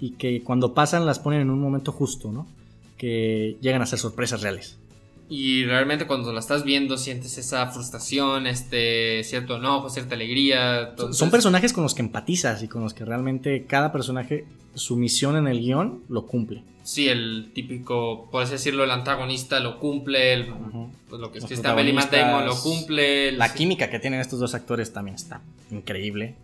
[0.01, 2.47] y que cuando pasan las ponen en un momento justo, ¿no?
[2.97, 4.79] Que llegan a ser sorpresas reales.
[5.29, 10.95] Y realmente cuando la estás viendo sientes esa frustración, este cierto enojo, cierta alegría.
[11.11, 15.37] Son personajes con los que empatizas y con los que realmente cada personaje, su misión
[15.37, 20.33] en el guion, lo cumple sí, el típico, por así decirlo, el antagonista lo cumple,
[20.33, 20.53] el,
[21.09, 23.33] pues lo que es está y Matt Damon lo cumple.
[23.33, 26.35] La química que tienen estos dos actores también está increíble.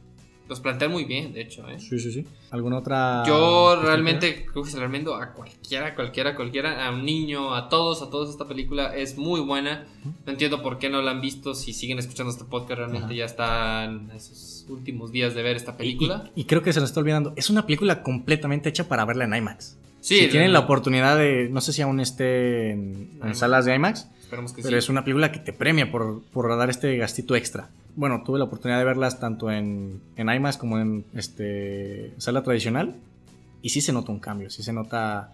[0.48, 1.78] Los plantean muy bien, de hecho, ¿eh?
[1.78, 2.24] Sí, sí, sí.
[2.50, 3.22] ¿Alguna otra?
[3.26, 8.00] Yo realmente creo que se recomiendo a cualquiera, cualquiera, cualquiera, a un niño, a todos,
[8.00, 8.30] a todos.
[8.30, 9.86] Esta película es muy buena.
[10.24, 11.54] No entiendo por qué no la han visto.
[11.54, 16.30] Si siguen escuchando este podcast, realmente ya están esos últimos días de ver esta película.
[16.34, 17.32] Y, creo que se nos está olvidando.
[17.36, 21.60] Es una película completamente hecha para verla en IMAX si tienen la oportunidad de, no
[21.60, 24.08] sé si aún esté en, salas de IMAX,
[24.62, 27.68] pero es una película que te premia por, por dar este gastito extra.
[27.96, 32.94] Bueno, tuve la oportunidad de verlas tanto en, en IMAX como en este, sala tradicional
[33.60, 35.32] y sí se nota un cambio, sí se nota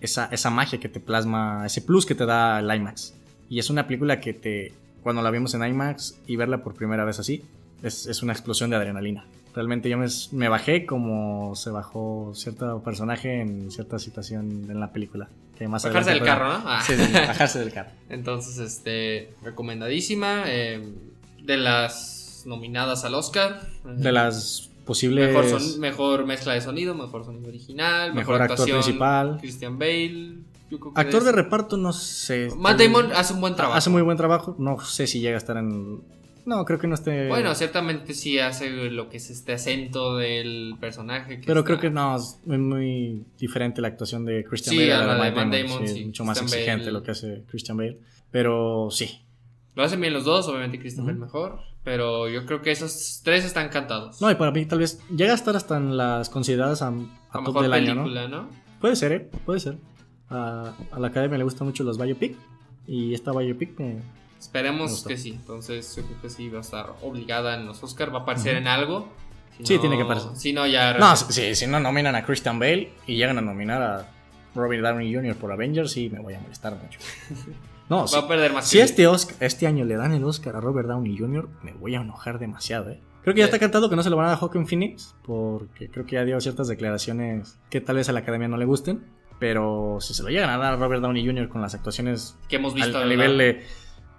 [0.00, 3.14] esa, esa magia que te plasma, ese plus que te da el IMAX.
[3.50, 4.72] Y es una película que te,
[5.02, 7.42] cuando la vimos en IMAX y verla por primera vez así,
[7.84, 9.24] es, es una explosión de adrenalina.
[9.54, 9.96] Realmente yo
[10.32, 15.28] me, bajé como se bajó cierto personaje en cierta situación en la película.
[15.56, 16.62] Que más bajarse del carro, ¿no?
[16.66, 16.82] Ah.
[16.84, 17.90] Sí, bajarse del carro.
[18.08, 20.42] Entonces, este, recomendadísima.
[20.46, 20.82] Eh,
[21.40, 23.68] de las nominadas al Oscar.
[23.84, 25.32] De las posibles...
[25.32, 29.38] Mejor, mejor mezcla de sonido, mejor sonido original, mejor, actor principal.
[29.40, 30.38] Christian Bale.
[30.96, 32.48] Actor de reparto, no sé.
[32.56, 33.76] Matt Damon hace un buen trabajo.
[33.76, 34.56] Hace muy buen trabajo.
[34.58, 36.00] No sé si llega a estar en
[36.46, 37.28] no, creo que no esté.
[37.28, 41.40] Bueno, ciertamente sí hace lo que es este acento del personaje.
[41.44, 44.92] Pero creo que no, es muy diferente la actuación de Christian Bale.
[44.92, 47.98] A la de Matt Damon, sí, mucho más exigente lo que hace Christian Bale.
[48.30, 49.22] Pero sí.
[49.74, 51.60] Lo hacen bien los dos, obviamente Christian Bale mejor.
[51.82, 54.20] Pero yo creo que esos tres están cantados.
[54.20, 56.92] No, y para mí tal vez llega a estar hasta en las consideradas a,
[57.32, 58.48] top del año, ¿no?
[58.80, 59.30] Puede ser, ¿eh?
[59.46, 59.76] Puede ser.
[60.28, 62.36] A, a la academia le gustan mucho los biopic.
[62.86, 64.02] Y esta biopic me
[64.44, 65.30] Esperemos que sí.
[65.30, 68.14] Entonces, yo creo que sí va a estar obligada en los Oscar.
[68.14, 69.08] Va a aparecer en algo.
[69.58, 70.30] Si Sí, no- tiene que aparecer.
[70.36, 70.94] Si no, ya.
[70.98, 74.08] No, si, no nominan a Christian Bale y llegan a nominar a
[74.54, 75.34] Robert Downey Jr.
[75.36, 76.98] por Avengers, sí me voy a molestar mucho.
[77.86, 78.66] No, va si, a perder más.
[78.66, 81.94] si este, Oscar, este año le dan el Oscar a Robert Downey Jr., me voy
[81.94, 82.98] a enojar demasiado, ¿eh?
[83.22, 85.14] Creo que ya está cantado que no se lo van a dar a Joaquin Phoenix,
[85.22, 88.64] porque creo que ya dio ciertas declaraciones que tal vez a la academia no le
[88.64, 89.04] gusten.
[89.38, 91.50] Pero si se lo llegan a dar a Robert Downey Jr.
[91.50, 93.66] con las actuaciones que hemos visto al nivel de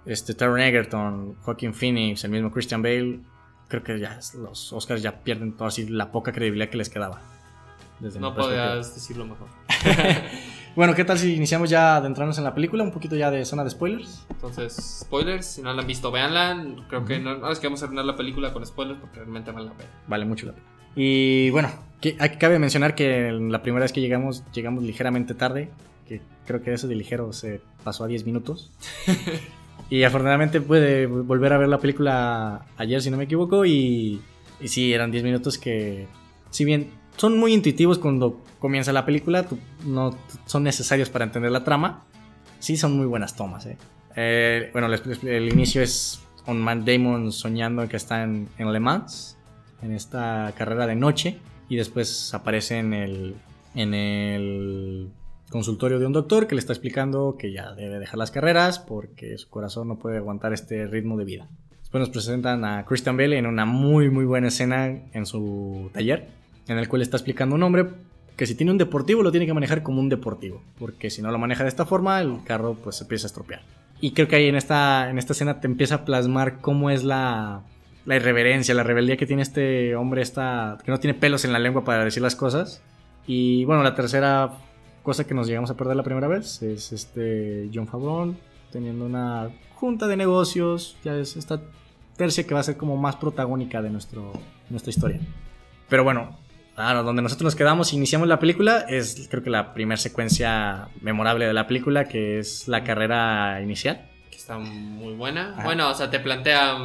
[0.06, 3.20] este, Taron Egerton, Joaquin Phoenix, el mismo Christian Bale,
[3.68, 7.20] creo que ya los Oscars ya pierden toda así la poca credibilidad que les quedaba.
[8.00, 9.48] Desde No podías decirlo mejor.
[10.76, 12.84] Bueno, ¿qué tal si iniciamos ya adentrarnos en la película?
[12.84, 14.26] Un poquito ya de zona de spoilers.
[14.28, 16.66] Entonces, spoilers, si no la han visto, véanla.
[16.90, 19.50] Creo que no, no es que vamos a arruinar la película con spoilers porque realmente
[19.52, 19.88] vale la pena.
[20.06, 20.66] Vale mucho la pena.
[20.94, 21.70] Y bueno,
[22.02, 25.70] que, aquí cabe mencionar que la primera vez que llegamos, llegamos ligeramente tarde.
[26.06, 28.70] Que creo que eso de ligero se pasó a 10 minutos.
[29.88, 33.64] y afortunadamente pude volver a ver la película ayer, si no me equivoco.
[33.64, 34.20] Y,
[34.60, 36.06] y sí, eran 10 minutos que,
[36.50, 39.46] si bien son muy intuitivos cuando comienza la película,
[39.84, 40.16] no
[40.46, 42.04] son necesarios para entender la trama.
[42.58, 43.66] Sí, son muy buenas tomas.
[43.66, 43.76] ¿eh?
[44.16, 49.36] Eh, bueno, el inicio es un Matt Damon soñando que está en, en Le Mans,
[49.82, 53.36] en esta carrera de noche, y después aparece en el,
[53.74, 55.10] en el
[55.50, 59.38] consultorio de un doctor que le está explicando que ya debe dejar las carreras porque
[59.38, 61.48] su corazón no puede aguantar este ritmo de vida.
[61.80, 66.28] Después nos presentan a Christian Bale en una muy muy buena escena en su taller,
[66.68, 67.86] en el cual está explicando a un hombre
[68.36, 71.30] que si tiene un deportivo lo tiene que manejar como un deportivo, porque si no
[71.30, 73.62] lo maneja de esta forma el carro pues se empieza a estropear.
[74.00, 77.02] Y creo que ahí en esta, en esta escena te empieza a plasmar cómo es
[77.02, 77.62] la,
[78.04, 81.58] la irreverencia, la rebeldía que tiene este hombre, esta, que no tiene pelos en la
[81.58, 82.82] lengua para decir las cosas.
[83.26, 84.52] Y bueno, la tercera
[85.06, 88.34] cosa que nos llegamos a perder la primera vez es este John Favreau
[88.72, 91.60] teniendo una junta de negocios, ya es esta
[92.16, 94.32] tercia que va a ser como más protagónica de nuestro,
[94.68, 95.20] nuestra historia.
[95.88, 96.36] Pero bueno,
[96.74, 101.46] claro, donde nosotros nos quedamos, iniciamos la película, es creo que la primera secuencia memorable
[101.46, 104.10] de la película, que es la carrera inicial.
[104.28, 105.52] Que está muy buena.
[105.52, 105.62] Ajá.
[105.62, 106.78] Bueno, o sea, te plantea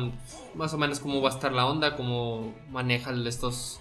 [0.53, 3.79] más o menos cómo va a estar la onda, cómo manejan estos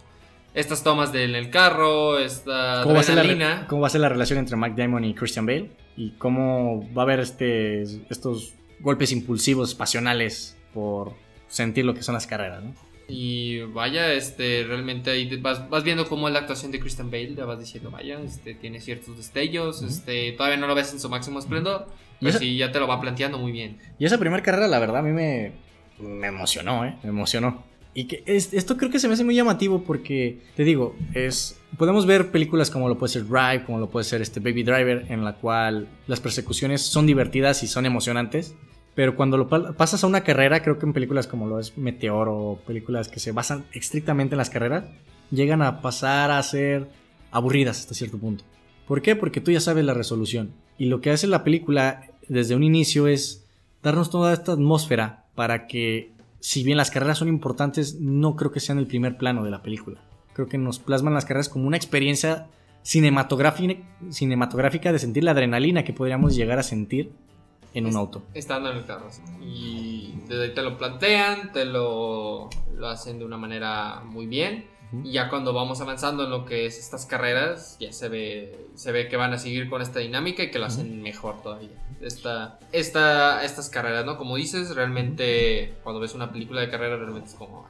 [0.55, 3.67] estas tomas del el carro, esta ¿Cómo va, a ser la, adrenalina.
[3.69, 5.71] cómo va a ser la relación entre Mac Damon y Christian Bale?
[5.97, 11.13] Y cómo va a haber este, estos golpes impulsivos, pasionales, por
[11.49, 12.75] sentir lo que son las carreras, ¿no?
[13.13, 17.29] Y vaya, este, realmente ahí vas, vas viendo cómo es la actuación de Christian Bale,
[17.35, 19.87] te vas diciendo, vaya, este, tiene ciertos destellos, Ujú.
[19.89, 21.87] este, todavía no lo ves en su máximo esplendor,
[22.21, 23.79] Y pero esa- sí ya te lo va planteando muy bien.
[23.99, 25.53] Y esa primera carrera, la verdad, a mí me,
[25.99, 26.97] me emocionó, ¿eh?
[27.03, 27.65] Me emocionó.
[27.93, 31.57] Y que es- esto creo que se me hace muy llamativo porque, te digo, es
[31.77, 35.07] podemos ver películas como lo puede ser Drive, como lo puede ser este Baby Driver,
[35.09, 38.55] en la cual las persecuciones son divertidas y son emocionantes.
[38.95, 41.77] Pero cuando lo pa- pasas a una carrera, creo que en películas como lo es
[41.79, 44.85] Meteor o películas que se basan estrictamente en las carreras,
[45.31, 46.89] llegan a pasar a ser
[47.31, 48.45] aburridas hasta cierto punto.
[48.87, 49.15] ¿Por qué?
[49.17, 50.51] Porque tú ya sabes la resolución.
[50.77, 53.45] Y lo que hace la película desde un inicio es
[53.83, 56.11] darnos toda esta atmósfera para que,
[56.41, 59.63] si bien las carreras son importantes, no creo que sean el primer plano de la
[59.63, 60.01] película.
[60.33, 62.49] Creo que nos plasman las carreras como una experiencia
[62.83, 67.13] cinematográfica, cinematográfica de sentir la adrenalina que podríamos llegar a sentir
[67.75, 68.23] en un auto.
[68.35, 69.11] Estando en el carro.
[69.11, 69.23] sí.
[69.43, 74.67] Y desde ahí te lo plantean, te lo, lo hacen de una manera muy bien.
[75.05, 78.91] Y ya cuando vamos avanzando en lo que es estas carreras, ya se ve, se
[78.93, 81.71] ve que van a seguir con esta dinámica y que lo hacen mejor todavía.
[82.01, 84.17] Esta, esta, estas carreras, ¿no?
[84.17, 87.69] Como dices, realmente cuando ves una película de carrera, realmente es como,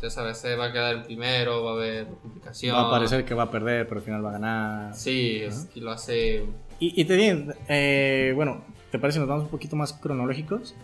[0.00, 2.76] ya sabes, se va a quedar el primero, va a haber complicación.
[2.76, 4.94] Va a parecer que va a perder, pero al final va a ganar.
[4.94, 6.46] Sí, es que lo hace...
[6.80, 10.74] Y, y te digo, eh, bueno, ¿te parece nos vamos un poquito más cronológicos?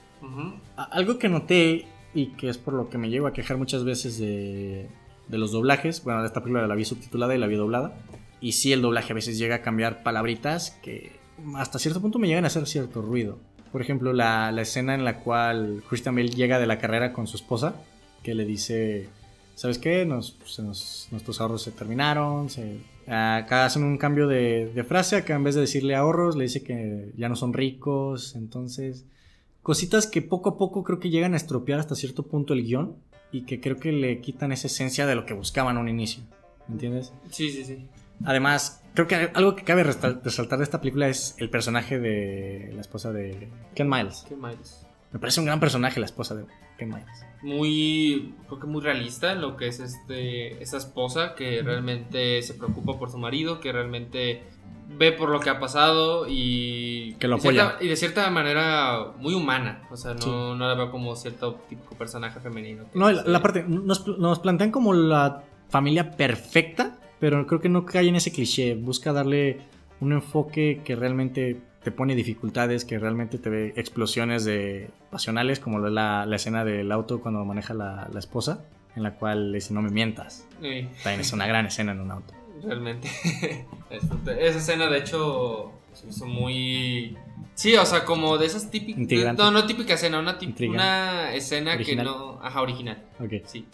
[0.77, 4.19] Algo que noté y que es por lo que me llevo a quejar muchas veces
[4.19, 4.89] de,
[5.29, 7.95] de los doblajes, bueno, esta película la vi subtitulada y la vi doblada,
[8.41, 11.13] y sí el doblaje a veces llega a cambiar palabritas que
[11.57, 13.39] hasta cierto punto me llegan a hacer cierto ruido.
[13.73, 17.27] Por ejemplo, la, la escena en la cual Christian Bale llega de la carrera con
[17.27, 17.75] su esposa,
[18.23, 19.09] que le dice,
[19.55, 20.07] ¿sabes qué?
[20.07, 25.35] Nos, nos- nuestros ahorros se terminaron, se- acá hacen un cambio de, de frase, acá
[25.35, 29.05] en vez de decirle ahorros, le dice que ya no son ricos, entonces
[29.63, 32.97] cositas que poco a poco creo que llegan a estropear hasta cierto punto el guion
[33.33, 36.23] y que creo que le quitan esa esencia de lo que buscaban a un inicio.
[36.67, 37.13] ¿Me entiendes?
[37.31, 37.87] Sí, sí, sí.
[38.25, 42.81] Además, creo que algo que cabe resaltar de esta película es el personaje de la
[42.81, 44.25] esposa de Ken Miles.
[44.29, 44.87] ¿Qué más?
[45.13, 46.45] Me parece un gran personaje la esposa de...
[46.77, 47.05] ¿Qué más?
[47.43, 52.55] muy creo que muy realista en lo que es este esa esposa que realmente se
[52.55, 54.43] preocupa por su marido que realmente
[54.97, 57.85] ve por lo que ha pasado y Que lo de cierta- apoya.
[57.85, 61.95] y de cierta manera muy humana o sea no, no la veo como cierto típico
[61.95, 67.47] personaje femenino No, la, la eh, parte, nos, nos plantean como la familia perfecta, pero
[67.47, 68.75] creo que no cae en ese cliché.
[68.75, 69.61] Busca darle
[70.01, 75.79] un enfoque que realmente te pone dificultades, que realmente te ve explosiones de pasionales, como
[75.79, 78.65] la, la escena del auto cuando maneja la, la esposa,
[78.97, 80.47] en la cual le dice no me mientas.
[80.63, 82.33] eh, También es una gran escena en un auto.
[82.63, 83.09] Realmente
[83.91, 87.17] esa escena de hecho se hizo muy
[87.55, 90.67] sí o sea como de esas típicas no no típica escena una, Intrigante.
[90.69, 92.05] una escena Original.
[92.07, 93.67] que no ajá original Ok, sí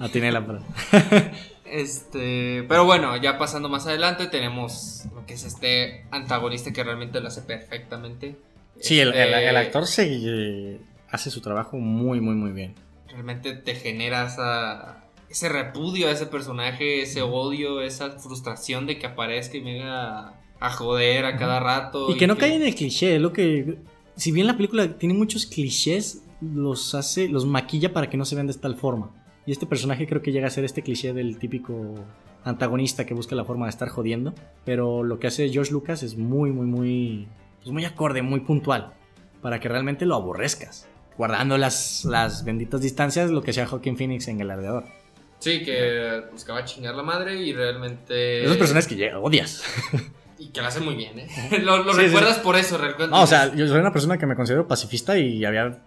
[0.00, 0.64] atiene la frase.
[1.72, 7.18] Este, pero bueno, ya pasando más adelante tenemos lo que es este antagonista que realmente
[7.18, 8.36] lo hace perfectamente.
[8.78, 10.06] Sí, el, el- Este, el actor se
[10.74, 10.80] eh,
[11.10, 12.74] hace su trabajo muy, muy, muy bien.
[13.08, 15.01] realmente te genera esa,
[15.32, 20.70] ese repudio a ese personaje, ese odio, esa frustración de que aparezca y venga a
[20.70, 22.10] joder a cada rato.
[22.10, 23.78] Y que no cae en el cliché, es lo que.
[24.14, 28.34] Si bien la película tiene muchos clichés, los hace, los maquilla para que no se
[28.34, 29.10] vean de tal forma.
[29.46, 31.94] Y este personaje creo que llega a ser este cliché del típico
[32.44, 34.34] antagonista que busca la forma de estar jodiendo.
[34.66, 37.26] Pero lo que hace George Lucas es muy, muy, muy.
[37.62, 38.92] Pues muy acorde, muy puntual.
[39.40, 40.88] Para que realmente lo aborrezcas.
[41.16, 45.01] Guardando las, las benditas distancias, lo que hacía Joaquin Phoenix en Galardeador.
[45.42, 48.44] Sí, que buscaba chingar la madre y realmente...
[48.44, 49.64] Esos personajes que odias.
[50.38, 51.28] Y que lo hace muy bien, ¿eh?
[51.62, 52.06] lo lo Sí, sí.
[52.06, 53.10] recuerdas por eso, recuerdas.
[53.10, 55.80] No, o sea, yo soy una persona que me considero pacifista y había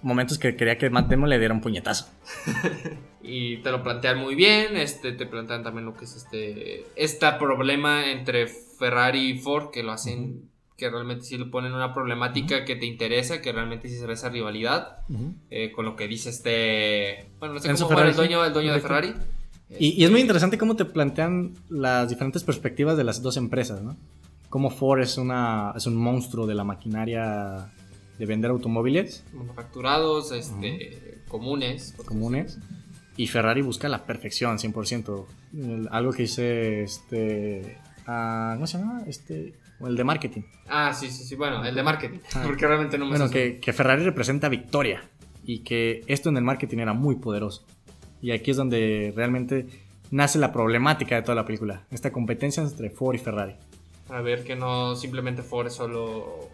[0.00, 2.06] momentos que quería que Matt Damon le diera un puñetazo.
[3.24, 7.30] Y te lo plantean muy bien, este, te plantean también lo que es este, este
[7.38, 10.50] problema entre Ferrari y Ford, que lo hacen,
[10.82, 14.14] que realmente sí le ponen una problemática que te interesa, que realmente sí se ve
[14.14, 14.98] esa rivalidad,
[15.50, 18.44] eh, con lo que dice este, bueno, no sé Enzo cómo fue el Ferrari, dueño,
[18.44, 18.80] el dueño de.
[18.80, 19.14] Ferrari.
[19.78, 23.80] Y, y es muy interesante cómo te plantean las diferentes perspectivas de las dos empresas,
[23.82, 23.96] ¿no?
[24.50, 27.72] Cómo Ford es, una, es un monstruo de la maquinaria
[28.18, 31.94] de vender automóviles Manufacturados, este, comunes.
[31.96, 32.58] por comunes
[33.16, 35.26] y Ferrari busca la perfección, 100%.
[35.54, 37.78] El- algo que dice este...
[38.06, 39.04] ah, ¿Cómo se llama?
[39.06, 39.54] Este,
[39.86, 40.42] el de marketing.
[40.68, 42.42] Ah, sí, sí, sí, bueno, el de marketing, Ah.
[42.44, 45.02] porque realmente no me Bueno, que, que Ferrari representa victoria
[45.44, 47.66] y que esto en el marketing era muy poderoso.
[48.20, 49.66] Y aquí es donde realmente
[50.10, 51.84] nace la problemática de toda la película.
[51.90, 53.54] Esta competencia entre Ford y Ferrari.
[54.08, 56.50] A ver que no simplemente Ford es solo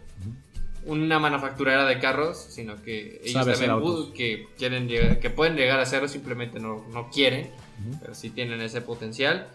[0.85, 5.77] una manufacturera de carros, sino que ellos Sabe también que quieren llegar, que pueden llegar
[5.79, 7.51] a hacerlo, simplemente no, no quieren,
[7.85, 7.99] Ujú.
[8.01, 9.47] pero sí tienen ese potencial.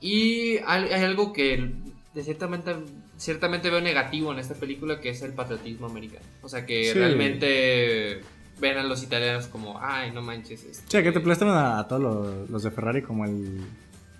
[0.00, 1.72] Y hay, hay algo que
[2.14, 2.72] de ciertamente,
[3.20, 6.24] ciertamente veo negativo en esta película, que es el patriotismo americano.
[6.42, 6.98] O sea que Sí.
[6.98, 8.20] realmente
[8.60, 10.64] ven a los italianos como, ay, no manches.
[10.64, 13.60] este, sea, que te prestan a, a todos los, los de Ferrari como el,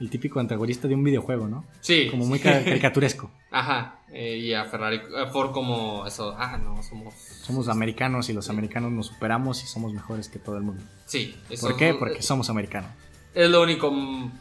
[0.00, 1.64] el típico antagonista de un videojuego, ¿no?
[1.80, 2.08] Sí.
[2.10, 3.30] Como muy ca- caricaturesco.
[3.50, 4.00] Ajá.
[4.12, 7.14] eh, y a Ferrari, a Ford como eso, ah, no, somos...
[7.14, 10.82] Somos americanos y los americanos nos superamos y somos mejores que todo el mundo.
[11.06, 11.34] Sí.
[11.50, 11.94] eso ¿Por qué?
[11.94, 12.90] Porque somos americanos.
[13.34, 13.92] Es lo único,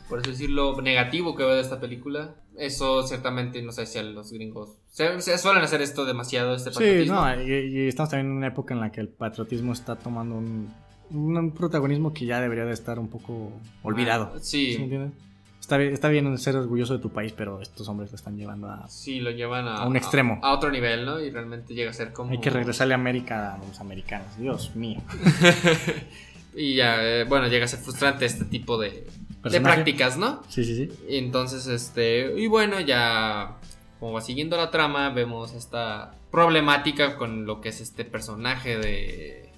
[0.07, 2.36] por así decirlo, negativo que veo de esta película.
[2.60, 6.72] Eso ciertamente, no sé si a los gringos se, se suelen hacer esto demasiado, este
[6.72, 7.16] Sí, patriotismo.
[7.26, 10.36] no, y, y estamos también en una época en la que el patriotismo está tomando
[10.36, 10.74] un,
[11.12, 13.51] un protagonismo que ya debería de estar un poco
[13.84, 14.34] olvidado.
[14.36, 15.12] Ah, sí, ¿Sí me entiendes?
[15.62, 18.68] Está bien, está bien ser orgulloso de tu país, pero estos hombres lo están llevando
[18.72, 18.88] a...
[18.89, 20.39] sí, lo llevan a, A un extremo.
[20.41, 21.20] A, a otro nivel, ¿no?
[21.20, 22.32] Y realmente llega a ser como...
[22.32, 24.28] Hay que regresarle a América a los americanos.
[24.38, 24.99] Dios mío.
[26.55, 29.07] Y ya, eh, bueno, llega a ser frustrante este tipo de,
[29.44, 30.44] de prácticas, ¿no?
[30.50, 30.90] Sí, sí, sí.
[31.08, 33.58] Y entonces, este, y bueno, ya
[34.00, 39.50] como va siguiendo la trama, vemos esta problemática con lo que es este personaje de,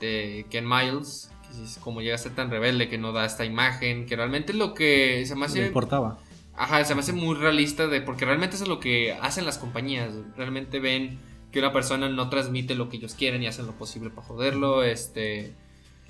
[0.00, 3.44] de Ken Miles, que es como llega a ser tan rebelde que no da esta
[3.44, 6.18] imagen, que realmente lo que se me Le hace, importaba.
[6.54, 9.58] ajá, se me hace muy realista de, porque realmente eso es lo que hacen las
[9.58, 11.18] compañías, realmente ven
[11.50, 14.82] que una persona no transmite lo que ellos quieren y hacen lo posible para joderlo,
[14.82, 15.54] este...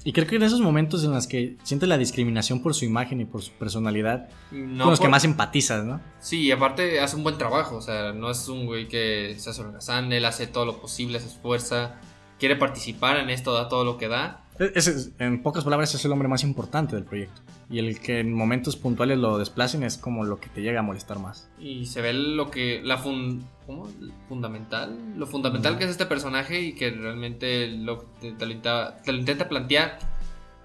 [0.05, 3.21] Y creo que en esos momentos en los que sientes la discriminación por su imagen
[3.21, 6.01] y por su personalidad, No con los que por- más empatizas, ¿no?
[6.21, 9.51] Sí, y aparte hace un buen trabajo, o sea, no es un güey que se
[9.51, 11.97] hace holgazán, él hace todo lo posible, se esfuerza,
[12.39, 14.45] quiere participar en esto, da todo lo que da.
[14.59, 17.43] Ese es- en pocas palabras, es el hombre más importante del proyecto.
[17.71, 20.83] Y el que en momentos puntuales lo desplacen es como lo que te llega a
[20.83, 21.51] molestar más.
[21.59, 23.89] Y se ve lo que, la fun, ¿cómo?
[24.29, 28.97] Fundamental, lo fundamental que es este personaje y que realmente lo, te, te lo, intenta,
[29.03, 29.99] te lo intenta plantear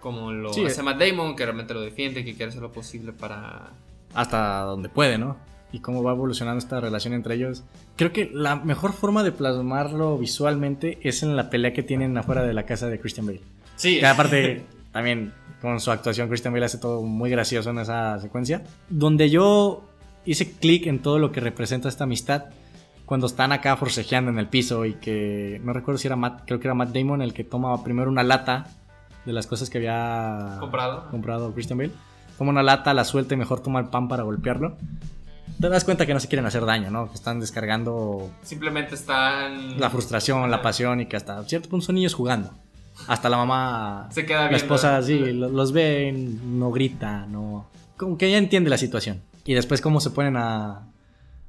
[0.03, 0.83] como lo Sí, hace eh.
[0.83, 3.71] Matt Damon, que realmente lo defiende, que quiere hacer lo posible para...
[4.13, 5.37] Hasta donde puede, ¿no?
[5.71, 7.63] Y cómo va evolucionando esta relación entre ellos.
[7.95, 12.43] Creo que la mejor forma de plasmarlo visualmente es en la pelea que tienen afuera
[12.43, 13.41] de la casa de Christian Bale.
[13.75, 13.99] Sí.
[13.99, 15.33] Que aparte, también
[15.63, 18.63] con su actuación, Christian Bale hace todo muy gracioso en esa secuencia.
[18.89, 19.85] Donde yo
[20.25, 22.45] hice clic en todo lo que representa esta amistad.
[23.05, 26.59] Cuando están acá forcejeando en el piso y que no recuerdo si era Matt, creo
[26.59, 28.67] que era Matt Damon el que toma primero una lata
[29.25, 31.09] de las cosas que había Comprado.
[31.09, 31.91] comprado Christian Bale.
[32.37, 34.75] Toma una lata, la suelta y mejor toma el pan para golpearlo.
[35.61, 37.07] Te das cuenta que no se quieren hacer daño, ¿no?
[37.07, 39.79] Que están descargando Simplemente están.
[39.79, 42.51] la frustración, la pasión y que hasta cierto punto son niños jugando.
[43.07, 47.67] Hasta la mamá, Se queda la esposa, sí, lo- los ve, no grita, no.
[47.97, 49.21] Como que ya entiende la situación.
[49.45, 50.87] Y después, cómo se ponen a,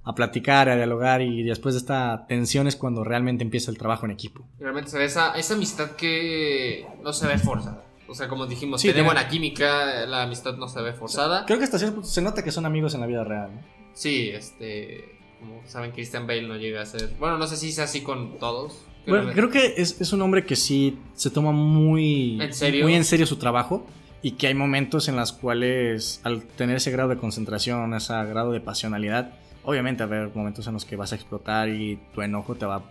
[0.03, 4.05] a platicar, a dialogar, y después de esta tensión es cuando realmente empieza el trabajo
[4.07, 4.45] en equipo.
[4.59, 7.85] Realmente se ve esa, esa amistad que no se ve forzada.
[8.09, 11.47] O sea, como dijimos, Sí, tiene buena química, la amistad no se ve forzada.
[11.47, 13.61] Creo que hasta cierto punto se nota que son amigos en la vida real, ¿no?
[13.95, 15.19] Sí, este.
[15.41, 17.15] Como saben, Christian Bale no llega a ser.
[17.19, 18.83] Bueno, no sé si sea así con todos.
[19.07, 22.85] Bueno, creo que es, es un hombre que sí se toma muy ¿En serio?
[22.85, 23.87] muy en serio su trabajo
[24.23, 28.53] y que hay momentos en los cuales al tener ese grado de concentración, ese grado
[28.53, 29.35] de pasionalidad,
[29.65, 32.65] obviamente va a haber momentos en los que vas a explotar y tu enojo te
[32.65, 32.83] va a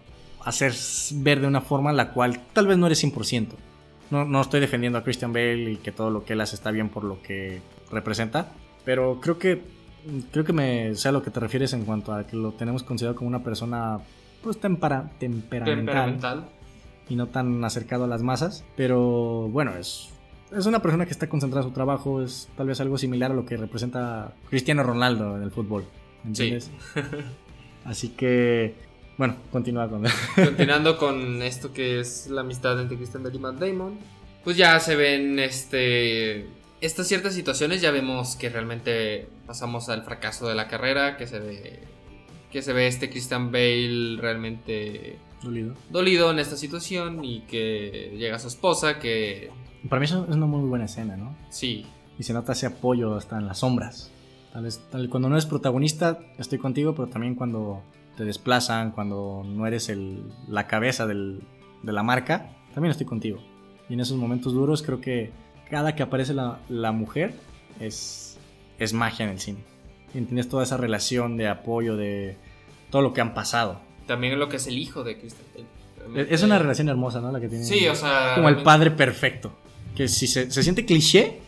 [0.46, 0.74] hacer
[1.16, 3.48] ver de una forma en la cual tal vez no eres 100%.
[4.12, 6.70] No, no estoy defendiendo a Christian Bale y que todo lo que él hace está
[6.70, 8.52] bien por lo que representa,
[8.86, 9.62] pero creo que
[10.32, 12.84] creo que me sé a lo que te refieres en cuanto a que lo tenemos
[12.84, 14.00] considerado como una persona
[14.44, 16.46] pues tempera- temperamental temperamental.
[17.10, 18.64] y no tan acercado a las masas.
[18.76, 20.10] Pero bueno, es,
[20.56, 22.22] es una persona que está concentrada en su trabajo.
[22.22, 25.86] Es tal vez algo similar a lo que representa Cristiano Ronaldo en el fútbol.
[26.24, 26.44] ¿me Sí.
[26.44, 26.72] ¿Entiendes?
[27.86, 28.76] Así que,
[29.18, 30.04] bueno, continúa con.
[30.36, 33.98] Continuando con esto que es la amistad entre Christian Bale y Matt Damon,
[34.44, 36.48] pues ya se ven este
[36.82, 41.40] estas ciertas situaciones, ya vemos que realmente pasamos al fracaso de la carrera, que se
[41.40, 41.80] ve
[42.54, 45.74] que se ve este Christian Bale realmente Dolido.
[45.90, 49.50] dolido en esta situación y que llega su esposa que
[49.90, 51.36] Para mí eso es una muy buena escena, ¿no?
[51.50, 51.86] sí,
[52.18, 54.12] Y se nota ese apoyo hasta en las sombras.
[54.54, 57.82] Tal vez tal- cuando no eres protagonista, estoy contigo, pero también cuando
[58.16, 61.42] te desplazan, cuando no eres el, la cabeza del-
[61.82, 63.40] de la marca, también estoy contigo.
[63.90, 65.32] Y en esos momentos duros creo que
[65.72, 67.34] cada que aparece la, la mujer
[67.80, 68.38] es,
[68.78, 69.64] es magia en el cine.
[70.14, 72.38] Y tienes toda esa relación de apoyo, de
[72.92, 73.80] todo lo que han pasado.
[74.06, 75.48] también lo que es el hijo de Christian
[76.14, 76.28] Bale.
[76.30, 77.32] Es una relación hermosa, ¿no?
[77.32, 77.66] La que tienen.
[77.66, 79.54] Sí, o sea, Como el padre perfecto.
[79.96, 81.40] Que si se, se siente cliché,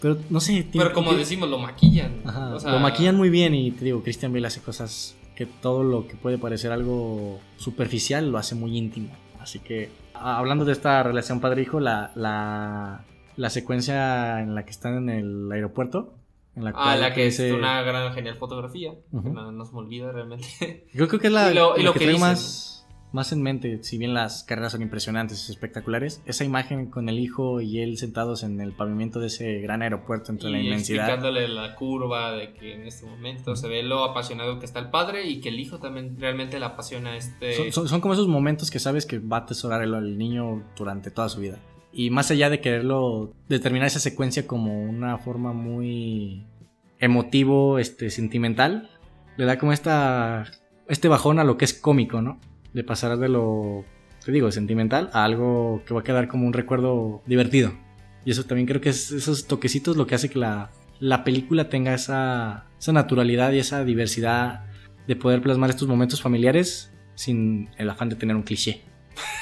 [0.00, 0.52] pero no sé.
[0.62, 2.20] tiene- Pero como tiene- decimos, lo maquillan.
[2.24, 5.46] Ajá, o sea, lo maquillan muy bien y te digo, Christian Bale hace cosas que
[5.46, 9.08] todo lo que puede parecer algo superficial lo hace muy íntimo.
[9.40, 13.04] Así que, a- hablando de esta relación padre-hijo, la, la,
[13.36, 16.14] la secuencia en la que están en el aeropuerto,
[16.58, 18.92] en la Ah, la que es una gran genial fotografía.
[19.10, 20.86] que no, no se me olvida realmente.
[20.92, 22.20] Yo creo que es la Y lo- y lo que dicen.
[22.20, 27.08] más, más en mente, si bien las carreras son impresionantes y espectaculares, esa imagen con
[27.08, 30.66] el hijo y él sentados en el pavimento de ese gran aeropuerto entre la y
[30.66, 31.06] inmensidad.
[31.06, 34.90] explicándole la curva de que en este momento se ve lo apasionado que está el
[34.90, 37.54] padre y que el hijo también realmente le apasiona este...
[37.54, 40.62] Son, son- son como esos momentos que sabes que va a atesorar el, el niño
[40.76, 41.58] durante toda su vida.
[41.92, 46.44] Y más allá de quererlo, determinar esa secuencia como una forma muy
[46.98, 48.90] emotivo, este, sentimental,
[49.36, 50.44] le da como esta,
[50.88, 52.40] este bajón a lo que es cómico, ¿no?
[52.74, 53.84] De pasar de lo,
[54.24, 57.72] te digo, sentimental a algo que va a quedar como un recuerdo divertido.
[58.24, 60.70] Y eso también creo que es esos toquecitos lo que hace que la,
[61.00, 64.66] la película tenga esa, esa naturalidad y esa diversidad
[65.06, 68.82] de poder plasmar estos momentos familiares sin el afán de tener un cliché.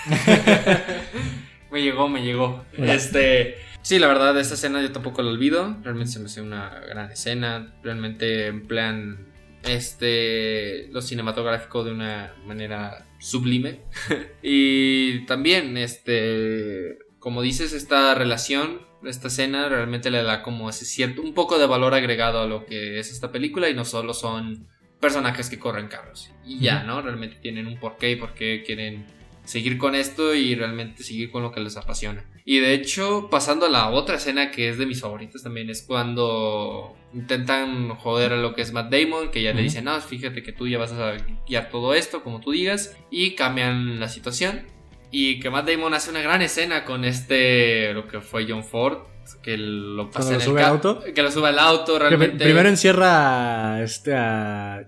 [1.77, 2.64] me llegó, me llegó.
[2.79, 3.57] Este...
[3.83, 5.77] Sí, la verdad, esta escena yo tampoco la olvido.
[5.85, 7.72] Realmente se me hace una gran escena.
[7.85, 9.29] Realmente emplean
[9.62, 13.83] este lo cinematográfico de una manera sublime.
[14.43, 21.22] y también, este, como dices, esta relación, esta escena realmente le da como ese cierto,
[21.22, 24.67] un poco de valor agregado a lo que es esta película y no solo son
[24.99, 26.33] personajes que corren carros.
[26.45, 26.83] Y ya.
[26.83, 27.03] ¿no?
[27.03, 29.07] Realmente tienen un porqué y por qué quieren
[29.47, 32.25] seguir con esto y realmente seguir con lo que les apasiona.
[32.45, 35.83] Y de hecho, pasando a la otra escena que es de mis favoritas también, es
[35.83, 40.43] cuando intentan joder a lo que es Matt Damon, que ya le dicen, no, fíjate
[40.43, 41.17] que tú ya vas a
[41.49, 44.67] guiar todo esto, como tú digas, y cambian la situación.
[45.11, 48.99] Y que Matt Damon hace una gran escena con este, lo que fue John Ford,
[49.43, 51.03] que lo pasa en lo el sube al ca- auto.
[51.14, 52.45] Que lo sube al auto, Que realmente.
[52.45, 54.79] Primero encierra a, este, a,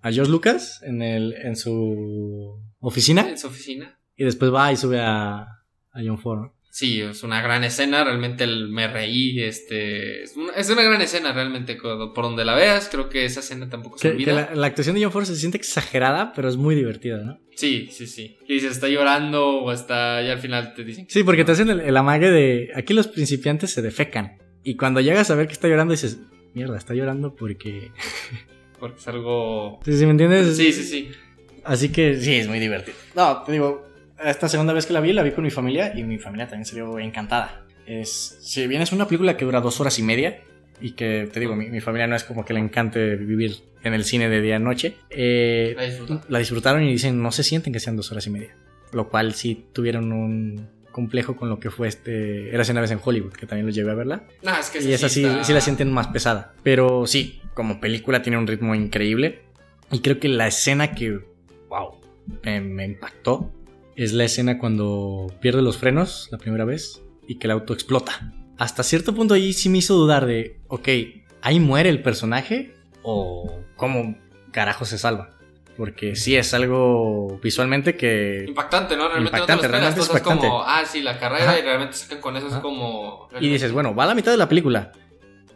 [0.00, 3.98] a George Lucas en, el, en su oficina en su oficina.
[4.16, 6.40] Y después va y sube a, a John Ford.
[6.40, 6.54] ¿no?
[6.70, 11.00] Sí, es una gran escena, realmente el- me reí, este, es una, es una gran
[11.02, 14.48] escena realmente, por donde la veas, creo que esa escena tampoco se Que, que olvida.
[14.50, 17.38] la, la actuación de John Ford se siente exagerada, pero es muy divertida, ¿no?
[17.54, 18.38] Sí, sí, sí.
[18.48, 21.52] Y dices, está llorando o está, ya al final te dicen que Sí, porque te
[21.52, 22.70] hacen el, el amague de.
[22.74, 24.38] Aquí los principiantes se defecan.
[24.64, 26.18] Y cuando llegas a ver que está llorando, dices,
[26.54, 27.92] mierda, está llorando porque.
[28.80, 29.78] porque es algo...
[29.84, 30.56] Sí, ¿sí me entiendes?
[30.56, 31.10] Sí, sí, sí.
[31.62, 32.96] Así que sí, es muy divertido.
[33.14, 33.86] No, te digo,
[34.22, 36.66] esta segunda vez que la vi, la vi con mi familia y mi familia también
[36.66, 37.64] salió encantada.
[37.86, 40.40] Es, si bien es una película que dura dos horas y media
[40.80, 43.94] y que, te digo, mi, mi familia no es como que le encante vivir en
[43.94, 45.74] el cine de día a noche, eh,
[46.08, 48.56] La la disfrutaron y dicen no se sienten que sean dos horas y media.
[48.92, 53.00] Lo cual sí tuvieron un complejo con lo que fue este Era una vez en
[53.02, 54.24] Hollywood, que también los llevé a verla.
[54.42, 56.54] No, es que Y esa sí, sí la sienten más pesada.
[56.62, 59.42] Pero sí, como película tiene un ritmo increíble.
[59.90, 61.20] Y creo que la escena que,
[61.68, 61.96] wow,
[62.42, 63.52] me, me impactó
[63.96, 68.32] es la escena cuando pierde los frenos la primera vez y que el auto explota.
[68.58, 70.88] Hasta cierto punto ahí sí me hizo dudar de, ok,
[71.42, 72.74] ¿ahí muere el personaje?
[73.02, 74.16] ¿O cómo
[74.52, 75.30] carajo se salva?
[75.76, 78.44] Porque sí es algo visualmente que...
[78.46, 79.08] Impactante, ¿no?
[79.08, 80.64] Realmente Impactante, no te lo realmente es estás como, impactante.
[80.68, 81.58] ah, sí, la carrera Ajá.
[81.58, 82.62] y realmente sacan con eso, es Ajá.
[82.62, 83.28] como...
[83.40, 84.92] Y dices, bueno, va a la mitad de la película.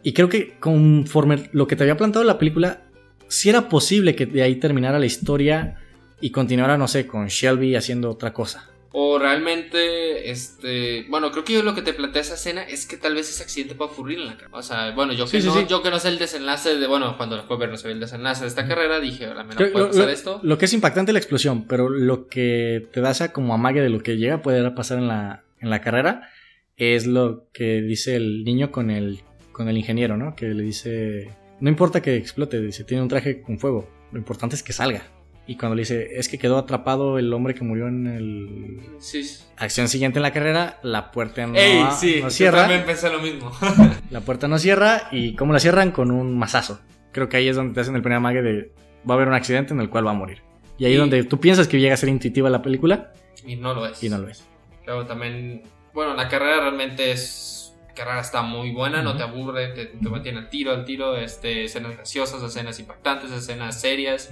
[0.03, 2.83] Y creo que conforme lo que te había plantado la película,
[3.29, 5.77] sí era posible que de ahí terminara la historia
[6.21, 8.69] y continuara, no sé, con Shelby haciendo otra cosa.
[8.91, 12.97] O realmente, este, bueno, creo que yo lo que te plantea esa escena es que
[12.97, 14.57] tal vez ese accidente pueda ocurrir en la carrera.
[14.57, 15.65] O sea, bueno, yo que Sí, no, sí.
[15.69, 17.87] yo que no sé el desenlace de, bueno, cuando la fue a ver no se
[17.87, 20.39] ve el desenlace de esta carrera, dije, a menos puede pasar lo- esto.
[20.43, 23.81] lo que es impactante es la explosión, pero lo que te da esa como amague
[23.81, 26.27] de lo que llega a poder pasar en la, en la carrera
[26.75, 29.21] es lo que dice el niño con el,
[29.51, 30.35] con el ingeniero, ¿no?
[30.35, 31.29] Que le dice,
[31.59, 35.03] no importa que explote, dice, tiene un traje con fuego, lo importante es que salga.
[35.49, 38.81] Y cuando le dice, es que quedó atrapado el hombre que murió en el...
[38.99, 39.27] Sí.
[39.57, 42.59] Acción siguiente en la carrera, la puerta no, Ey, sí, no yo cierra.
[42.59, 43.51] también pensé lo mismo.
[44.11, 45.89] La puerta no cierra y ¿cómo la cierran?
[45.91, 46.81] Con un mazazo.
[47.11, 48.71] Creo que ahí es donde te hacen el primer amague de
[49.09, 50.43] va a haber un accidente en el cual va a morir.
[50.77, 53.11] Y ahí es donde tú piensas que llega a ser intuitiva la película
[53.43, 54.03] y no lo es.
[54.03, 54.45] y no lo es.
[54.85, 55.63] Luego también,
[55.95, 57.48] bueno, la carrera realmente es.
[57.95, 61.65] Carrera está muy buena, no te aburre, te, te mantiene al tiro, al tiro, este,
[61.65, 64.29] escenas graciosas, escenas impactantes, escenas serias,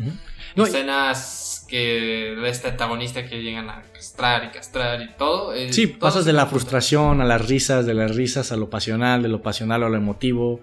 [0.56, 5.54] No, y- escenas que este antagonista que llegan a castrar y castrar y todo.
[5.54, 8.70] eh, sí, todo pasas de la frustración a las risas, de las risas a lo
[8.70, 10.62] pasional, de lo pasional a lo emotivo.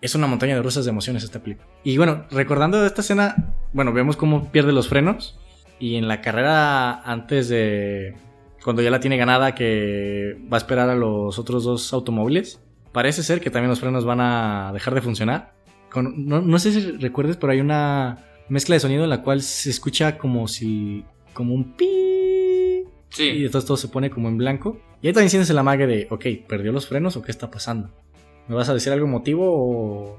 [0.00, 1.66] Es una montaña de rusas de emociones esta película.
[1.82, 3.34] Y bueno, recordando esta escena,
[3.72, 5.36] bueno, vemos cómo pierde los frenos.
[5.80, 8.16] Y en la carrera antes de...
[8.64, 12.60] Cuando ya la tiene ganada, que va a esperar a los otros dos automóviles.
[12.92, 15.54] Parece ser que también los frenos van a dejar de funcionar.
[15.90, 19.42] Con- no, no sé si recuerdes, pero hay una mezcla de sonido en la cual
[19.42, 21.04] se escucha como si...
[21.34, 21.84] Como un pi.
[21.86, 24.78] Y Sí, entonces todo se pone como en blanco.
[25.00, 27.90] Y ahí también sientes el amague de, ok, ¿perdió los frenos o qué está pasando?
[28.48, 30.18] ¿Me vas a decir algo emotivo o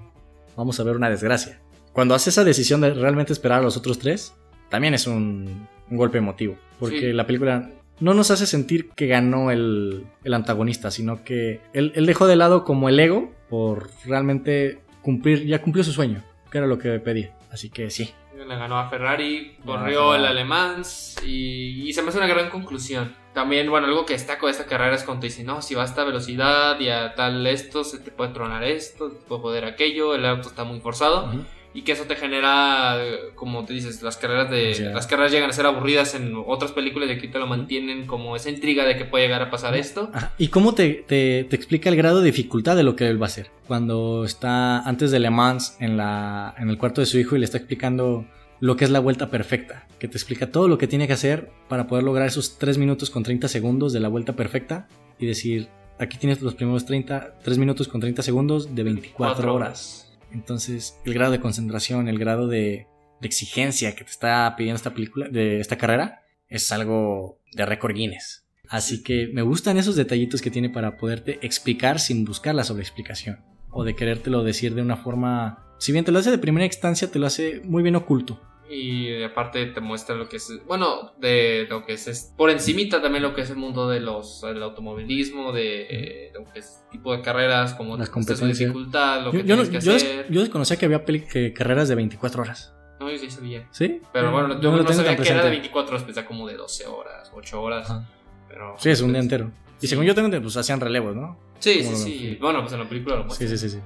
[0.55, 1.59] vamos a ver una desgracia?
[1.93, 4.33] Cuando hace esa decisión de realmente esperar a los otros tres,
[4.69, 6.55] también es un, un golpe emotivo.
[6.79, 7.13] Porque Sí.
[7.13, 7.69] la película
[7.99, 12.35] no nos hace sentir que ganó el, el antagonista, sino que él, él dejó de
[12.35, 16.99] lado como el ego por realmente cumplir, ya cumplió su sueño, que era lo que
[16.99, 17.35] pedía.
[17.51, 18.13] Así que sí.
[18.35, 20.83] le ganó a Ferrari, corrió el alemán
[21.25, 23.13] y, y se me hace una gran conclusión.
[23.33, 25.83] También, bueno, algo que destaco de esta carrera es cuando te dicen, no, si va
[25.83, 29.65] a esta velocidad y a tal esto, se te puede tronar esto, te puede joder
[29.65, 31.25] aquello, el auto está muy forzado.
[31.25, 31.45] Ujú.
[31.73, 32.97] Y que eso te genera,
[33.35, 37.09] como te dices, las carreras de las carreras llegan a ser aburridas en otras películas
[37.09, 40.09] y aquí te lo mantienen como esa intriga de que puede llegar a pasar esto.
[40.13, 40.33] Ajá.
[40.39, 43.27] ¿Y cómo te, te- te explica el grado de dificultad de lo que él va
[43.27, 43.51] a hacer?
[43.67, 47.39] Cuando está antes de Le Mans en, la, en el cuarto de su hijo y
[47.39, 48.25] le está explicando
[48.59, 51.51] lo que es la vuelta perfecta, que te explica todo lo que tiene que hacer
[51.69, 54.87] para poder lograr esos 3 minutos con 30 segundos de la vuelta perfecta
[55.19, 55.69] y decir,
[55.99, 59.98] aquí tienes los primeros 30, 3 minutos con 30 segundos de 24 Cuatro horas.
[60.31, 62.87] Entonces, el grado de concentración, el grado de,
[63.21, 68.45] exigencia que te está pidiendo esta película, de esta carrera, es algo de récord Guinness.
[68.69, 73.43] Así que me gustan esos detallitos que tiene para poderte explicar sin buscar la sobreexplicación.
[73.71, 75.65] O de querértelo decir de una forma.
[75.79, 78.41] Si bien te lo hace de primera instancia, te lo hace muy bien oculto.
[78.69, 83.23] Y aparte te muestra lo que es, bueno, de lo que es, por encimita también
[83.23, 87.21] lo que es el mundo de los, del automovilismo, de lo que es tipo de
[87.23, 88.59] carreras, como Las competencias.
[88.59, 90.27] dificultad, lo Yo, que yo tienes que yo des- hacer.
[90.31, 92.73] yo desconocía que había peli- que carreras de 24 horas.
[92.99, 93.67] No, yo sí sabía.
[93.71, 94.01] ¿Sí?
[94.13, 95.49] Pero bueno, yo yo no no, sabía que era de presente.
[95.49, 97.89] 24 horas, pensaba como de 12 horas, 8 horas.
[97.89, 98.07] Ajá.
[98.47, 99.51] Pero, Sí, es un día pues, entero.
[99.77, 99.87] Y sí.
[99.87, 101.39] según yo tengo, pues hacían relevos, ¿no?
[101.59, 102.27] Sí, sí, ¿Cómo lo sí.
[102.29, 102.39] ves?
[102.39, 103.47] Bueno, pues en la película lo Sí, muestra.
[103.47, 103.79] sí, sí, sí.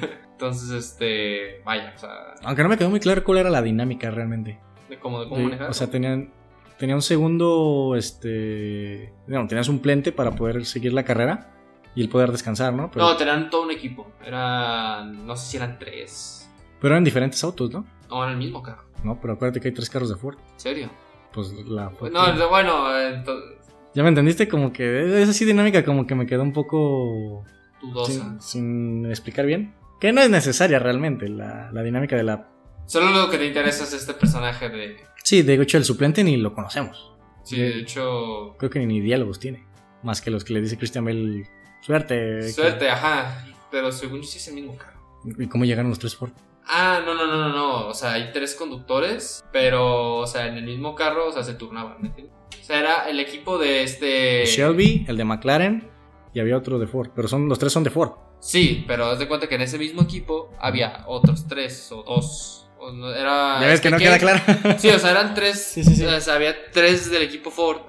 [0.44, 4.10] Entonces, este, vaya, o sea, Aunque no me quedó muy claro cuál era la dinámica
[4.10, 4.58] realmente.
[4.90, 5.70] de cómo, de cómo De- manejar.
[5.70, 6.30] o sea, tenían.
[6.78, 11.50] tenía un segundo, este, bueno, tenía suplente para poder seguir la carrera
[11.94, 12.90] y el poder descansar, ¿no?
[12.90, 14.06] Pero, No, tenían todo un equipo.
[14.24, 15.26] Eran.
[15.26, 16.50] No sé si eran tres.
[16.80, 17.86] pero eran diferentes autos, ¿no?
[18.10, 18.82] No, eran el mismo carro.
[19.02, 20.36] No, pero acuérdate que hay tres carros de Ford.
[20.38, 20.90] ¿En serio?
[21.32, 23.54] Pues la No, bueno, ento-
[23.94, 24.46] ¿Ya me entendiste?
[24.48, 27.44] Como que es así dinámica, como que me quedó un poco
[27.80, 28.12] dudosa.
[28.12, 29.72] sin, sin explicar bien.
[30.04, 32.46] Que no es necesaria realmente la, la dinámica de la...
[32.84, 34.98] Solo lo que te interesa es este personaje de.
[35.22, 37.14] Sí, de hecho el suplente ni lo conocemos.
[37.42, 38.54] Sí, de hecho.
[38.58, 39.66] Creo que ni diálogos tiene.
[40.02, 41.48] Más que los que le dice Christian Bale,
[41.80, 42.52] suerte.
[42.52, 43.46] Suerte, ajá.
[43.70, 45.00] Pero según yo sí es el mismo carro.
[45.38, 46.32] ¿Y cómo llegaron los tres Ford?
[46.66, 47.88] Ah, no, no, no, no, no.
[47.88, 51.54] O sea, hay tres conductores, pero, o sea, en el mismo carro, o sea, se
[51.54, 52.34] turnaban, ¿me entiendes?
[52.60, 54.44] O sea, era el equipo de este.
[54.44, 55.94] Shelby, el de McLaren
[56.34, 57.08] y había otro de Ford.
[57.16, 58.12] Pero son los tres son de Ford.
[58.46, 62.66] Sí, pero haz de cuenta que en ese mismo equipo había otros tres o dos.
[62.78, 63.58] o no- era.
[63.62, 64.42] ya ves que no queda claro.
[64.78, 65.58] Sí, o sea, eran tres.
[65.62, 66.04] Sí, sí, sí.
[66.04, 67.80] O sea, había tres del equipo Ford.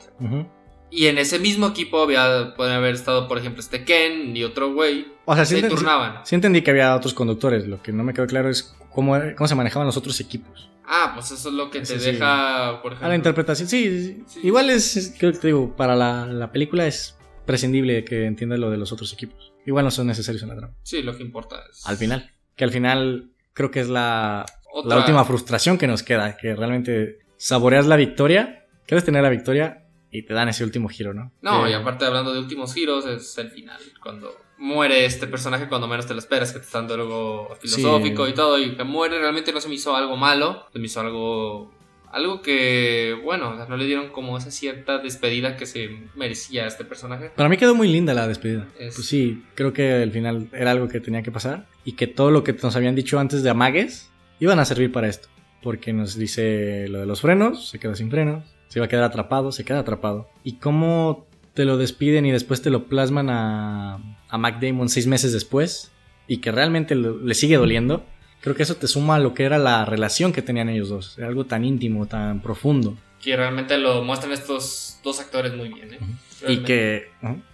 [0.90, 4.73] Y en ese mismo equipo había, pueden haber estado, por ejemplo, este Ken y otro
[4.73, 5.07] güey.
[5.26, 6.22] O sea, sí, Se turnaban.
[6.26, 7.68] sí entendí que había otros conductores.
[7.68, 10.69] Lo que no me quedó claro es cómo, cómo se manejaban los otros equipos.
[10.88, 12.11] Ah, pues eso es lo que te sí.
[12.11, 13.07] deja, por ejemplo.
[13.07, 14.23] A la interpretación, sí.
[14.44, 18.60] Igual es, es- creo que te digo, para la, la película es prescindible que entiendas
[18.60, 19.52] lo de los otros equipos.
[19.65, 20.73] Igual no son necesarios en la trama.
[20.83, 21.85] Sí, lo que importa es.
[21.87, 22.31] Al final.
[22.55, 26.37] Que al final creo que es la, Otra- la última frustración que nos queda.
[26.37, 31.13] Que realmente saboreas la victoria, quieres tener la victoria y te dan ese último giro,
[31.13, 31.31] ¿no?
[31.41, 33.79] No, Que- y aparte hablando de últimos giros, es el final.
[34.01, 38.25] Cuando muere este personaje, cuando menos te lo esperas, que te está dando algo filosófico
[38.25, 38.31] Sí.
[38.31, 41.01] y todo, y que muere, realmente no se me hizo algo malo, se me hizo
[41.01, 41.73] algo.
[42.15, 46.63] Algo que, bueno, o sea, no le dieron como esa cierta despedida que se merecía
[46.63, 47.29] a este personaje.
[47.35, 48.67] Para mí quedó muy linda la despedida.
[48.79, 52.07] Es- Pues sí, creo que al final era algo que tenía que pasar y que
[52.07, 54.09] todo lo que nos habían dicho antes de amagues
[54.39, 55.27] iban a servir para esto.
[55.61, 59.03] Porque nos dice lo de los frenos, se queda sin frenos, se iba a quedar
[59.03, 60.29] atrapado, se queda atrapado.
[60.43, 63.95] Y cómo te lo despiden y después te lo plasman a,
[64.29, 65.91] a Mac Damon seis meses después
[66.27, 68.05] y que realmente le sigue doliendo.
[68.45, 71.17] Creo que eso te suma a lo que era la relación que tenían ellos dos.
[71.17, 72.95] Era algo tan íntimo, tan profundo.
[73.19, 75.99] Que realmente lo muestran estos dos actores muy bien, ¿eh?
[76.47, 77.09] Y que,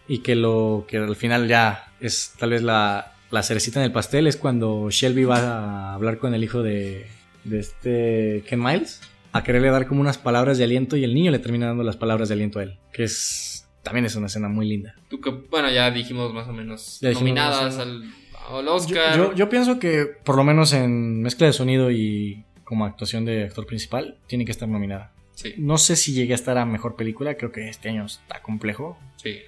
[0.09, 3.93] y que lo que al final ya es tal vez la, la cerecita en el
[3.93, 7.07] pastel es cuando Shelby va a hablar con el hijo de,
[7.45, 8.99] de este Ken Miles
[9.31, 11.95] a quererle dar como unas palabras de aliento y el niño le termina dando las
[11.95, 12.79] palabras de aliento a él.
[12.91, 14.93] Que es también es una escena muy linda.
[15.07, 18.03] Tú que, bueno, ya dijimos más o menos Ya nominadas más o al,
[18.49, 19.17] al Yo, Oscar.
[19.17, 23.43] yo- yo pienso que por lo menos en mezcla de sonido y como actuación de
[23.45, 25.11] actor principal tiene que estar nominada.
[25.33, 28.41] Sí, No sé si llegue a estar a mejor película, creo que este año está
[28.41, 28.97] complejo.
[29.17, 29.39] sí.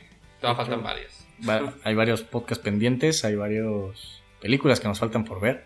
[0.41, 1.25] Todavía faltan varias.
[1.47, 5.63] Va- hay varios podcasts pendientes, hay varias películas que nos faltan por ver.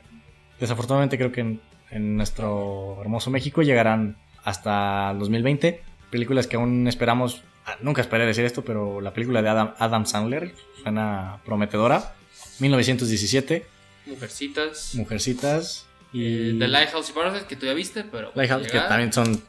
[0.60, 5.82] Desafortunadamente creo que en, en nuestro hermoso México llegarán hasta el 2020.
[6.12, 10.06] Películas que aún esperamos, ah, nunca esperé decir esto, pero la película de Adam, Adam
[10.06, 12.14] Sandler suena prometedora.
[12.60, 13.66] 1917,
[14.06, 14.96] Mujercitas.
[14.96, 18.32] Mujercitas y Eh, The Lighthouse y Parasite, que tú ya viste, pero.
[18.36, 19.42] Lighthouse, que también son,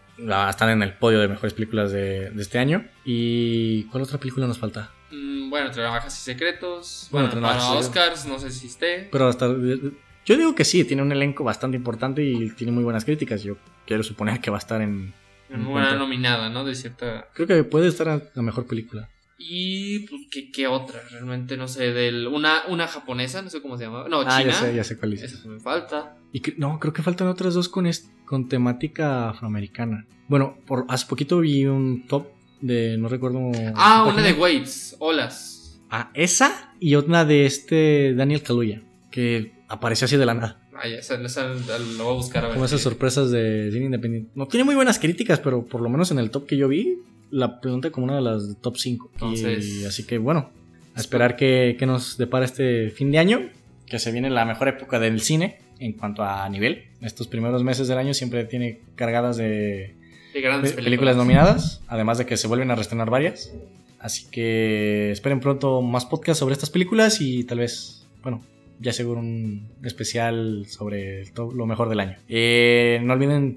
[0.51, 2.85] están en el podio de mejores películas de, de este año.
[3.05, 4.90] ¿Y cuál otra película nos falta?
[5.10, 7.09] Mm, bueno, entre navajas y secretos.
[7.10, 9.09] Bueno, Bueno, para Oscars, no sé si esté.
[9.12, 9.47] Pero hasta.
[9.47, 13.43] Yo digo que sí, tiene un elenco bastante importante y tiene muy buenas críticas.
[13.43, 13.56] Yo
[13.86, 15.14] quiero suponer que va a estar en.
[15.48, 16.64] en Una nominada, ¿no?
[16.64, 17.28] De cierta.
[17.32, 19.09] Creo que puede estar a la mejor película.
[19.39, 21.01] Y, pues, ¿qué, qué otra?
[21.12, 21.93] Realmente no sé.
[21.93, 24.06] Del, una, una japonesa, no sé cómo se llama.
[24.09, 24.52] No, Ah, China.
[24.52, 25.23] ya sé, ya sé cuál es.
[25.23, 26.16] Esa me falta.
[26.32, 30.06] Y que- no, creo que faltan otras dos con, est- con temática afroamericana.
[30.27, 32.27] Bueno, por, hace poquito vi un top
[32.60, 32.98] de.
[32.98, 33.39] No recuerdo.
[33.77, 34.32] Ah, una de.
[34.32, 35.81] Waves, Olas.
[35.89, 38.82] Ah, esa y otra de este Daniel Kaluuya.
[39.10, 40.69] Que apareció así de la nada.
[40.81, 42.55] Ay, esa, esa lo voy a buscar a ver.
[42.55, 44.31] Como esas sorpresas de cine independiente.
[44.35, 46.98] No tiene muy buenas críticas, pero por lo menos en el top que yo vi,
[47.30, 49.10] la pregunta como una de las top 5.
[49.14, 50.50] Entonces- así que bueno,
[50.94, 53.48] a esperar que, que nos depara este fin de año,
[53.86, 56.84] que se viene la mejor época del cine en cuanto a nivel.
[57.00, 59.94] Estos primeros meses del año siempre tiene cargadas de
[60.34, 63.52] de grandes pe- películas nominadas, además de que se vuelven a reestrenar varias.
[64.00, 68.42] Así que esperen pronto más podcasts sobre estas películas y tal vez, bueno,
[68.80, 72.16] ya seguro un especial sobre todo lo mejor del año.
[72.28, 73.56] Eh, no olviden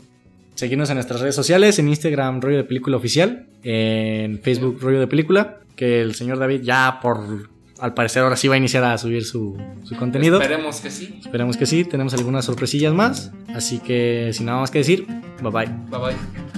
[0.56, 5.08] seguirnos en nuestras redes sociales, en Instagram Rollo de Película Oficial, en Facebook Rollo de
[5.08, 7.50] Película, que el señor David ya por,
[7.80, 10.40] al parecer ahora sí va a iniciar a subir su, su contenido.
[10.40, 11.20] Esperemos que sí.
[11.20, 15.08] Esperemos que sí, tenemos algunas sorpresillas más, así que sin nada más que decir,
[15.42, 15.66] bye bye.
[15.90, 16.51] Bye bye.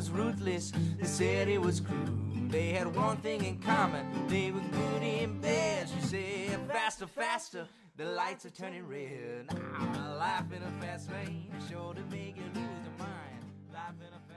[0.00, 2.50] Was ruthless, they said it was crude.
[2.50, 5.90] They had one thing in common, they were good in bed.
[5.94, 7.68] She said, faster, faster,
[7.98, 9.52] the lights are turning red.
[9.92, 13.44] Now, life in a fast lane, sure to make you lose your mind.
[13.74, 14.29] Life in a.